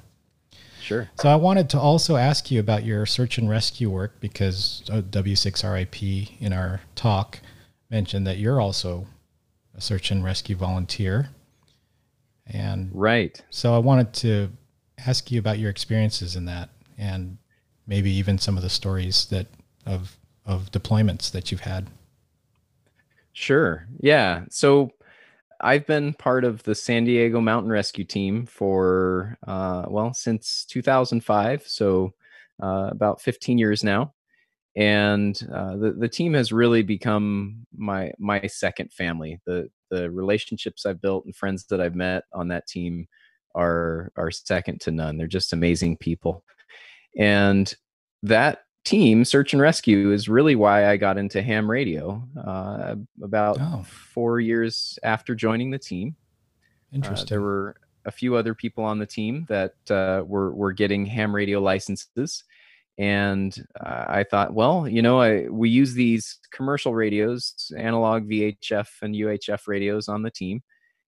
Sure. 0.82 1.10
So 1.20 1.30
I 1.30 1.36
wanted 1.36 1.70
to 1.72 1.80
also 1.80 2.16
ask 2.16 2.52
you 2.52 2.60
about 2.60 2.84
your 2.84 3.08
search 3.08 3.40
and 3.40 3.50
rescue 3.50 3.90
work 3.90 4.20
because 4.20 4.84
uh, 4.92 5.02
W6RIP 5.02 6.40
in 6.40 6.54
our 6.54 6.82
talk 6.94 7.40
mentioned 7.90 8.28
that 8.28 8.38
you're 8.38 8.62
also 8.62 9.08
a 9.76 9.82
search 9.82 10.12
and 10.12 10.24
rescue 10.24 10.56
volunteer. 10.56 11.30
And 12.46 12.92
right. 12.94 13.42
So 13.50 13.74
I 13.74 13.80
wanted 13.80 14.14
to 14.14 14.52
ask 15.08 15.32
you 15.32 15.40
about 15.40 15.58
your 15.58 15.72
experiences 15.72 16.36
in 16.36 16.46
that 16.46 16.70
and 17.00 17.38
maybe 17.88 18.12
even 18.12 18.38
some 18.38 18.56
of 18.56 18.64
the 18.64 18.70
stories 18.70 19.26
that 19.28 19.48
of 19.86 20.18
of 20.46 20.72
deployments 20.72 21.32
that 21.32 21.52
you've 21.52 21.62
had. 21.62 21.88
Sure. 23.36 23.88
Yeah. 24.00 24.46
So 24.50 24.92
I've 25.62 25.88
been 25.88 26.14
part 26.16 26.46
of 26.46 26.64
the 26.64 26.76
San 26.76 27.06
Diego 27.06 27.42
Mountain 27.42 27.72
Rescue 27.72 28.06
Team 28.06 28.46
for, 28.46 29.38
uh, 29.48 29.86
well, 29.90 30.14
since 30.14 30.66
2005. 30.70 31.64
So 31.68 32.14
uh, 32.64 32.90
about 32.92 33.22
15 33.22 33.58
years 33.60 33.84
now. 33.84 34.14
And 34.76 35.40
uh, 35.54 35.78
the, 35.78 35.94
the 35.94 36.10
team 36.10 36.34
has 36.36 36.54
really 36.54 36.84
become 36.84 37.66
my 37.78 38.14
my 38.20 38.48
second 38.48 38.94
family. 38.94 39.42
The 39.46 39.70
the 39.92 40.12
relationships 40.12 40.86
I've 40.86 41.02
built 41.02 41.26
and 41.26 41.36
friends 41.36 41.66
that 41.68 41.82
I've 41.82 41.96
met 41.96 42.24
on 42.34 42.50
that 42.50 42.68
team 42.68 43.08
are 43.56 44.12
are 44.18 44.32
second 44.32 44.82
to 44.82 44.92
none. 44.92 45.18
They're 45.18 45.28
just 45.28 45.54
amazing 45.54 45.98
people. 45.98 46.44
And 47.18 47.74
that 48.24 48.65
team, 48.86 49.26
Search 49.26 49.52
and 49.52 49.62
Rescue, 49.62 50.12
is 50.12 50.30
really 50.30 50.56
why 50.56 50.90
I 50.90 50.96
got 50.96 51.18
into 51.18 51.42
ham 51.42 51.70
radio 51.70 52.24
uh, 52.46 52.96
about 53.22 53.58
oh. 53.60 53.84
four 53.84 54.40
years 54.40 54.98
after 55.04 55.36
joining 55.36 55.72
the 55.72 55.80
team. 55.80 56.16
Interesting. 56.94 57.26
Uh, 57.26 57.30
there 57.30 57.42
were 57.42 57.76
a 58.06 58.12
few 58.12 58.36
other 58.36 58.54
people 58.54 58.84
on 58.84 59.00
the 59.00 59.06
team 59.06 59.46
that 59.50 59.74
uh, 59.90 60.24
were 60.26 60.54
were 60.54 60.72
getting 60.72 61.06
ham 61.06 61.36
radio 61.36 61.60
licenses, 61.60 62.44
and 62.98 63.66
uh, 63.84 64.06
I 64.08 64.24
thought, 64.24 64.54
well, 64.54 64.88
you 64.88 65.02
know, 65.02 65.20
I, 65.20 65.48
we 65.50 65.70
use 65.70 65.94
these 65.94 66.40
commercial 66.52 66.94
radios, 66.94 67.72
analog 67.78 68.30
VHF 68.30 68.88
and 69.02 69.16
UHF 69.16 69.68
radios 69.68 70.08
on 70.08 70.22
the 70.22 70.32
team, 70.32 70.62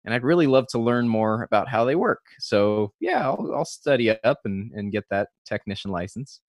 and 0.04 0.14
I'd 0.14 0.24
really 0.24 0.46
love 0.46 0.66
to 0.68 0.78
learn 0.78 1.06
more 1.06 1.42
about 1.42 1.68
how 1.68 1.84
they 1.84 1.94
work. 1.94 2.22
So 2.40 2.92
yeah, 2.98 3.28
I'll, 3.28 3.52
I'll 3.54 3.66
study 3.66 4.10
up 4.10 4.40
and 4.44 4.72
and 4.72 4.90
get 4.90 5.04
that 5.10 5.28
technician 5.44 5.90
license 5.90 6.40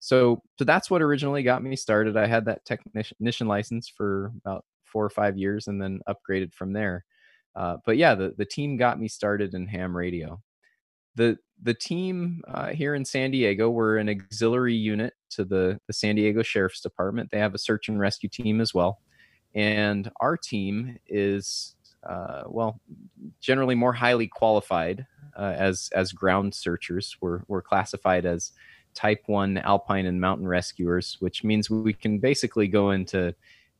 so 0.00 0.42
so 0.58 0.64
that's 0.64 0.90
what 0.90 1.02
originally 1.02 1.42
got 1.42 1.62
me 1.62 1.76
started. 1.76 2.16
I 2.16 2.26
had 2.26 2.44
that 2.46 2.64
technician 2.64 3.48
license 3.48 3.88
for 3.88 4.32
about 4.44 4.64
four 4.84 5.04
or 5.04 5.10
five 5.10 5.36
years 5.36 5.66
and 5.66 5.80
then 5.80 6.00
upgraded 6.08 6.52
from 6.52 6.72
there. 6.72 7.04
Uh, 7.56 7.76
but 7.86 7.96
yeah 7.96 8.14
the, 8.14 8.34
the 8.36 8.44
team 8.44 8.76
got 8.76 8.98
me 9.00 9.08
started 9.08 9.54
in 9.54 9.66
ham 9.66 9.96
radio. 9.96 10.40
The 11.16 11.38
the 11.62 11.74
team 11.74 12.42
uh, 12.48 12.68
here 12.70 12.94
in 12.94 13.04
san 13.04 13.30
diego 13.30 13.70
were 13.70 13.96
an 13.96 14.08
auxiliary 14.08 14.74
unit 14.74 15.14
to 15.30 15.44
the, 15.44 15.80
the 15.86 15.92
san 15.92 16.16
diego 16.16 16.42
sheriff's 16.42 16.80
department. 16.80 17.30
They 17.30 17.38
have 17.38 17.54
a 17.54 17.58
search 17.58 17.88
and 17.88 17.98
rescue 17.98 18.28
team 18.28 18.60
as 18.60 18.74
well. 18.74 18.98
And 19.54 20.10
our 20.20 20.36
team 20.36 20.98
is 21.06 21.76
uh, 22.08 22.42
well 22.46 22.80
generally 23.40 23.74
more 23.74 23.92
highly 23.92 24.26
qualified 24.26 25.06
uh, 25.38 25.54
as 25.56 25.90
as 25.94 26.12
ground 26.12 26.54
searchers. 26.54 27.16
We're, 27.20 27.40
we're 27.48 27.62
classified 27.62 28.26
as 28.26 28.52
type 28.94 29.22
1 29.26 29.58
alpine 29.58 30.06
and 30.06 30.20
mountain 30.20 30.46
rescuers, 30.46 31.16
which 31.20 31.44
means 31.44 31.70
we 31.70 31.92
can 31.92 32.18
basically 32.18 32.68
go 32.68 32.90
into 32.90 33.34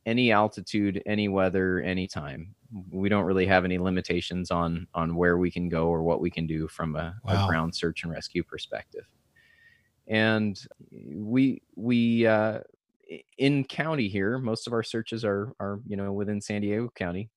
any 0.05 0.31
altitude, 0.31 1.01
any 1.05 1.27
weather, 1.27 1.81
anytime. 1.81 2.53
We 2.91 3.09
don't 3.09 3.25
really 3.25 3.45
have 3.47 3.65
any 3.65 3.77
limitations 3.77 4.51
on 4.51 4.87
on 4.93 5.15
where 5.15 5.37
we 5.37 5.49
can 5.49 5.69
go 5.69 5.87
or 5.87 6.03
what 6.03 6.21
we 6.21 6.29
can 6.29 6.45
do 6.45 6.67
from 6.67 6.95
a, 6.95 7.15
wow. 7.23 7.45
a 7.45 7.47
ground 7.47 7.73
search 7.73 8.03
and 8.03 8.11
rescue 8.11 8.43
perspective. 8.43 9.05
And 10.07 10.59
we 10.91 11.61
we 11.75 12.27
uh, 12.27 12.59
in 13.37 13.63
county 13.63 14.07
here, 14.07 14.37
most 14.37 14.67
of 14.67 14.73
our 14.73 14.83
searches 14.83 15.23
are 15.23 15.53
are 15.59 15.79
you 15.87 15.95
know 15.95 16.11
within 16.11 16.41
San 16.41 16.61
Diego 16.61 16.91
County. 16.95 17.29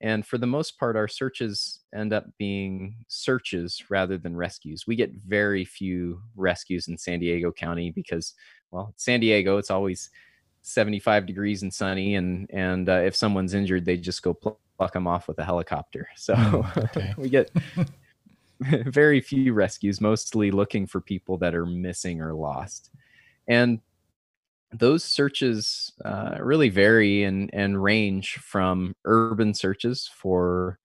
And 0.00 0.26
for 0.26 0.38
the 0.38 0.46
most 0.46 0.78
part, 0.78 0.96
our 0.96 1.08
searches 1.08 1.80
end 1.94 2.12
up 2.12 2.26
being 2.38 2.96
searches 3.08 3.82
rather 3.88 4.18
than 4.18 4.36
rescues. 4.36 4.86
We 4.86 4.96
get 4.96 5.12
very 5.26 5.64
few 5.64 6.20
rescues 6.34 6.88
in 6.88 6.98
San 6.98 7.20
Diego 7.20 7.50
County 7.50 7.90
because, 7.90 8.34
well, 8.70 8.92
San 8.96 9.20
Diego, 9.20 9.56
it's 9.56 9.70
always 9.70 10.10
75 10.62 11.24
degrees 11.24 11.62
and 11.62 11.72
sunny. 11.72 12.16
And, 12.16 12.48
and 12.52 12.88
uh, 12.88 13.00
if 13.04 13.16
someone's 13.16 13.54
injured, 13.54 13.86
they 13.86 13.96
just 13.96 14.22
go 14.22 14.34
pluck, 14.34 14.58
pluck 14.76 14.92
them 14.92 15.06
off 15.06 15.28
with 15.28 15.38
a 15.38 15.44
helicopter. 15.44 16.08
So 16.16 16.34
mm, 16.34 16.84
okay. 16.96 17.14
we 17.16 17.28
get 17.28 17.50
very 18.60 19.20
few 19.20 19.52
rescues, 19.52 20.00
mostly 20.00 20.50
looking 20.50 20.86
for 20.86 21.00
people 21.00 21.38
that 21.38 21.54
are 21.54 21.66
missing 21.66 22.20
or 22.20 22.34
lost. 22.34 22.90
And 23.48 23.80
those 24.78 25.04
searches 25.04 25.92
uh, 26.04 26.36
really 26.40 26.68
vary 26.68 27.24
and, 27.24 27.50
and 27.52 27.82
range 27.82 28.34
from 28.34 28.94
urban 29.04 29.54
searches 29.54 30.10
for, 30.14 30.78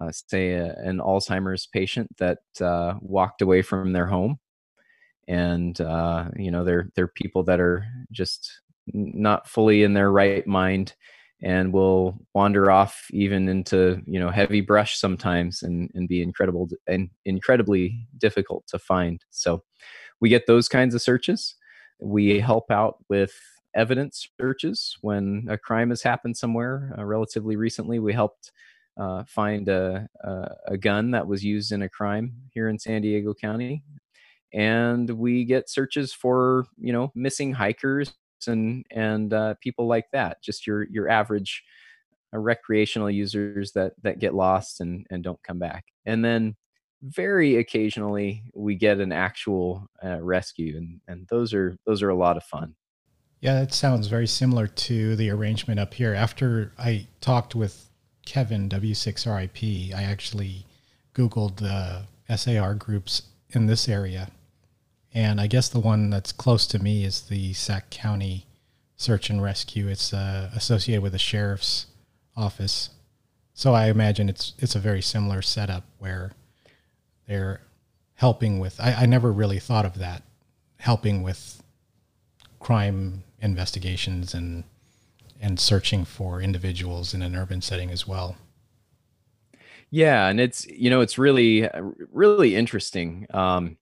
uh, 0.00 0.10
say, 0.12 0.52
a, 0.52 0.74
an 0.76 0.98
Alzheimer's 0.98 1.66
patient 1.66 2.08
that 2.18 2.38
uh, 2.60 2.94
walked 3.00 3.42
away 3.42 3.62
from 3.62 3.92
their 3.92 4.06
home, 4.06 4.38
and 5.28 5.80
uh, 5.80 6.28
you 6.36 6.50
know 6.50 6.64
they're 6.64 6.90
they're 6.94 7.08
people 7.08 7.42
that 7.44 7.60
are 7.60 7.84
just 8.12 8.60
not 8.92 9.48
fully 9.48 9.82
in 9.82 9.94
their 9.94 10.12
right 10.12 10.46
mind 10.46 10.94
and 11.42 11.72
will 11.72 12.18
wander 12.34 12.70
off 12.70 13.06
even 13.10 13.48
into 13.48 14.00
you 14.06 14.20
know 14.20 14.30
heavy 14.30 14.60
brush 14.60 14.96
sometimes 14.96 15.62
and, 15.62 15.90
and 15.94 16.08
be 16.08 16.22
incredible 16.22 16.68
and 16.86 17.10
incredibly 17.24 18.06
difficult 18.18 18.64
to 18.68 18.78
find. 18.78 19.24
So 19.30 19.62
we 20.20 20.28
get 20.28 20.46
those 20.46 20.68
kinds 20.68 20.94
of 20.94 21.02
searches 21.02 21.55
we 22.00 22.40
help 22.40 22.70
out 22.70 22.98
with 23.08 23.32
evidence 23.74 24.28
searches 24.40 24.96
when 25.02 25.46
a 25.48 25.58
crime 25.58 25.90
has 25.90 26.02
happened 26.02 26.36
somewhere. 26.36 26.94
Uh, 26.98 27.04
relatively 27.04 27.56
recently, 27.56 27.98
we 27.98 28.12
helped 28.12 28.52
uh, 28.96 29.24
find 29.26 29.68
a, 29.68 30.08
a, 30.22 30.54
a 30.68 30.76
gun 30.78 31.10
that 31.10 31.26
was 31.26 31.44
used 31.44 31.72
in 31.72 31.82
a 31.82 31.88
crime 31.88 32.32
here 32.50 32.68
in 32.68 32.78
San 32.78 33.02
Diego 33.02 33.34
County, 33.34 33.82
and 34.52 35.08
we 35.10 35.44
get 35.44 35.68
searches 35.68 36.12
for 36.12 36.66
you 36.78 36.92
know 36.92 37.12
missing 37.14 37.52
hikers 37.52 38.14
and 38.46 38.84
and 38.90 39.32
uh, 39.32 39.54
people 39.60 39.86
like 39.86 40.06
that. 40.12 40.42
Just 40.42 40.66
your 40.66 40.84
your 40.84 41.08
average 41.08 41.62
uh, 42.34 42.38
recreational 42.38 43.10
users 43.10 43.72
that 43.72 43.92
that 44.02 44.18
get 44.18 44.34
lost 44.34 44.80
and 44.80 45.06
and 45.10 45.22
don't 45.22 45.42
come 45.42 45.58
back. 45.58 45.84
And 46.06 46.24
then 46.24 46.56
very 47.06 47.56
occasionally 47.56 48.42
we 48.54 48.74
get 48.74 48.98
an 48.98 49.12
actual 49.12 49.88
uh, 50.04 50.20
rescue, 50.20 50.76
and 50.76 51.00
and 51.08 51.26
those 51.28 51.54
are 51.54 51.76
those 51.86 52.02
are 52.02 52.10
a 52.10 52.16
lot 52.16 52.36
of 52.36 52.44
fun. 52.44 52.74
Yeah, 53.40 53.54
that 53.60 53.74
sounds 53.74 54.08
very 54.08 54.26
similar 54.26 54.66
to 54.66 55.14
the 55.16 55.30
arrangement 55.30 55.78
up 55.78 55.94
here. 55.94 56.14
After 56.14 56.72
I 56.78 57.06
talked 57.20 57.54
with 57.54 57.90
Kevin 58.24 58.68
W6RIP, 58.68 59.94
I 59.94 60.02
actually 60.02 60.66
Googled 61.14 61.56
the 61.56 62.06
SAR 62.34 62.74
groups 62.74 63.22
in 63.50 63.66
this 63.66 63.88
area. 63.88 64.30
And 65.14 65.40
I 65.40 65.46
guess 65.46 65.68
the 65.68 65.80
one 65.80 66.10
that's 66.10 66.32
close 66.32 66.66
to 66.66 66.78
me 66.78 67.04
is 67.04 67.22
the 67.22 67.54
Sac 67.54 67.88
County 67.88 68.46
Search 68.96 69.30
and 69.30 69.42
Rescue. 69.42 69.88
It's 69.88 70.12
uh, 70.12 70.50
associated 70.54 71.02
with 71.02 71.12
the 71.12 71.18
sheriff's 71.18 71.86
office. 72.36 72.90
So 73.54 73.72
I 73.72 73.86
imagine 73.86 74.28
it's 74.28 74.52
it's 74.58 74.74
a 74.74 74.78
very 74.80 75.00
similar 75.00 75.40
setup 75.40 75.84
where 75.98 76.32
they're 77.26 77.60
helping 78.14 78.58
with. 78.58 78.80
I, 78.80 78.92
I 78.92 79.06
never 79.06 79.32
really 79.32 79.58
thought 79.58 79.84
of 79.84 79.98
that, 79.98 80.22
helping 80.78 81.22
with 81.22 81.62
crime 82.60 83.24
investigations 83.40 84.34
and 84.34 84.64
and 85.40 85.60
searching 85.60 86.04
for 86.04 86.40
individuals 86.40 87.12
in 87.12 87.20
an 87.22 87.36
urban 87.36 87.60
setting 87.60 87.90
as 87.90 88.06
well. 88.06 88.36
Yeah, 89.90 90.28
and 90.28 90.40
it's 90.40 90.66
you 90.66 90.90
know 90.90 91.00
it's 91.00 91.18
really 91.18 91.68
really 92.12 92.56
interesting. 92.56 93.26
Um, 93.30 93.76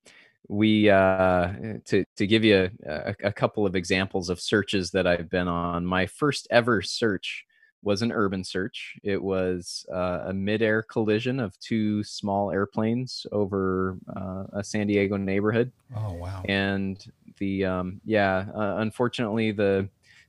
we 0.48 0.90
uh, 0.90 1.52
to 1.86 2.04
to 2.16 2.26
give 2.26 2.44
you 2.44 2.70
a, 2.86 3.14
a, 3.24 3.32
couple 3.32 3.64
of 3.64 3.74
examples 3.74 4.28
of 4.28 4.40
searches 4.40 4.90
that 4.90 5.06
I've 5.06 5.30
been 5.30 5.48
on. 5.48 5.86
My 5.86 6.06
first 6.06 6.46
ever 6.50 6.82
search 6.82 7.46
was 7.84 8.02
an 8.02 8.10
urban 8.10 8.42
search. 8.42 8.96
It 9.02 9.22
was 9.22 9.86
uh, 9.92 10.24
a 10.26 10.32
midair 10.32 10.82
collision 10.82 11.38
of 11.38 11.58
two 11.60 12.02
small 12.02 12.50
airplanes 12.50 13.26
over 13.30 13.96
uh, 14.16 14.44
a 14.52 14.64
San 14.64 14.86
Diego 14.86 15.16
neighborhood. 15.16 15.70
Oh 15.96 16.14
wow! 16.14 16.42
And 16.48 17.04
the 17.38 17.64
um, 17.64 18.00
yeah, 18.04 18.46
uh, 18.54 18.76
unfortunately 18.78 19.52
the 19.52 19.88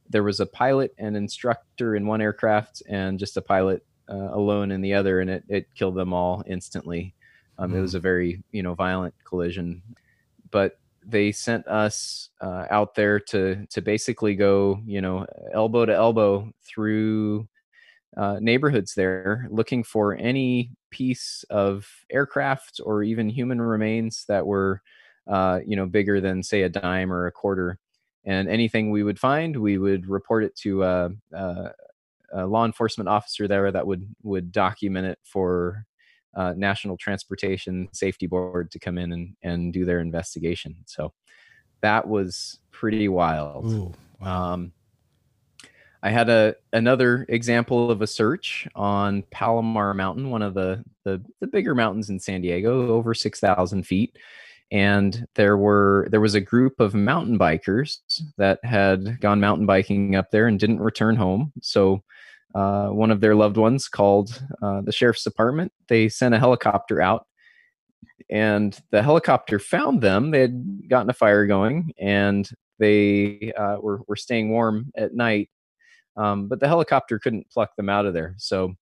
there 0.09 0.23
was 0.23 0.39
a 0.39 0.45
pilot 0.45 0.93
and 0.97 1.17
instructor 1.17 1.95
in 1.95 2.05
one 2.05 2.21
aircraft 2.21 2.83
and 2.87 3.17
just 3.17 3.37
a 3.37 3.41
pilot 3.41 3.83
uh, 4.09 4.29
alone 4.33 4.71
in 4.71 4.81
the 4.81 4.93
other, 4.93 5.21
and 5.21 5.29
it 5.29 5.43
it 5.47 5.67
killed 5.75 5.95
them 5.95 6.13
all 6.13 6.43
instantly. 6.45 7.13
Um, 7.57 7.71
mm. 7.71 7.77
It 7.77 7.81
was 7.81 7.93
hmm. 7.93 7.97
a 7.97 8.01
very 8.01 8.43
you 8.51 8.63
know 8.63 8.75
violent 8.75 9.15
collision 9.23 9.81
but 10.55 10.79
they 11.07 11.31
sent 11.31 11.67
us 11.67 12.29
uh, 12.41 12.65
out 12.69 12.95
there 12.95 13.19
to 13.19 13.65
to 13.69 13.81
basically 13.81 14.35
go 14.35 14.79
you 14.85 15.01
know 15.01 15.25
elbow 15.53 15.85
to 15.85 15.93
elbow 15.93 16.51
through 16.63 17.47
uh, 18.17 18.37
neighborhoods 18.39 18.93
there 18.93 19.47
looking 19.51 19.83
for 19.83 20.15
any 20.15 20.71
piece 20.89 21.43
of 21.49 21.87
aircraft 22.09 22.79
or 22.83 23.03
even 23.03 23.27
human 23.29 23.61
remains 23.61 24.25
that 24.27 24.45
were 24.45 24.81
uh, 25.27 25.59
you 25.65 25.75
know 25.75 25.85
bigger 25.85 26.21
than 26.21 26.41
say 26.41 26.63
a 26.63 26.69
dime 26.69 27.11
or 27.11 27.27
a 27.27 27.31
quarter. 27.31 27.77
And 28.27 28.49
anything 28.49 28.89
we 28.89 29.03
would 29.03 29.19
find 29.19 29.55
we 29.55 29.77
would 29.77 30.07
report 30.07 30.43
it 30.43 30.55
to 30.57 30.83
a, 30.83 31.09
a, 31.33 31.71
a 32.33 32.47
law 32.47 32.65
enforcement 32.65 33.07
officer 33.07 33.47
there 33.47 33.71
that 33.71 33.85
would 33.85 34.07
would 34.23 34.51
document 34.51 35.07
it 35.07 35.19
for 35.23 35.85
uh, 36.35 36.53
National 36.55 36.97
Transportation 36.97 37.87
Safety 37.91 38.27
Board 38.27 38.71
to 38.71 38.79
come 38.79 38.97
in 38.97 39.11
and, 39.11 39.35
and 39.41 39.73
do 39.73 39.85
their 39.85 39.99
investigation. 39.99 40.75
So 40.85 41.13
that 41.81 42.07
was 42.07 42.59
pretty 42.71 43.07
wild. 43.07 43.65
Ooh, 43.65 43.93
wow. 44.19 44.53
um, 44.53 44.71
I 46.03 46.11
had 46.11 46.29
a 46.29 46.55
another 46.71 47.25
example 47.29 47.89
of 47.89 48.01
a 48.01 48.07
search 48.07 48.67
on 48.75 49.23
Palomar 49.31 49.93
Mountain, 49.95 50.29
one 50.29 50.43
of 50.43 50.53
the 50.53 50.83
the, 51.03 51.23
the 51.39 51.47
bigger 51.47 51.73
mountains 51.73 52.09
in 52.09 52.19
San 52.19 52.41
Diego, 52.41 52.89
over 52.89 53.13
six 53.13 53.39
thousand 53.39 53.87
feet. 53.87 54.17
And 54.71 55.27
there 55.35 55.57
were 55.57 56.07
there 56.11 56.21
was 56.21 56.35
a 56.35 56.41
group 56.41 56.79
of 56.79 56.93
mountain 56.93 57.39
bikers 57.39 57.99
that 58.37 58.59
had 58.63 59.19
gone 59.19 59.39
mountain 59.39 59.65
biking 59.65 60.15
up 60.15 60.31
there 60.31 60.47
and 60.47 60.59
didn't 60.59 60.79
return 60.79 61.15
home. 61.15 61.51
So 61.61 62.03
uh, 62.55 62.87
one 62.87 63.11
of 63.11 63.19
their 63.19 63.35
loved 63.35 63.57
ones 63.57 63.89
called 63.89 64.41
uh, 64.61 64.81
the 64.81 64.91
sheriff's 64.91 65.23
department. 65.23 65.73
They 65.89 66.07
sent 66.07 66.33
a 66.33 66.39
helicopter 66.39 67.01
out, 67.01 67.27
and 68.29 68.79
the 68.91 69.03
helicopter 69.03 69.59
found 69.59 70.01
them. 70.01 70.31
They 70.31 70.39
had 70.41 70.89
gotten 70.89 71.09
a 71.09 71.13
fire 71.13 71.45
going, 71.45 71.91
and 71.99 72.49
they 72.79 73.51
uh, 73.57 73.77
were 73.81 74.01
were 74.07 74.15
staying 74.15 74.49
warm 74.49 74.91
at 74.95 75.13
night. 75.13 75.49
Um, 76.15 76.47
but 76.47 76.61
the 76.61 76.67
helicopter 76.69 77.19
couldn't 77.19 77.49
pluck 77.49 77.75
them 77.75 77.89
out 77.89 78.05
of 78.05 78.13
there, 78.13 78.35
so 78.37 78.73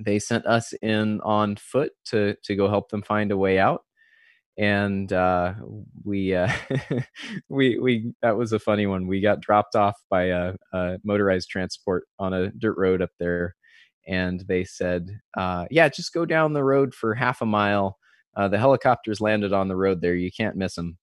they 0.00 0.18
sent 0.18 0.46
us 0.46 0.72
in 0.80 1.20
on 1.20 1.56
foot 1.56 1.92
to 2.06 2.36
to 2.42 2.56
go 2.56 2.68
help 2.68 2.88
them 2.88 3.02
find 3.02 3.30
a 3.30 3.36
way 3.36 3.58
out 3.58 3.83
and 4.56 5.12
uh, 5.12 5.54
we 6.04 6.34
uh, 6.34 6.52
we 7.48 7.78
we 7.78 8.12
that 8.22 8.36
was 8.36 8.52
a 8.52 8.58
funny 8.58 8.86
one. 8.86 9.06
We 9.06 9.20
got 9.20 9.40
dropped 9.40 9.74
off 9.74 9.96
by 10.08 10.24
a, 10.24 10.54
a, 10.72 10.98
motorized 11.04 11.48
transport 11.50 12.04
on 12.18 12.32
a 12.32 12.50
dirt 12.50 12.76
road 12.76 13.02
up 13.02 13.10
there, 13.18 13.56
and 14.06 14.40
they 14.40 14.64
said, 14.64 15.20
uh, 15.36 15.66
"Yeah, 15.70 15.88
just 15.88 16.12
go 16.12 16.24
down 16.24 16.52
the 16.52 16.64
road 16.64 16.94
for 16.94 17.14
half 17.14 17.42
a 17.42 17.46
mile. 17.46 17.98
Uh, 18.36 18.48
the 18.48 18.58
helicopters 18.58 19.20
landed 19.20 19.52
on 19.52 19.68
the 19.68 19.76
road 19.76 20.00
there. 20.00 20.14
You 20.14 20.30
can't 20.30 20.56
miss 20.56 20.76
them." 20.76 20.98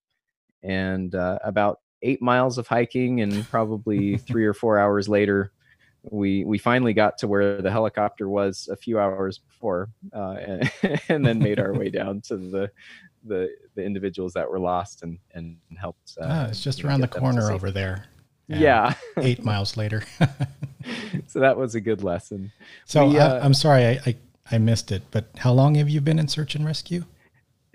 And 0.63 1.13
uh, 1.13 1.39
about 1.43 1.79
eight 2.03 2.21
miles 2.21 2.57
of 2.57 2.67
hiking, 2.67 3.21
and 3.21 3.47
probably 3.49 4.17
three 4.27 4.45
or 4.45 4.53
four 4.53 4.79
hours 4.79 5.09
later, 5.09 5.51
we 6.03 6.45
we 6.45 6.57
finally 6.57 6.93
got 6.93 7.17
to 7.17 7.27
where 7.27 7.61
the 7.61 7.71
helicopter 7.71 8.29
was 8.29 8.69
a 8.71 8.77
few 8.77 8.97
hours 8.97 9.39
before, 9.39 9.89
uh, 10.15 10.35
and, 10.39 10.71
and, 11.09 11.25
then 11.25 11.39
made 11.39 11.59
our 11.59 11.73
way 11.73 11.89
down 11.89 12.21
to 12.21 12.37
the 12.37 12.71
the 13.25 13.49
the 13.75 13.83
individuals 13.83 14.33
that 14.33 14.49
were 14.49 14.59
lost 14.59 15.03
and 15.03 15.17
and 15.33 15.57
helped. 15.77 16.17
Uh, 16.19 16.25
ah, 16.27 16.47
it's 16.47 16.63
just 16.63 16.83
around 16.83 17.01
the 17.01 17.07
corner 17.07 17.51
over 17.51 17.71
there. 17.71 18.05
Yeah, 18.47 18.93
eight 19.17 19.43
miles 19.43 19.77
later. 19.77 20.03
so 21.27 21.39
that 21.39 21.57
was 21.57 21.75
a 21.75 21.81
good 21.81 22.03
lesson. 22.03 22.51
So 22.85 23.07
we, 23.07 23.19
uh, 23.19 23.39
I, 23.39 23.45
am 23.45 23.53
sorry 23.53 23.85
I, 23.85 23.99
I, 24.05 24.15
I 24.51 24.57
missed 24.57 24.91
it, 24.91 25.03
but 25.11 25.27
how 25.37 25.53
long 25.53 25.75
have 25.75 25.89
you 25.89 26.01
been 26.01 26.19
in 26.19 26.27
search 26.27 26.55
and 26.55 26.65
rescue? 26.65 27.05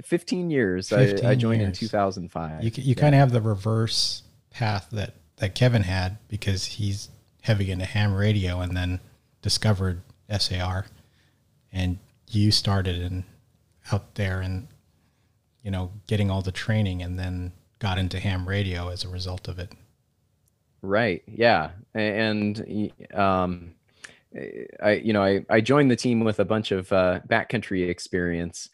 15 0.04 0.50
years. 0.50 0.90
15 0.90 1.24
I, 1.24 1.30
I, 1.30 1.34
joined 1.34 1.62
years. 1.62 1.80
in 1.80 1.88
2005. 1.88 2.62
You 2.62 2.70
you 2.74 2.82
yeah. 2.82 2.94
kind 2.94 3.14
of 3.14 3.18
have 3.18 3.32
the 3.32 3.40
reverse 3.40 4.22
path 4.50 4.88
that 4.92 5.14
that 5.38 5.54
Kevin 5.54 5.82
had 5.82 6.18
because 6.28 6.64
he's 6.64 7.08
heavy 7.42 7.70
into 7.70 7.84
ham 7.84 8.14
radio 8.14 8.60
and 8.60 8.76
then 8.76 9.00
discovered 9.40 10.02
SAR, 10.38 10.86
and 11.72 11.98
you 12.28 12.50
started 12.50 13.00
in 13.00 13.24
out 13.92 14.16
there 14.16 14.40
and 14.40 14.66
you 15.66 15.72
know, 15.72 15.90
getting 16.06 16.30
all 16.30 16.42
the 16.42 16.52
training 16.52 17.02
and 17.02 17.18
then 17.18 17.52
got 17.80 17.98
into 17.98 18.20
ham 18.20 18.48
radio 18.48 18.88
as 18.88 19.02
a 19.02 19.08
result 19.08 19.48
of 19.48 19.58
it. 19.58 19.72
Right. 20.80 21.24
Yeah. 21.26 21.70
And, 21.92 22.92
um, 23.12 23.74
I, 24.80 24.92
you 24.92 25.12
know, 25.12 25.24
I, 25.24 25.44
I 25.50 25.60
joined 25.60 25.90
the 25.90 25.96
team 25.96 26.20
with 26.20 26.38
a 26.38 26.44
bunch 26.44 26.70
of 26.70 26.92
uh, 26.92 27.18
backcountry 27.26 27.88
experience, 27.88 28.70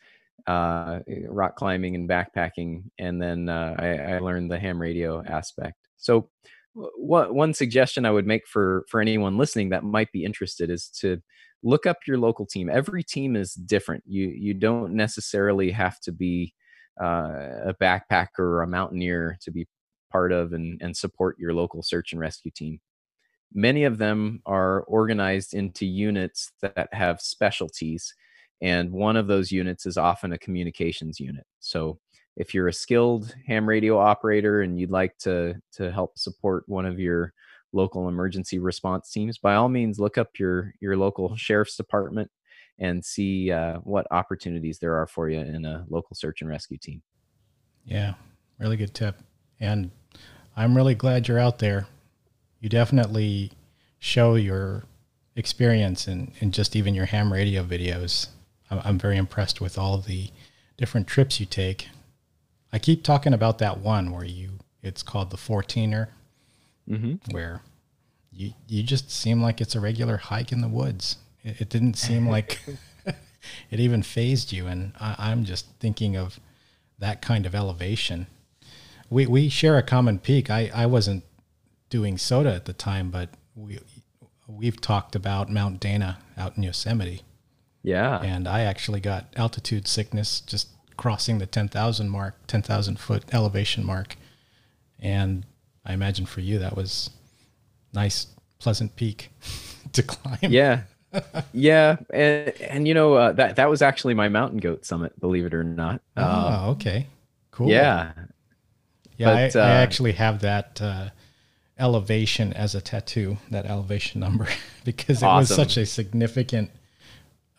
uh, 0.47 0.99
rock 1.29 1.57
climbing 1.57 1.95
and 1.95 2.07
backpacking, 2.07 2.83
and 2.99 3.23
then 3.23 3.49
uh, 3.49 3.75
I, 3.79 3.89
I 4.15 4.19
learned 4.19 4.51
the 4.51 4.59
ham 4.59 4.79
radio 4.79 5.25
aspect. 5.25 5.79
So, 5.97 6.29
what 6.75 7.35
one 7.35 7.55
suggestion 7.55 8.05
I 8.05 8.11
would 8.11 8.27
make 8.27 8.47
for 8.47 8.85
for 8.89 9.01
anyone 9.01 9.39
listening 9.39 9.69
that 9.69 9.85
might 9.85 10.11
be 10.11 10.25
interested 10.25 10.69
is 10.71 10.89
to 11.01 11.23
look 11.63 11.87
up 11.87 11.99
your 12.07 12.19
local 12.19 12.45
team. 12.45 12.69
Every 12.69 13.05
team 13.05 13.37
is 13.37 13.55
different. 13.55 14.03
You 14.07 14.29
you 14.29 14.53
don't 14.53 14.95
necessarily 14.95 15.71
have 15.71 16.01
to 16.01 16.13
be 16.13 16.55
uh, 17.01 17.71
a 17.71 17.75
backpacker 17.81 18.39
or 18.39 18.63
a 18.63 18.67
mountaineer 18.67 19.37
to 19.43 19.51
be 19.51 19.67
part 20.11 20.33
of 20.33 20.53
and, 20.53 20.81
and 20.83 20.97
support 20.97 21.39
your 21.39 21.55
local 21.55 21.83
search 21.83 22.13
and 22.13 22.21
rescue 22.21 22.51
team. 22.55 22.81
Many 23.55 23.85
of 23.85 23.99
them 23.99 24.41
are 24.47 24.83
organized 24.83 25.55
into 25.55 25.87
units 25.87 26.53
that 26.63 26.89
have 26.93 27.21
specialties, 27.21 28.15
and 28.61 28.93
one 28.93 29.17
of 29.17 29.27
those 29.27 29.51
units 29.51 29.85
is 29.87 29.99
often 29.99 30.33
a 30.33 30.39
communications 30.39 31.21
unit. 31.21 31.45
So, 31.61 31.99
if 32.35 32.55
you're 32.55 32.69
a 32.69 32.73
skilled 32.73 33.35
ham 33.47 33.69
radio 33.69 33.99
operator 33.99 34.63
and 34.63 34.81
you'd 34.81 34.91
like 34.91 35.19
to 35.19 35.55
to 35.73 35.93
help 35.93 36.19
support 36.19 36.65
one 36.67 36.87
of 36.87 36.99
your 36.99 37.35
local 37.75 38.09
emergency 38.09 38.59
response 38.59 39.11
teams, 39.11 39.37
by 39.37 39.55
all 39.55 39.69
means, 39.69 40.01
look 40.01 40.17
up 40.17 40.39
your 40.39 40.73
your 40.81 40.97
local 40.97 41.37
sheriff's 41.37 41.77
department 41.77 42.31
and 42.79 43.05
see 43.05 43.51
uh, 43.53 43.77
what 43.79 44.07
opportunities 44.11 44.79
there 44.79 44.95
are 44.97 45.07
for 45.07 45.29
you 45.29 45.39
in 45.41 45.65
a 45.65 45.85
local 45.89 46.15
search 46.17 46.41
and 46.41 46.51
rescue 46.51 46.79
team. 46.79 47.03
Yeah, 47.85 48.15
really 48.59 48.77
good 48.77 48.95
tip. 48.95 49.17
And 49.61 49.91
I'm 50.57 50.77
really 50.77 50.95
glad 50.95 51.29
you're 51.29 51.39
out 51.39 51.59
there. 51.59 51.87
you 52.61 52.69
definitely 52.69 53.53
show 53.99 54.35
your 54.35 54.85
experience 55.37 56.07
and 56.07 56.29
in, 56.41 56.47
in 56.49 56.51
just 56.53 56.75
even 56.77 56.95
your 56.95 57.07
ham 57.07 57.33
radio 57.33 57.63
videos. 57.65 58.29
I'm, 58.71 58.81
I'm 58.85 58.99
very 58.99 59.17
impressed 59.17 59.61
with 59.61 59.79
all 59.79 59.99
the 59.99 60.31
different 60.77 61.07
trips 61.07 61.39
you 61.41 61.47
take. 61.47 61.89
I 62.73 62.79
keep 62.79 63.03
talking 63.05 63.33
about 63.35 63.59
that 63.59 63.79
one 63.79 64.11
where 64.11 64.25
you 64.25 64.59
it's 64.83 65.03
called 65.03 65.31
the 65.31 65.37
14er, 65.37 66.09
Mm-hmm. 66.91 67.31
where 67.33 67.63
you 68.33 68.55
you 68.67 68.83
just 68.83 69.09
seem 69.11 69.41
like 69.41 69.61
it's 69.61 69.77
a 69.77 69.81
regular 69.81 70.17
hike 70.17 70.51
in 70.51 70.61
the 70.63 70.69
woods. 70.69 71.17
It, 71.45 71.63
it 71.63 71.69
didn't 71.69 71.95
seem 71.95 72.29
like 72.29 72.61
it 73.71 73.81
even 73.81 74.03
fazed 74.03 74.53
you, 74.53 74.67
and 74.67 74.93
I, 75.01 75.15
I'm 75.19 75.45
just 75.45 75.67
thinking 75.81 76.17
of 76.17 76.39
that 76.99 77.23
kind 77.23 77.47
of 77.47 77.55
elevation. 77.55 78.27
We 79.11 79.27
we 79.27 79.49
share 79.49 79.77
a 79.79 79.83
common 79.83 80.19
peak. 80.19 80.51
I 80.51 80.71
I 80.75 80.87
wasn't 80.87 81.25
doing 81.91 82.17
SOTA 82.17 82.55
at 82.55 82.65
the 82.65 82.73
time, 82.73 83.11
but 83.11 83.31
we 83.55 83.79
we've 84.47 84.81
talked 84.81 85.15
about 85.15 85.51
Mount 85.51 85.81
Dana 85.81 86.19
out 86.37 86.57
in 86.57 86.63
Yosemite, 86.63 87.23
Yeah. 87.83 88.21
and 88.21 88.47
I 88.49 88.61
actually 88.63 89.01
got 89.01 89.27
altitude 89.37 89.87
sickness 89.89 90.41
just 90.41 90.69
crossing 90.97 91.39
the 91.39 91.47
10,000 91.47 92.09
mark, 92.11 92.47
10,000 92.49 92.99
foot 92.99 93.25
elevation 93.33 93.85
mark. 93.85 94.17
And 94.99 95.47
I 95.87 95.95
imagine 95.95 96.27
for 96.27 96.41
you 96.43 96.59
that 96.59 96.77
was 96.77 97.11
nice, 97.95 98.27
pleasant 98.59 98.95
peak 98.97 99.31
to 99.93 100.03
climb. 100.03 100.39
Yeah. 100.53 100.83
Yeah. 101.53 101.97
And, 102.13 102.49
and 102.61 102.89
you 102.89 102.95
know, 102.95 103.15
uh, 103.15 103.33
that, 103.33 103.57
that 103.57 103.69
was 103.69 103.83
actually 103.83 104.15
my 104.15 104.29
mountain 104.29 104.59
goat 104.59 104.85
summit, 104.85 105.19
believe 105.21 105.47
it 105.47 105.55
or 105.55 105.65
not. 105.65 106.01
Oh, 106.17 106.71
okay. 106.73 107.07
Cool. 107.51 107.69
yeah. 107.69 108.13
Yeah, 109.17 109.49
But, 109.49 109.57
I, 109.57 109.61
I 109.61 109.71
uh, 109.71 109.83
actually 109.83 110.13
have 110.13 110.41
that 110.41 110.81
uh, 110.81 111.11
elevation 111.79 112.53
as 112.53 112.75
a 112.75 112.81
tattoo, 112.81 113.37
that 113.51 113.67
elevation 113.67 114.21
number, 114.21 114.49
because 114.85 115.23
it 115.23 115.27
was 115.27 115.55
such 115.55 115.77
a 115.77 115.87
significant 115.87 116.71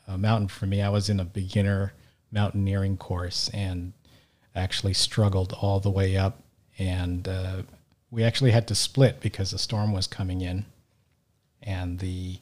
uh, 0.07 0.17
mountain 0.17 0.47
for 0.47 0.65
me. 0.65 0.81
I 0.81 0.89
was 0.89 1.09
in 1.09 1.19
a 1.19 1.25
beginner 1.25 1.93
mountaineering 2.31 2.97
course 2.97 3.49
and 3.53 3.93
actually 4.55 4.93
struggled 4.93 5.53
all 5.53 5.79
the 5.79 5.89
way 5.89 6.17
up. 6.17 6.41
And 6.77 7.27
uh, 7.27 7.61
we 8.11 8.23
actually 8.23 8.51
had 8.51 8.67
to 8.69 8.75
split 8.75 9.21
because 9.21 9.51
the 9.51 9.59
storm 9.59 9.93
was 9.93 10.07
coming 10.07 10.41
in. 10.41 10.65
And 11.61 11.99
the 11.99 12.39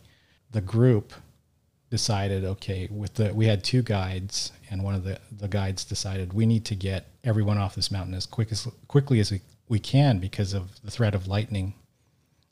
the 0.52 0.62
group 0.62 1.14
decided, 1.89 2.43
okay, 2.45 2.88
with 2.89 3.16
the 3.16 3.34
we 3.34 3.47
had 3.47 3.64
two 3.64 3.82
guides, 3.82 4.52
and 4.70 4.84
one 4.84 4.95
of 4.95 5.04
the 5.04 5.20
the 5.32 5.47
guides 5.47 5.84
decided 5.84 6.34
we 6.34 6.45
need 6.45 6.66
to 6.66 6.76
get 6.76 7.08
everyone 7.24 7.58
off 7.58 7.76
this 7.76 7.91
mountain 7.91 8.14
as 8.14 8.26
quick 8.26 8.52
as 8.52 8.68
quickly 8.88 9.20
as 9.20 9.32
we, 9.32 9.41
we 9.68 9.80
can 9.80 10.20
because 10.20 10.54
of 10.54 10.82
the 10.84 10.91
threat 10.91 11.16
of 11.16 11.28
lightning. 11.28 11.74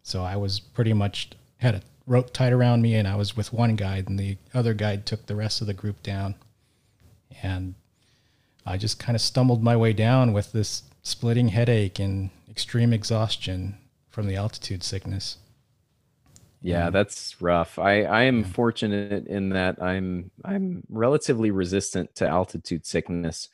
So 0.04 0.24
I 0.24 0.36
was 0.36 0.60
pretty 0.60 0.94
much 0.94 1.32
had 1.58 1.76
a 1.76 1.82
rope 2.06 2.34
tied 2.34 2.54
around 2.54 2.82
me, 2.82 2.96
and 2.96 3.08
I 3.08 3.16
was 3.16 3.36
with 3.36 3.54
one 3.54 3.76
guide, 3.76 4.10
and 4.10 4.20
the 4.20 4.38
other 4.54 4.74
guide 4.74 5.06
took 5.06 5.26
the 5.26 5.36
rest 5.36 5.62
of 5.62 5.68
the 5.68 5.74
group 5.74 6.02
down, 6.04 6.36
and 7.44 7.76
I 8.66 8.78
just 8.78 9.00
kind 9.00 9.16
of 9.16 9.22
stumbled 9.22 9.64
my 9.64 9.76
way 9.76 9.94
down 9.94 10.34
with 10.34 10.52
this 10.52 10.84
splitting 11.02 11.50
headache 11.50 12.00
and 12.00 12.30
extreme 12.50 12.94
exhaustion 12.94 13.78
from 14.10 14.28
the 14.28 14.36
altitude 14.36 14.84
sickness. 14.84 15.38
Yeah, 16.62 16.90
that's 16.90 17.42
rough. 17.42 17.80
I, 17.80 18.04
I 18.04 18.24
am 18.24 18.44
fortunate 18.44 19.28
in 19.28 19.50
that 19.50 19.82
I'm 19.82 20.32
I'm 20.44 20.84
relatively 20.90 21.52
resistant 21.52 22.16
to 22.16 22.28
altitude 22.28 22.86
sickness, 22.86 23.48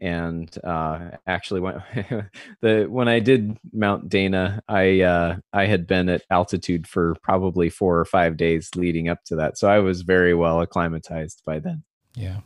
and 0.00 0.52
uh, 0.64 1.10
actually 1.26 1.60
when 1.60 1.82
the 2.60 2.86
when 2.88 3.08
I 3.08 3.20
did 3.20 3.56
Mount 3.72 4.08
Dana, 4.08 4.62
I 4.68 5.00
uh, 5.02 5.36
I 5.52 5.66
had 5.66 5.86
been 5.86 6.08
at 6.08 6.22
altitude 6.30 6.88
for 6.88 7.14
probably 7.22 7.70
four 7.70 7.98
or 7.98 8.04
five 8.04 8.36
days 8.36 8.70
leading 8.74 9.08
up 9.08 9.22
to 9.26 9.36
that, 9.36 9.56
so 9.56 9.68
I 9.68 9.78
was 9.78 10.02
very 10.02 10.34
well 10.34 10.60
acclimatized 10.60 11.42
by 11.46 11.60
then. 11.60 11.84
Yeah. 12.14 12.40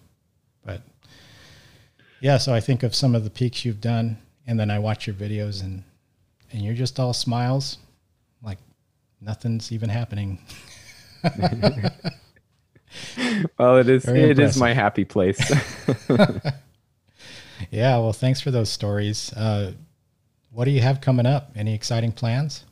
But 0.65 0.83
yeah, 2.21 2.37
so 2.37 2.55
I 2.55 2.61
think 2.61 2.83
of 2.83 2.95
some 2.95 3.15
of 3.15 3.25
the 3.25 3.31
peaks 3.31 3.65
you've 3.65 3.81
done 3.81 4.19
and 4.47 4.59
then 4.59 4.71
I 4.71 4.79
watch 4.79 5.07
your 5.07 5.15
videos 5.15 5.63
and 5.63 5.85
and 6.51 6.63
you're 6.63 6.75
just 6.75 7.01
all 7.01 7.13
smiles 7.13 7.79
like 8.43 8.59
nothing's 9.23 9.73
even 9.73 9.89
happening. 9.91 10.39
Well, 13.59 13.79
it 13.79 13.89
is 13.89 14.05
Very 14.05 14.31
it 14.31 14.39
is 14.39 14.57
impressive. 14.57 14.61
my 14.61 14.73
happy 14.73 15.05
place. 15.05 15.51
Yeah, 17.71 17.99
well 17.99 18.13
thanks 18.13 18.41
for 18.41 18.51
those 18.51 18.71
stories. 18.71 19.33
Uh 19.33 19.73
what 20.51 20.67
do 20.67 20.71
you 20.71 20.81
have 20.83 21.01
coming 21.01 21.27
up? 21.27 21.53
Any 21.57 21.75
exciting 21.75 22.13
plans? 22.13 22.65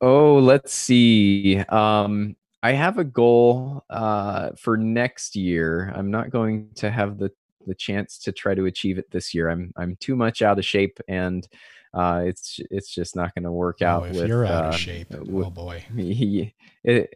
Oh, 0.00 0.38
let's 0.38 0.72
see. 0.74 1.58
Um, 1.68 2.36
I 2.62 2.72
have 2.72 2.98
a 2.98 3.04
goal 3.04 3.84
uh, 3.90 4.50
for 4.58 4.76
next 4.76 5.36
year. 5.36 5.92
I'm 5.94 6.10
not 6.10 6.30
going 6.30 6.70
to 6.76 6.90
have 6.90 7.18
the 7.18 7.30
the 7.66 7.74
chance 7.76 8.18
to 8.18 8.32
try 8.32 8.56
to 8.56 8.66
achieve 8.66 8.98
it 8.98 9.10
this 9.12 9.32
year. 9.34 9.48
I'm 9.48 9.72
I'm 9.76 9.96
too 9.96 10.16
much 10.16 10.42
out 10.42 10.58
of 10.58 10.64
shape, 10.64 10.98
and 11.08 11.46
uh, 11.94 12.22
it's 12.24 12.58
it's 12.70 12.92
just 12.92 13.14
not 13.14 13.34
going 13.34 13.44
to 13.44 13.52
work 13.52 13.82
out. 13.82 14.02
oh, 14.02 14.06
if 14.06 14.16
with, 14.16 14.28
you're 14.28 14.46
out 14.46 14.64
uh, 14.64 14.68
of 14.68 14.76
shape. 14.76 15.10
with- 15.10 15.46
oh 15.46 15.50
boy. 15.50 15.84
it, 15.94 16.54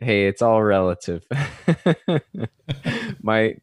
hey, 0.00 0.26
it's 0.26 0.42
all 0.42 0.62
relative. 0.62 1.24
my 3.22 3.56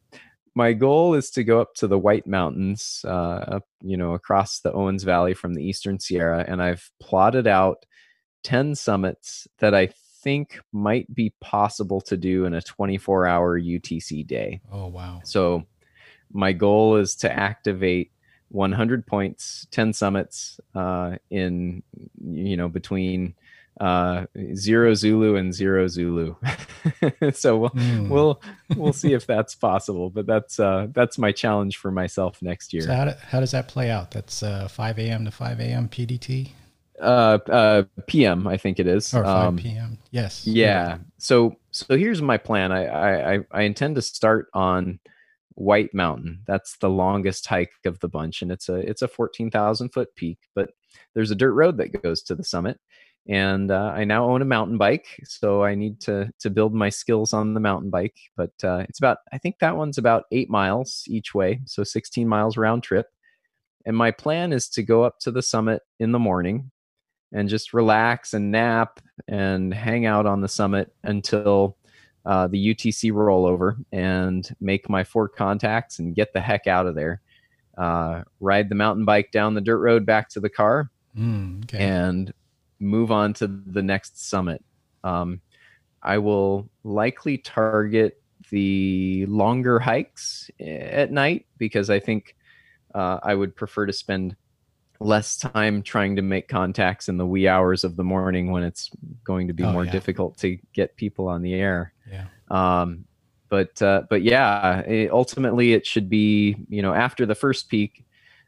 my 0.56 0.74
goal 0.74 1.14
is 1.16 1.30
to 1.32 1.44
go 1.44 1.62
up 1.62 1.74
to 1.76 1.88
the 1.88 1.98
White 1.98 2.28
Mountains, 2.28 3.02
uh, 3.06 3.10
up 3.58 3.64
you 3.82 3.98
know 3.98 4.14
across 4.14 4.60
the 4.60 4.72
Owens 4.74 5.04
Valley 5.04 5.34
from 5.34 5.54
the 5.54 5.64
Eastern 5.64 6.00
Sierra, 6.00 6.44
and 6.48 6.62
I've 6.62 6.90
plotted 7.00 7.48
out 7.48 7.86
ten 8.44 8.76
summits 8.76 9.48
that 9.60 9.76
I 9.76 9.90
think 10.24 10.60
might 10.72 11.14
be 11.14 11.34
possible 11.42 12.00
to 12.00 12.16
do 12.16 12.46
in 12.46 12.54
a 12.54 12.62
24 12.62 13.28
hour 13.28 13.60
UTC 13.60 14.26
day. 14.26 14.62
Oh 14.72 14.88
wow. 14.88 15.22
So 15.24 15.68
my 16.32 16.54
goal 16.54 16.96
is 16.96 17.16
to 17.18 17.32
activate 17.32 18.13
100 18.54 19.06
points, 19.08 19.68
10 19.72 19.94
summits 19.94 20.60
uh, 20.76 21.18
in 21.30 21.84
you 22.24 22.56
know 22.56 22.70
between 22.70 23.34
uh, 23.82 24.26
zero 24.54 24.94
Zulu 24.94 25.36
and 25.36 25.52
zero 25.54 25.88
Zulu. 25.88 26.36
so 27.34 27.58
we'll, 27.58 27.70
Hmm. 27.70 28.10
we'll 28.10 28.42
we'll 28.78 28.94
see 28.94 29.14
if 29.14 29.26
that's 29.26 29.56
possible. 29.56 30.10
But 30.12 30.28
that's 30.28 30.60
uh, 30.60 30.88
that's 30.92 31.18
my 31.18 31.32
challenge 31.32 31.78
for 31.78 31.90
myself 31.92 32.42
next 32.42 32.72
year. 32.74 32.84
So 32.84 32.94
how, 32.94 33.06
do, 33.06 33.12
how 33.30 33.40
does 33.40 33.52
that 33.52 33.68
play 33.68 33.90
out? 33.90 34.12
That's 34.12 34.44
uh, 34.44 34.68
5 34.68 35.00
a.m. 35.00 35.26
to 35.26 35.32
5 35.32 35.60
a.m. 35.60 35.90
PDT 35.90 36.52
Uh, 37.02 37.40
uh, 37.50 37.84
PM, 38.06 38.48
I 38.48 38.58
think 38.58 38.80
it 38.80 38.86
is. 38.88 39.12
or 39.14 39.24
5 39.24 39.48
Um, 39.48 39.58
p.m. 39.58 39.98
Yes. 40.12 40.46
Yeah. 40.46 41.00
So 41.18 41.58
so 41.72 41.98
here's 41.98 42.22
my 42.22 42.38
plan. 42.38 42.72
I, 42.72 42.86
I 42.86 43.34
I- 43.34 43.46
I 43.52 43.62
intend 43.64 43.96
to 43.96 44.02
start 44.04 44.50
on 44.54 45.00
White 45.56 45.94
Mountain. 45.94 46.42
That's 46.48 46.78
the 46.78 46.90
longest 46.90 47.48
hike 47.48 47.72
of 47.86 48.00
the 48.00 48.10
bunch, 48.10 48.42
and 48.42 48.52
it's 48.52 48.70
a 48.70 48.76
it's 48.76 49.02
a 49.02 49.08
fourteen 49.08 49.52
thousand 49.52 49.90
foot 49.90 50.16
peak. 50.16 50.40
But 50.56 50.72
there's 51.14 51.32
a 51.32 51.36
dirt 51.36 51.54
road 51.54 51.78
that 51.78 52.02
goes 52.02 52.24
to 52.24 52.36
the 52.36 52.44
summit, 52.44 52.80
and 53.28 53.72
uh, 53.72 53.94
I 53.96 54.04
now 54.04 54.30
own 54.30 54.42
a 54.42 54.46
mountain 54.46 54.78
bike, 54.78 55.08
so 55.24 55.64
I 55.64 55.76
need 55.76 56.00
to 56.02 56.32
to 56.40 56.50
build 56.50 56.74
my 56.74 56.90
skills 56.90 57.34
on 57.34 57.54
the 57.54 57.60
mountain 57.60 57.90
bike. 57.90 58.18
But 58.36 58.54
uh, 58.64 58.86
it's 58.90 59.00
about 59.00 59.18
I 59.32 59.38
think 59.38 59.60
that 59.60 59.78
one's 59.78 59.98
about 59.98 60.26
eight 60.32 60.50
miles 60.50 61.04
each 61.08 61.34
way, 61.34 61.62
so 61.66 61.84
sixteen 61.84 62.28
miles 62.28 62.58
round 62.58 62.84
trip. 62.84 63.08
And 63.86 63.98
my 63.98 64.12
plan 64.12 64.54
is 64.54 64.70
to 64.70 64.84
go 64.84 65.04
up 65.04 65.20
to 65.20 65.32
the 65.32 65.42
summit 65.42 65.82
in 66.00 66.14
the 66.14 66.20
morning 66.20 66.72
and 67.34 67.50
just 67.50 67.74
relax 67.74 68.34
and 68.34 68.52
nap 68.52 69.02
and 69.28 69.74
hang 69.74 70.06
out 70.06 70.26
on 70.26 70.40
the 70.40 70.48
summit 70.48 70.94
until 71.04 71.78
uh, 72.26 72.48
the 72.48 72.74
UTC 72.74 73.12
rollover 73.12 73.76
and 73.92 74.50
make 74.62 74.90
my 74.90 75.04
four 75.04 75.28
contacts 75.28 76.00
and 76.00 76.16
get 76.16 76.34
the 76.34 76.42
heck 76.42 76.68
out 76.68 76.88
of 76.88 76.96
there. 76.96 77.22
Uh, 77.78 78.24
ride 78.40 78.70
the 78.70 78.76
mountain 78.76 79.04
bike 79.04 79.32
down 79.32 79.56
the 79.56 79.62
dirt 79.62 79.80
road 79.80 80.06
back 80.06 80.30
to 80.30 80.40
the 80.40 80.50
car 80.50 80.90
Mm, 81.18 81.64
okay. 81.66 81.80
and 81.80 82.34
move 82.80 83.12
on 83.12 83.34
to 83.34 83.48
the 83.48 83.82
next 83.84 84.28
summit. 84.30 84.64
Um, 85.04 85.42
I 86.02 86.18
will 86.18 86.70
likely 86.84 87.38
target 87.38 88.22
the 88.50 89.26
longer 89.28 89.80
hikes 89.80 90.50
at 90.60 91.12
night 91.12 91.46
because 91.58 91.90
I 91.90 92.00
think 92.00 92.36
uh, 92.94 93.20
I 93.24 93.34
would 93.36 93.56
prefer 93.56 93.86
to 93.86 93.94
spend 93.94 94.36
less 95.04 95.38
time 95.38 95.82
trying 95.84 96.16
to 96.16 96.22
make 96.22 96.48
contacts 96.48 97.10
in 97.10 97.18
the 97.18 97.26
wee 97.26 97.48
hours 97.48 97.84
of 97.84 97.96
the 97.96 98.04
morning 98.04 98.52
when 98.52 98.64
it's 98.64 98.90
going 99.24 99.48
to 99.48 99.54
be 99.54 99.64
Oh, 99.64 99.72
more 99.72 99.86
yeah. 99.86 99.92
difficult 99.92 100.38
to 100.38 100.58
get 100.74 100.96
people 100.96 101.28
on 101.28 101.42
the 101.42 101.54
air 101.54 101.94
yeah. 102.10 102.26
um 102.50 103.06
but 103.50 103.80
uh 103.82 104.04
but 104.10 104.22
yeah 104.24 104.80
it, 104.80 105.12
ultimately 105.12 105.74
it 105.74 105.86
should 105.86 106.10
be 106.10 106.56
you 106.70 106.82
know 106.82 106.94
after 106.94 107.26
the 107.26 107.36
first 107.36 107.70
peak 107.70 108.06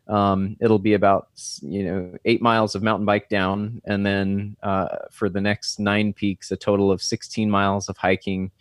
um 0.08 0.56
it'll 0.62 0.80
be 0.80 0.94
about 0.94 1.28
you 1.62 1.84
know 1.84 2.14
eight 2.26 2.42
miles 2.42 2.76
of 2.76 2.84
mountain 2.84 3.06
bike 3.06 3.28
down 3.30 3.82
and 3.86 4.06
then 4.06 4.56
uh 4.64 4.88
for 5.12 5.30
the 5.30 5.42
next 5.42 5.80
nine 5.80 6.14
peaks 6.14 6.52
a 6.52 6.56
total 6.58 6.92
of 6.92 7.02
16 7.02 7.50
miles 7.50 7.90
of 7.90 7.98
hiking 7.98 8.52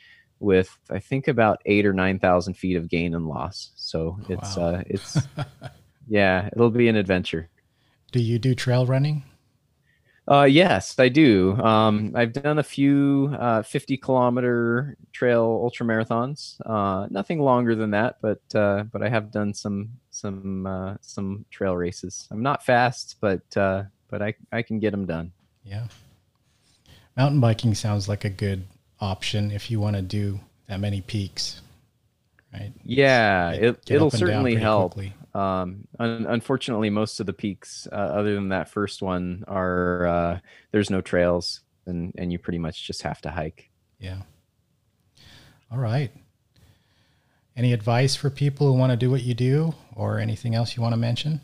with 0.41 0.77
i 0.91 0.99
think 0.99 1.29
about 1.29 1.61
eight 1.67 1.87
or 1.87 1.93
nine 1.93 2.19
thousand 2.19 2.55
feet 2.55 2.77
of 2.77 2.89
gain 2.89 3.15
and 3.15 3.29
loss 3.29 3.71
so 3.77 4.19
it's 4.29 4.57
Wow. 4.57 4.65
uh 4.75 4.83
it's 4.87 5.19
yeah 6.09 6.49
it'll 6.53 6.71
be 6.71 6.89
an 6.89 6.97
adventure 6.97 7.49
Do 8.15 8.23
you 8.23 8.39
do 8.39 8.55
trail 8.55 8.87
running? 8.87 9.25
Uh, 10.31 10.45
yes, 10.45 10.97
I 11.01 11.09
do. 11.09 11.57
Um, 11.57 12.13
I've 12.15 12.33
done 12.33 12.61
a 12.61 12.63
few 12.63 13.35
uh, 13.37 13.65
50 13.65 13.97
kilometer 13.97 14.97
trail 15.13 15.43
ultra 15.43 15.85
marathons. 15.85 16.61
Uh, 16.65 17.09
nothing 17.11 17.41
longer 17.41 17.75
than 17.75 17.91
that, 17.91 18.19
but 18.23 18.41
uh, 18.55 18.85
but 18.85 19.03
I 19.03 19.09
have 19.09 19.33
done 19.33 19.53
some 19.53 19.91
some 20.11 20.65
uh, 20.65 20.95
some 21.01 21.45
trail 21.51 21.77
races. 21.77 22.29
I'm 22.31 22.41
not 22.41 22.65
fast, 22.65 23.17
but 23.21 23.43
uh, 23.57 23.83
but 24.09 24.23
I 24.23 24.35
I 24.53 24.63
can 24.63 24.79
get 24.79 24.93
them 24.93 25.07
done. 25.07 25.33
Yeah. 25.65 25.89
Mountain 27.17 27.41
biking 27.41 27.75
sounds 27.75 28.09
like 28.09 28.25
a 28.25 28.31
good 28.31 28.63
option 29.01 29.51
if 29.51 29.73
you 29.73 29.81
want 29.81 29.97
to 29.97 30.03
do 30.03 30.39
that 30.69 30.79
many 30.79 31.01
peaks, 31.01 31.63
right? 32.55 32.73
Yeah, 32.85 33.51
it 33.51 33.85
get 33.85 33.97
it'll 33.97 34.09
up 34.09 34.15
and 34.15 34.21
down 34.21 34.29
certainly 34.29 34.55
help. 34.55 34.99
Um, 35.35 35.89
un- 35.99 36.27
unfortunately, 36.29 36.91
most 36.91 37.21
of 37.21 37.27
the 37.27 37.33
peaks, 37.33 37.89
uh, 37.91 37.97
other 37.97 38.35
than 38.35 38.49
that 38.51 38.69
first 38.69 39.03
one, 39.03 39.45
are 39.49 40.07
uh, 40.07 40.39
there's 40.71 40.91
no 40.91 41.01
trails, 41.01 41.63
and 41.87 42.13
and 42.17 42.33
you 42.33 42.39
pretty 42.39 42.59
much 42.59 42.87
just 42.87 43.03
have 43.03 43.21
to 43.23 43.31
hike. 43.31 43.71
Yeah. 43.99 44.23
All 45.71 45.79
right. 45.79 46.13
Any 47.57 47.73
advice 47.73 48.17
for 48.17 48.31
people 48.31 48.67
who 48.67 48.79
want 48.79 48.91
to 48.91 48.97
do 48.97 49.11
what 49.11 49.23
you 49.23 49.35
do 49.35 49.75
or 49.95 50.19
anything 50.19 50.55
else 50.55 50.77
you 50.77 50.83
want 50.83 50.93
to 50.93 50.97
mention? 50.97 51.41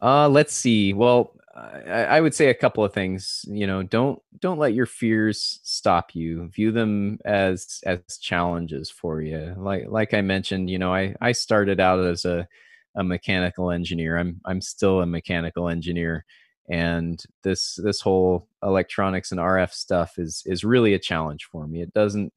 Uh, 0.00 0.28
let's 0.28 0.52
see. 0.52 0.92
Well, 0.92 1.34
I, 1.54 2.04
I 2.04 2.20
would 2.20 2.34
say 2.34 2.48
a 2.48 2.54
couple 2.54 2.84
of 2.84 2.92
things. 2.94 3.44
You 3.48 3.66
know, 3.66 3.82
don't 3.82 4.20
don't 4.40 4.58
let 4.58 4.74
your 4.74 4.86
fears 4.86 5.60
stop 5.62 6.14
you. 6.14 6.48
View 6.48 6.72
them 6.72 7.18
as 7.24 7.80
as 7.84 8.18
challenges 8.18 8.90
for 8.90 9.20
you. 9.20 9.54
Like 9.58 9.84
like 9.88 10.14
I 10.14 10.22
mentioned, 10.22 10.70
you 10.70 10.78
know, 10.78 10.94
I 10.94 11.14
I 11.20 11.32
started 11.32 11.80
out 11.80 12.00
as 12.00 12.24
a 12.24 12.48
a 12.96 13.04
mechanical 13.04 13.70
engineer. 13.70 14.16
I'm 14.18 14.40
I'm 14.44 14.60
still 14.60 15.00
a 15.00 15.06
mechanical 15.06 15.68
engineer, 15.68 16.24
and 16.68 17.22
this 17.42 17.78
this 17.82 18.00
whole 18.00 18.48
electronics 18.62 19.30
and 19.32 19.40
RF 19.40 19.72
stuff 19.72 20.18
is 20.18 20.42
is 20.46 20.64
really 20.64 20.94
a 20.94 20.98
challenge 20.98 21.44
for 21.50 21.66
me. 21.66 21.82
It 21.82 21.92
doesn't 21.92 22.32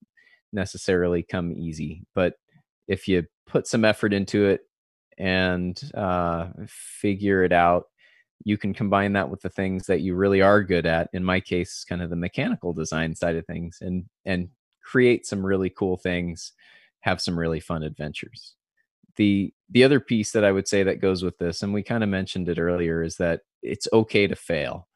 necessarily 0.51 1.23
come 1.23 1.51
easy, 1.53 2.03
but 2.13 2.35
if 2.87 3.07
you 3.07 3.25
put 3.47 3.67
some 3.67 3.85
effort 3.85 4.13
into 4.13 4.45
it 4.45 4.61
and 5.17 5.79
uh, 5.95 6.49
figure 6.67 7.43
it 7.43 7.51
out 7.53 7.87
you 8.43 8.57
can 8.57 8.73
combine 8.73 9.13
that 9.13 9.29
with 9.29 9.41
the 9.41 9.49
things 9.49 9.85
that 9.87 10.01
you 10.01 10.15
really 10.15 10.41
are 10.41 10.61
good 10.63 10.85
at 10.85 11.09
in 11.13 11.23
my 11.23 11.39
case 11.39 11.85
kind 11.87 12.01
of 12.01 12.09
the 12.09 12.15
mechanical 12.15 12.73
design 12.73 13.15
side 13.15 13.35
of 13.35 13.45
things 13.45 13.79
and 13.81 14.05
and 14.25 14.49
create 14.83 15.25
some 15.25 15.45
really 15.45 15.69
cool 15.69 15.97
things 15.97 16.53
have 17.05 17.21
some 17.21 17.37
really 17.37 17.59
fun 17.59 17.83
adventures. 17.83 18.55
The 19.15 19.53
the 19.69 19.83
other 19.83 19.99
piece 19.99 20.31
that 20.31 20.43
i 20.43 20.51
would 20.51 20.67
say 20.67 20.83
that 20.83 21.01
goes 21.01 21.23
with 21.23 21.37
this 21.37 21.63
and 21.63 21.73
we 21.73 21.81
kind 21.81 22.03
of 22.03 22.09
mentioned 22.09 22.49
it 22.49 22.59
earlier 22.59 23.01
is 23.01 23.15
that 23.17 23.41
it's 23.61 23.87
okay 23.93 24.27
to 24.27 24.35
fail. 24.35 24.87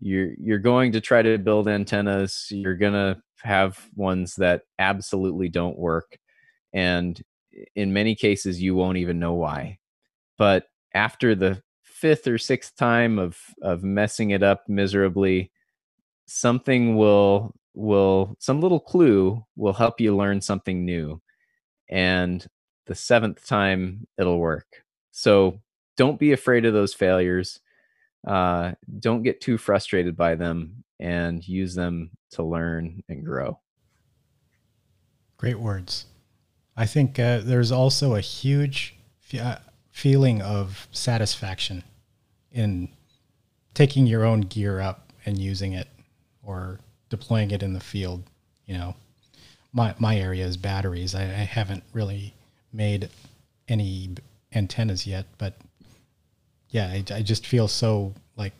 You're 0.00 0.32
you're 0.38 0.58
going 0.58 0.92
to 0.92 1.00
try 1.00 1.22
to 1.22 1.38
build 1.38 1.68
antennas 1.68 2.48
you're 2.50 2.76
going 2.76 2.92
to 2.92 3.20
have 3.42 3.88
ones 3.94 4.34
that 4.36 4.62
absolutely 4.78 5.48
don't 5.48 5.78
work 5.78 6.18
and 6.72 7.20
in 7.76 7.92
many 7.92 8.14
cases 8.14 8.60
you 8.60 8.74
won't 8.74 8.98
even 8.98 9.18
know 9.18 9.34
why. 9.34 9.78
But 10.36 10.66
after 10.94 11.34
the 11.34 11.62
fifth 12.04 12.26
or 12.26 12.36
sixth 12.36 12.76
time 12.76 13.18
of 13.18 13.38
of 13.62 13.82
messing 13.82 14.28
it 14.28 14.42
up 14.42 14.68
miserably 14.68 15.50
something 16.26 16.96
will 16.96 17.54
will 17.72 18.36
some 18.38 18.60
little 18.60 18.78
clue 18.78 19.42
will 19.56 19.72
help 19.72 20.02
you 20.02 20.14
learn 20.14 20.38
something 20.42 20.84
new. 20.84 21.18
And 21.88 22.46
the 22.84 22.94
seventh 22.94 23.46
time 23.46 24.06
it'll 24.18 24.38
work. 24.38 24.66
So 25.12 25.62
don't 25.96 26.18
be 26.18 26.32
afraid 26.32 26.66
of 26.66 26.74
those 26.74 26.92
failures. 26.92 27.58
Uh, 28.26 28.72
don't 28.98 29.22
get 29.22 29.40
too 29.40 29.56
frustrated 29.56 30.14
by 30.14 30.34
them 30.34 30.84
and 31.00 31.46
use 31.48 31.74
them 31.74 32.10
to 32.32 32.42
learn 32.42 33.02
and 33.08 33.24
grow. 33.24 33.60
Great 35.38 35.58
words. 35.58 36.04
I 36.76 36.84
think 36.84 37.18
uh, 37.18 37.38
there's 37.38 37.72
also 37.72 38.14
a 38.14 38.20
huge 38.20 38.94
fe- 39.20 39.38
uh, 39.38 39.56
feeling 39.90 40.42
of 40.42 40.86
satisfaction 40.90 41.82
in 42.54 42.88
taking 43.74 44.06
your 44.06 44.24
own 44.24 44.42
gear 44.42 44.80
up 44.80 45.12
and 45.26 45.38
using 45.38 45.72
it 45.72 45.88
or 46.42 46.78
deploying 47.10 47.50
it 47.50 47.62
in 47.62 47.74
the 47.74 47.80
field. 47.80 48.22
You 48.64 48.78
know, 48.78 48.94
my, 49.72 49.94
my 49.98 50.16
area 50.16 50.46
is 50.46 50.56
batteries. 50.56 51.14
I, 51.14 51.22
I 51.22 51.44
haven't 51.44 51.82
really 51.92 52.32
made 52.72 53.10
any 53.68 54.10
antennas 54.54 55.06
yet, 55.06 55.26
but 55.36 55.54
yeah, 56.70 56.86
I, 56.86 57.04
I 57.12 57.22
just 57.22 57.46
feel 57.46 57.68
so 57.68 58.14
like, 58.36 58.52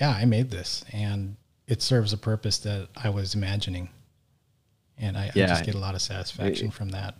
yeah, 0.00 0.10
I 0.10 0.24
made 0.24 0.50
this 0.50 0.84
and 0.92 1.36
it 1.66 1.82
serves 1.82 2.12
a 2.12 2.16
purpose 2.16 2.58
that 2.58 2.88
I 2.96 3.10
was 3.10 3.34
imagining. 3.34 3.90
And 4.96 5.16
I, 5.16 5.30
I 5.34 5.38
just 5.48 5.64
get 5.64 5.74
a 5.74 5.78
lot 5.78 5.94
of 5.94 6.02
satisfaction 6.02 6.70
from 6.70 6.90
that. 6.90 7.14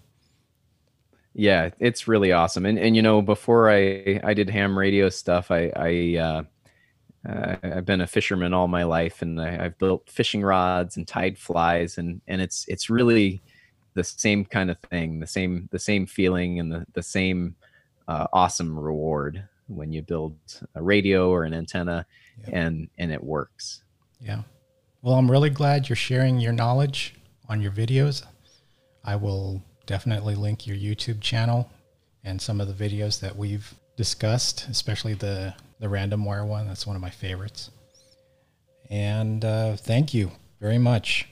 Yeah 1.35 1.71
it's 1.79 2.09
really 2.09 2.33
awesome 2.33 2.67
and 2.67 2.79
and 2.79 2.97
you 2.97 3.03
know 3.03 3.23
before 3.23 3.71
i 3.71 4.21
i 4.25 4.35
did 4.35 4.51
ham 4.51 4.77
radio 4.79 5.09
stuff 5.09 5.51
i 5.51 5.71
i 5.77 6.17
uh 6.19 6.43
uh, 7.29 7.57
I've 7.63 7.85
been 7.85 8.01
a 8.01 8.07
fisherman 8.07 8.55
all 8.55 8.67
my 8.67 8.83
life, 8.85 9.21
and 9.21 9.41
I, 9.41 9.67
I've 9.67 9.79
built 9.79 10.09
fishing 10.09 10.43
rods 10.43 10.97
and 10.97 11.07
tied 11.07 11.37
flies, 11.37 11.99
and 11.99 12.21
and 12.27 12.41
it's 12.41 12.65
it's 12.67 12.89
really 12.89 13.43
the 13.93 14.03
same 14.05 14.45
kind 14.45 14.71
of 14.71 14.79
thing, 14.79 15.21
the 15.21 15.27
same 15.27 15.69
the 15.71 15.79
same 15.79 16.07
feeling, 16.07 16.59
and 16.61 16.73
the 16.73 16.87
the 16.95 17.03
same 17.03 17.57
uh, 18.09 18.27
awesome 18.33 18.79
reward 18.79 19.47
when 19.67 19.93
you 19.93 20.01
build 20.01 20.37
a 20.75 20.83
radio 20.83 21.29
or 21.31 21.45
an 21.45 21.53
antenna, 21.53 22.07
Yep. 22.39 22.49
and 22.55 22.89
and 22.97 23.13
it 23.13 23.23
works. 23.23 23.83
Yeah. 24.19 24.43
Well, 25.03 25.17
I'm 25.17 25.31
really 25.31 25.51
glad 25.51 25.91
you're 25.91 25.97
sharing 25.97 26.41
your 26.41 26.53
knowledge 26.55 27.17
on 27.51 27.61
your 27.61 27.73
videos. 27.73 28.25
I 29.05 29.17
will 29.17 29.63
definitely 29.91 30.37
link 30.37 30.69
your 30.69 30.77
YouTube 30.77 31.21
channel 31.21 31.69
and 32.23 32.41
some 32.41 32.61
of 32.61 32.69
the 32.69 32.89
videos 32.89 33.19
that 33.19 33.35
we've 33.35 33.75
discussed, 33.97 34.69
especially 34.71 35.15
the 35.15 35.53
the 35.81 35.89
random 35.89 36.25
wire 36.25 36.47
one. 36.47 36.69
That's 36.69 36.87
one 36.87 36.95
of 36.95 37.03
my 37.03 37.11
favorites. 37.11 37.73
And 38.89 39.45
uh, 39.45 39.75
thank 39.75 40.15
you 40.15 40.31
very 40.61 40.79
much 40.79 41.29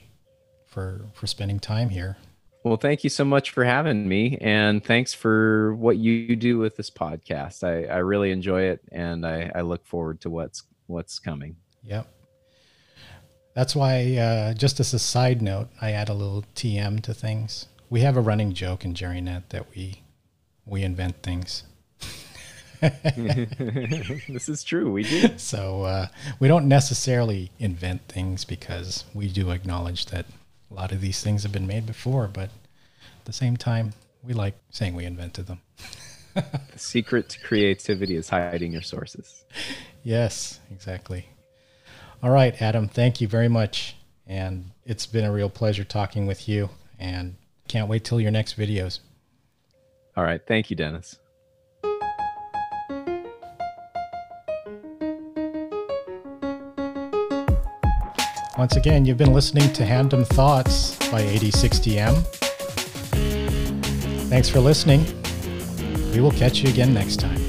for 0.67 1.05
for 1.13 1.25
spending 1.25 1.61
time 1.61 1.87
here. 1.87 2.17
Well, 2.65 2.75
thank 2.75 3.05
you 3.05 3.09
so 3.09 3.23
much 3.23 3.51
for 3.51 3.63
having 3.63 4.09
me, 4.09 4.37
and 4.41 4.83
thanks 4.83 5.13
for 5.13 5.73
what 5.75 5.95
you 5.95 6.35
do 6.35 6.57
with 6.57 6.75
this 6.75 6.89
podcast. 6.89 7.63
I, 7.63 7.85
I 7.85 7.99
really 7.99 8.31
enjoy 8.31 8.63
it, 8.63 8.81
and 8.91 9.25
I, 9.25 9.49
I 9.55 9.61
look 9.61 9.85
forward 9.85 10.19
to 10.21 10.29
what's 10.29 10.63
what's 10.87 11.17
coming. 11.17 11.55
Yep. 11.83 12.07
That's 13.53 13.73
why, 13.73 14.17
uh, 14.17 14.53
just 14.53 14.81
as 14.81 14.93
a 14.93 14.99
side 14.99 15.41
note, 15.41 15.69
I 15.81 15.91
add 15.91 16.09
a 16.09 16.13
little 16.13 16.43
TM 16.55 17.01
to 17.03 17.13
things. 17.13 17.67
We 17.89 18.01
have 18.01 18.17
a 18.17 18.21
running 18.21 18.53
joke 18.53 18.85
in 18.85 18.93
JerryNet 18.93 19.49
that 19.49 19.65
we 19.75 20.03
we 20.65 20.83
invent 20.83 21.23
things. 21.23 21.63
this 22.81 24.47
is 24.47 24.63
true. 24.63 24.91
We 24.91 25.03
do. 25.03 25.37
So 25.37 25.83
uh, 25.83 26.07
we 26.39 26.47
don't 26.47 26.67
necessarily 26.67 27.51
invent 27.59 28.07
things 28.07 28.45
because 28.45 29.03
we 29.13 29.27
do 29.27 29.49
acknowledge 29.49 30.05
that 30.07 30.27
a 30.71 30.73
lot 30.73 30.91
of 30.91 31.01
these 31.01 31.21
things 31.21 31.43
have 31.43 31.51
been 31.51 31.67
made 31.67 31.85
before, 31.85 32.27
but 32.27 32.49
at 33.17 33.25
the 33.25 33.33
same 33.33 33.57
time, 33.57 33.93
we 34.23 34.33
like 34.33 34.55
saying 34.69 34.95
we 34.95 35.05
invented 35.05 35.47
them. 35.47 35.61
The 36.35 36.61
secret 36.77 37.29
to 37.29 37.39
creativity 37.41 38.15
is 38.15 38.29
hiding 38.29 38.71
your 38.71 38.81
sources. 38.81 39.43
Yes, 40.03 40.59
exactly. 40.71 41.27
All 42.21 42.29
right, 42.29 42.61
Adam, 42.61 42.87
thank 42.87 43.19
you 43.19 43.27
very 43.27 43.47
much. 43.47 43.95
And 44.27 44.71
it's 44.85 45.05
been 45.05 45.25
a 45.25 45.31
real 45.31 45.49
pleasure 45.49 45.83
talking 45.83 46.27
with 46.27 46.47
you 46.47 46.69
and 46.99 47.35
can't 47.69 47.87
wait 47.87 48.03
till 48.03 48.19
your 48.19 48.31
next 48.31 48.57
videos. 48.57 48.99
All 50.17 50.23
right. 50.25 50.41
Thank 50.45 50.69
you, 50.69 50.75
Dennis. 50.75 51.17
Once 58.57 58.75
again, 58.75 59.05
you've 59.05 59.17
been 59.17 59.31
listening 59.31 59.71
to 59.71 59.83
Hamdom 59.83 60.27
Thoughts 60.27 60.97
by 61.09 61.21
AD6DM. 61.21 62.13
Thanks 64.27 64.49
for 64.49 64.59
listening. 64.59 65.05
We 66.11 66.19
will 66.19 66.31
catch 66.31 66.59
you 66.59 66.69
again 66.69 66.93
next 66.93 67.21
time. 67.21 67.48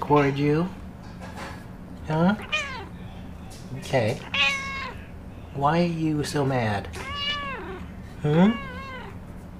Record 0.00 0.38
you? 0.38 0.66
Huh? 2.08 2.34
Okay. 3.78 4.18
Why 5.52 5.82
are 5.82 5.84
you 5.84 6.24
so 6.24 6.42
mad? 6.42 6.86
Hmm? 8.22 8.52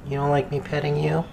You 0.06 0.16
don't 0.16 0.30
like 0.30 0.50
me 0.50 0.60
petting 0.60 0.96
you? 0.96 1.24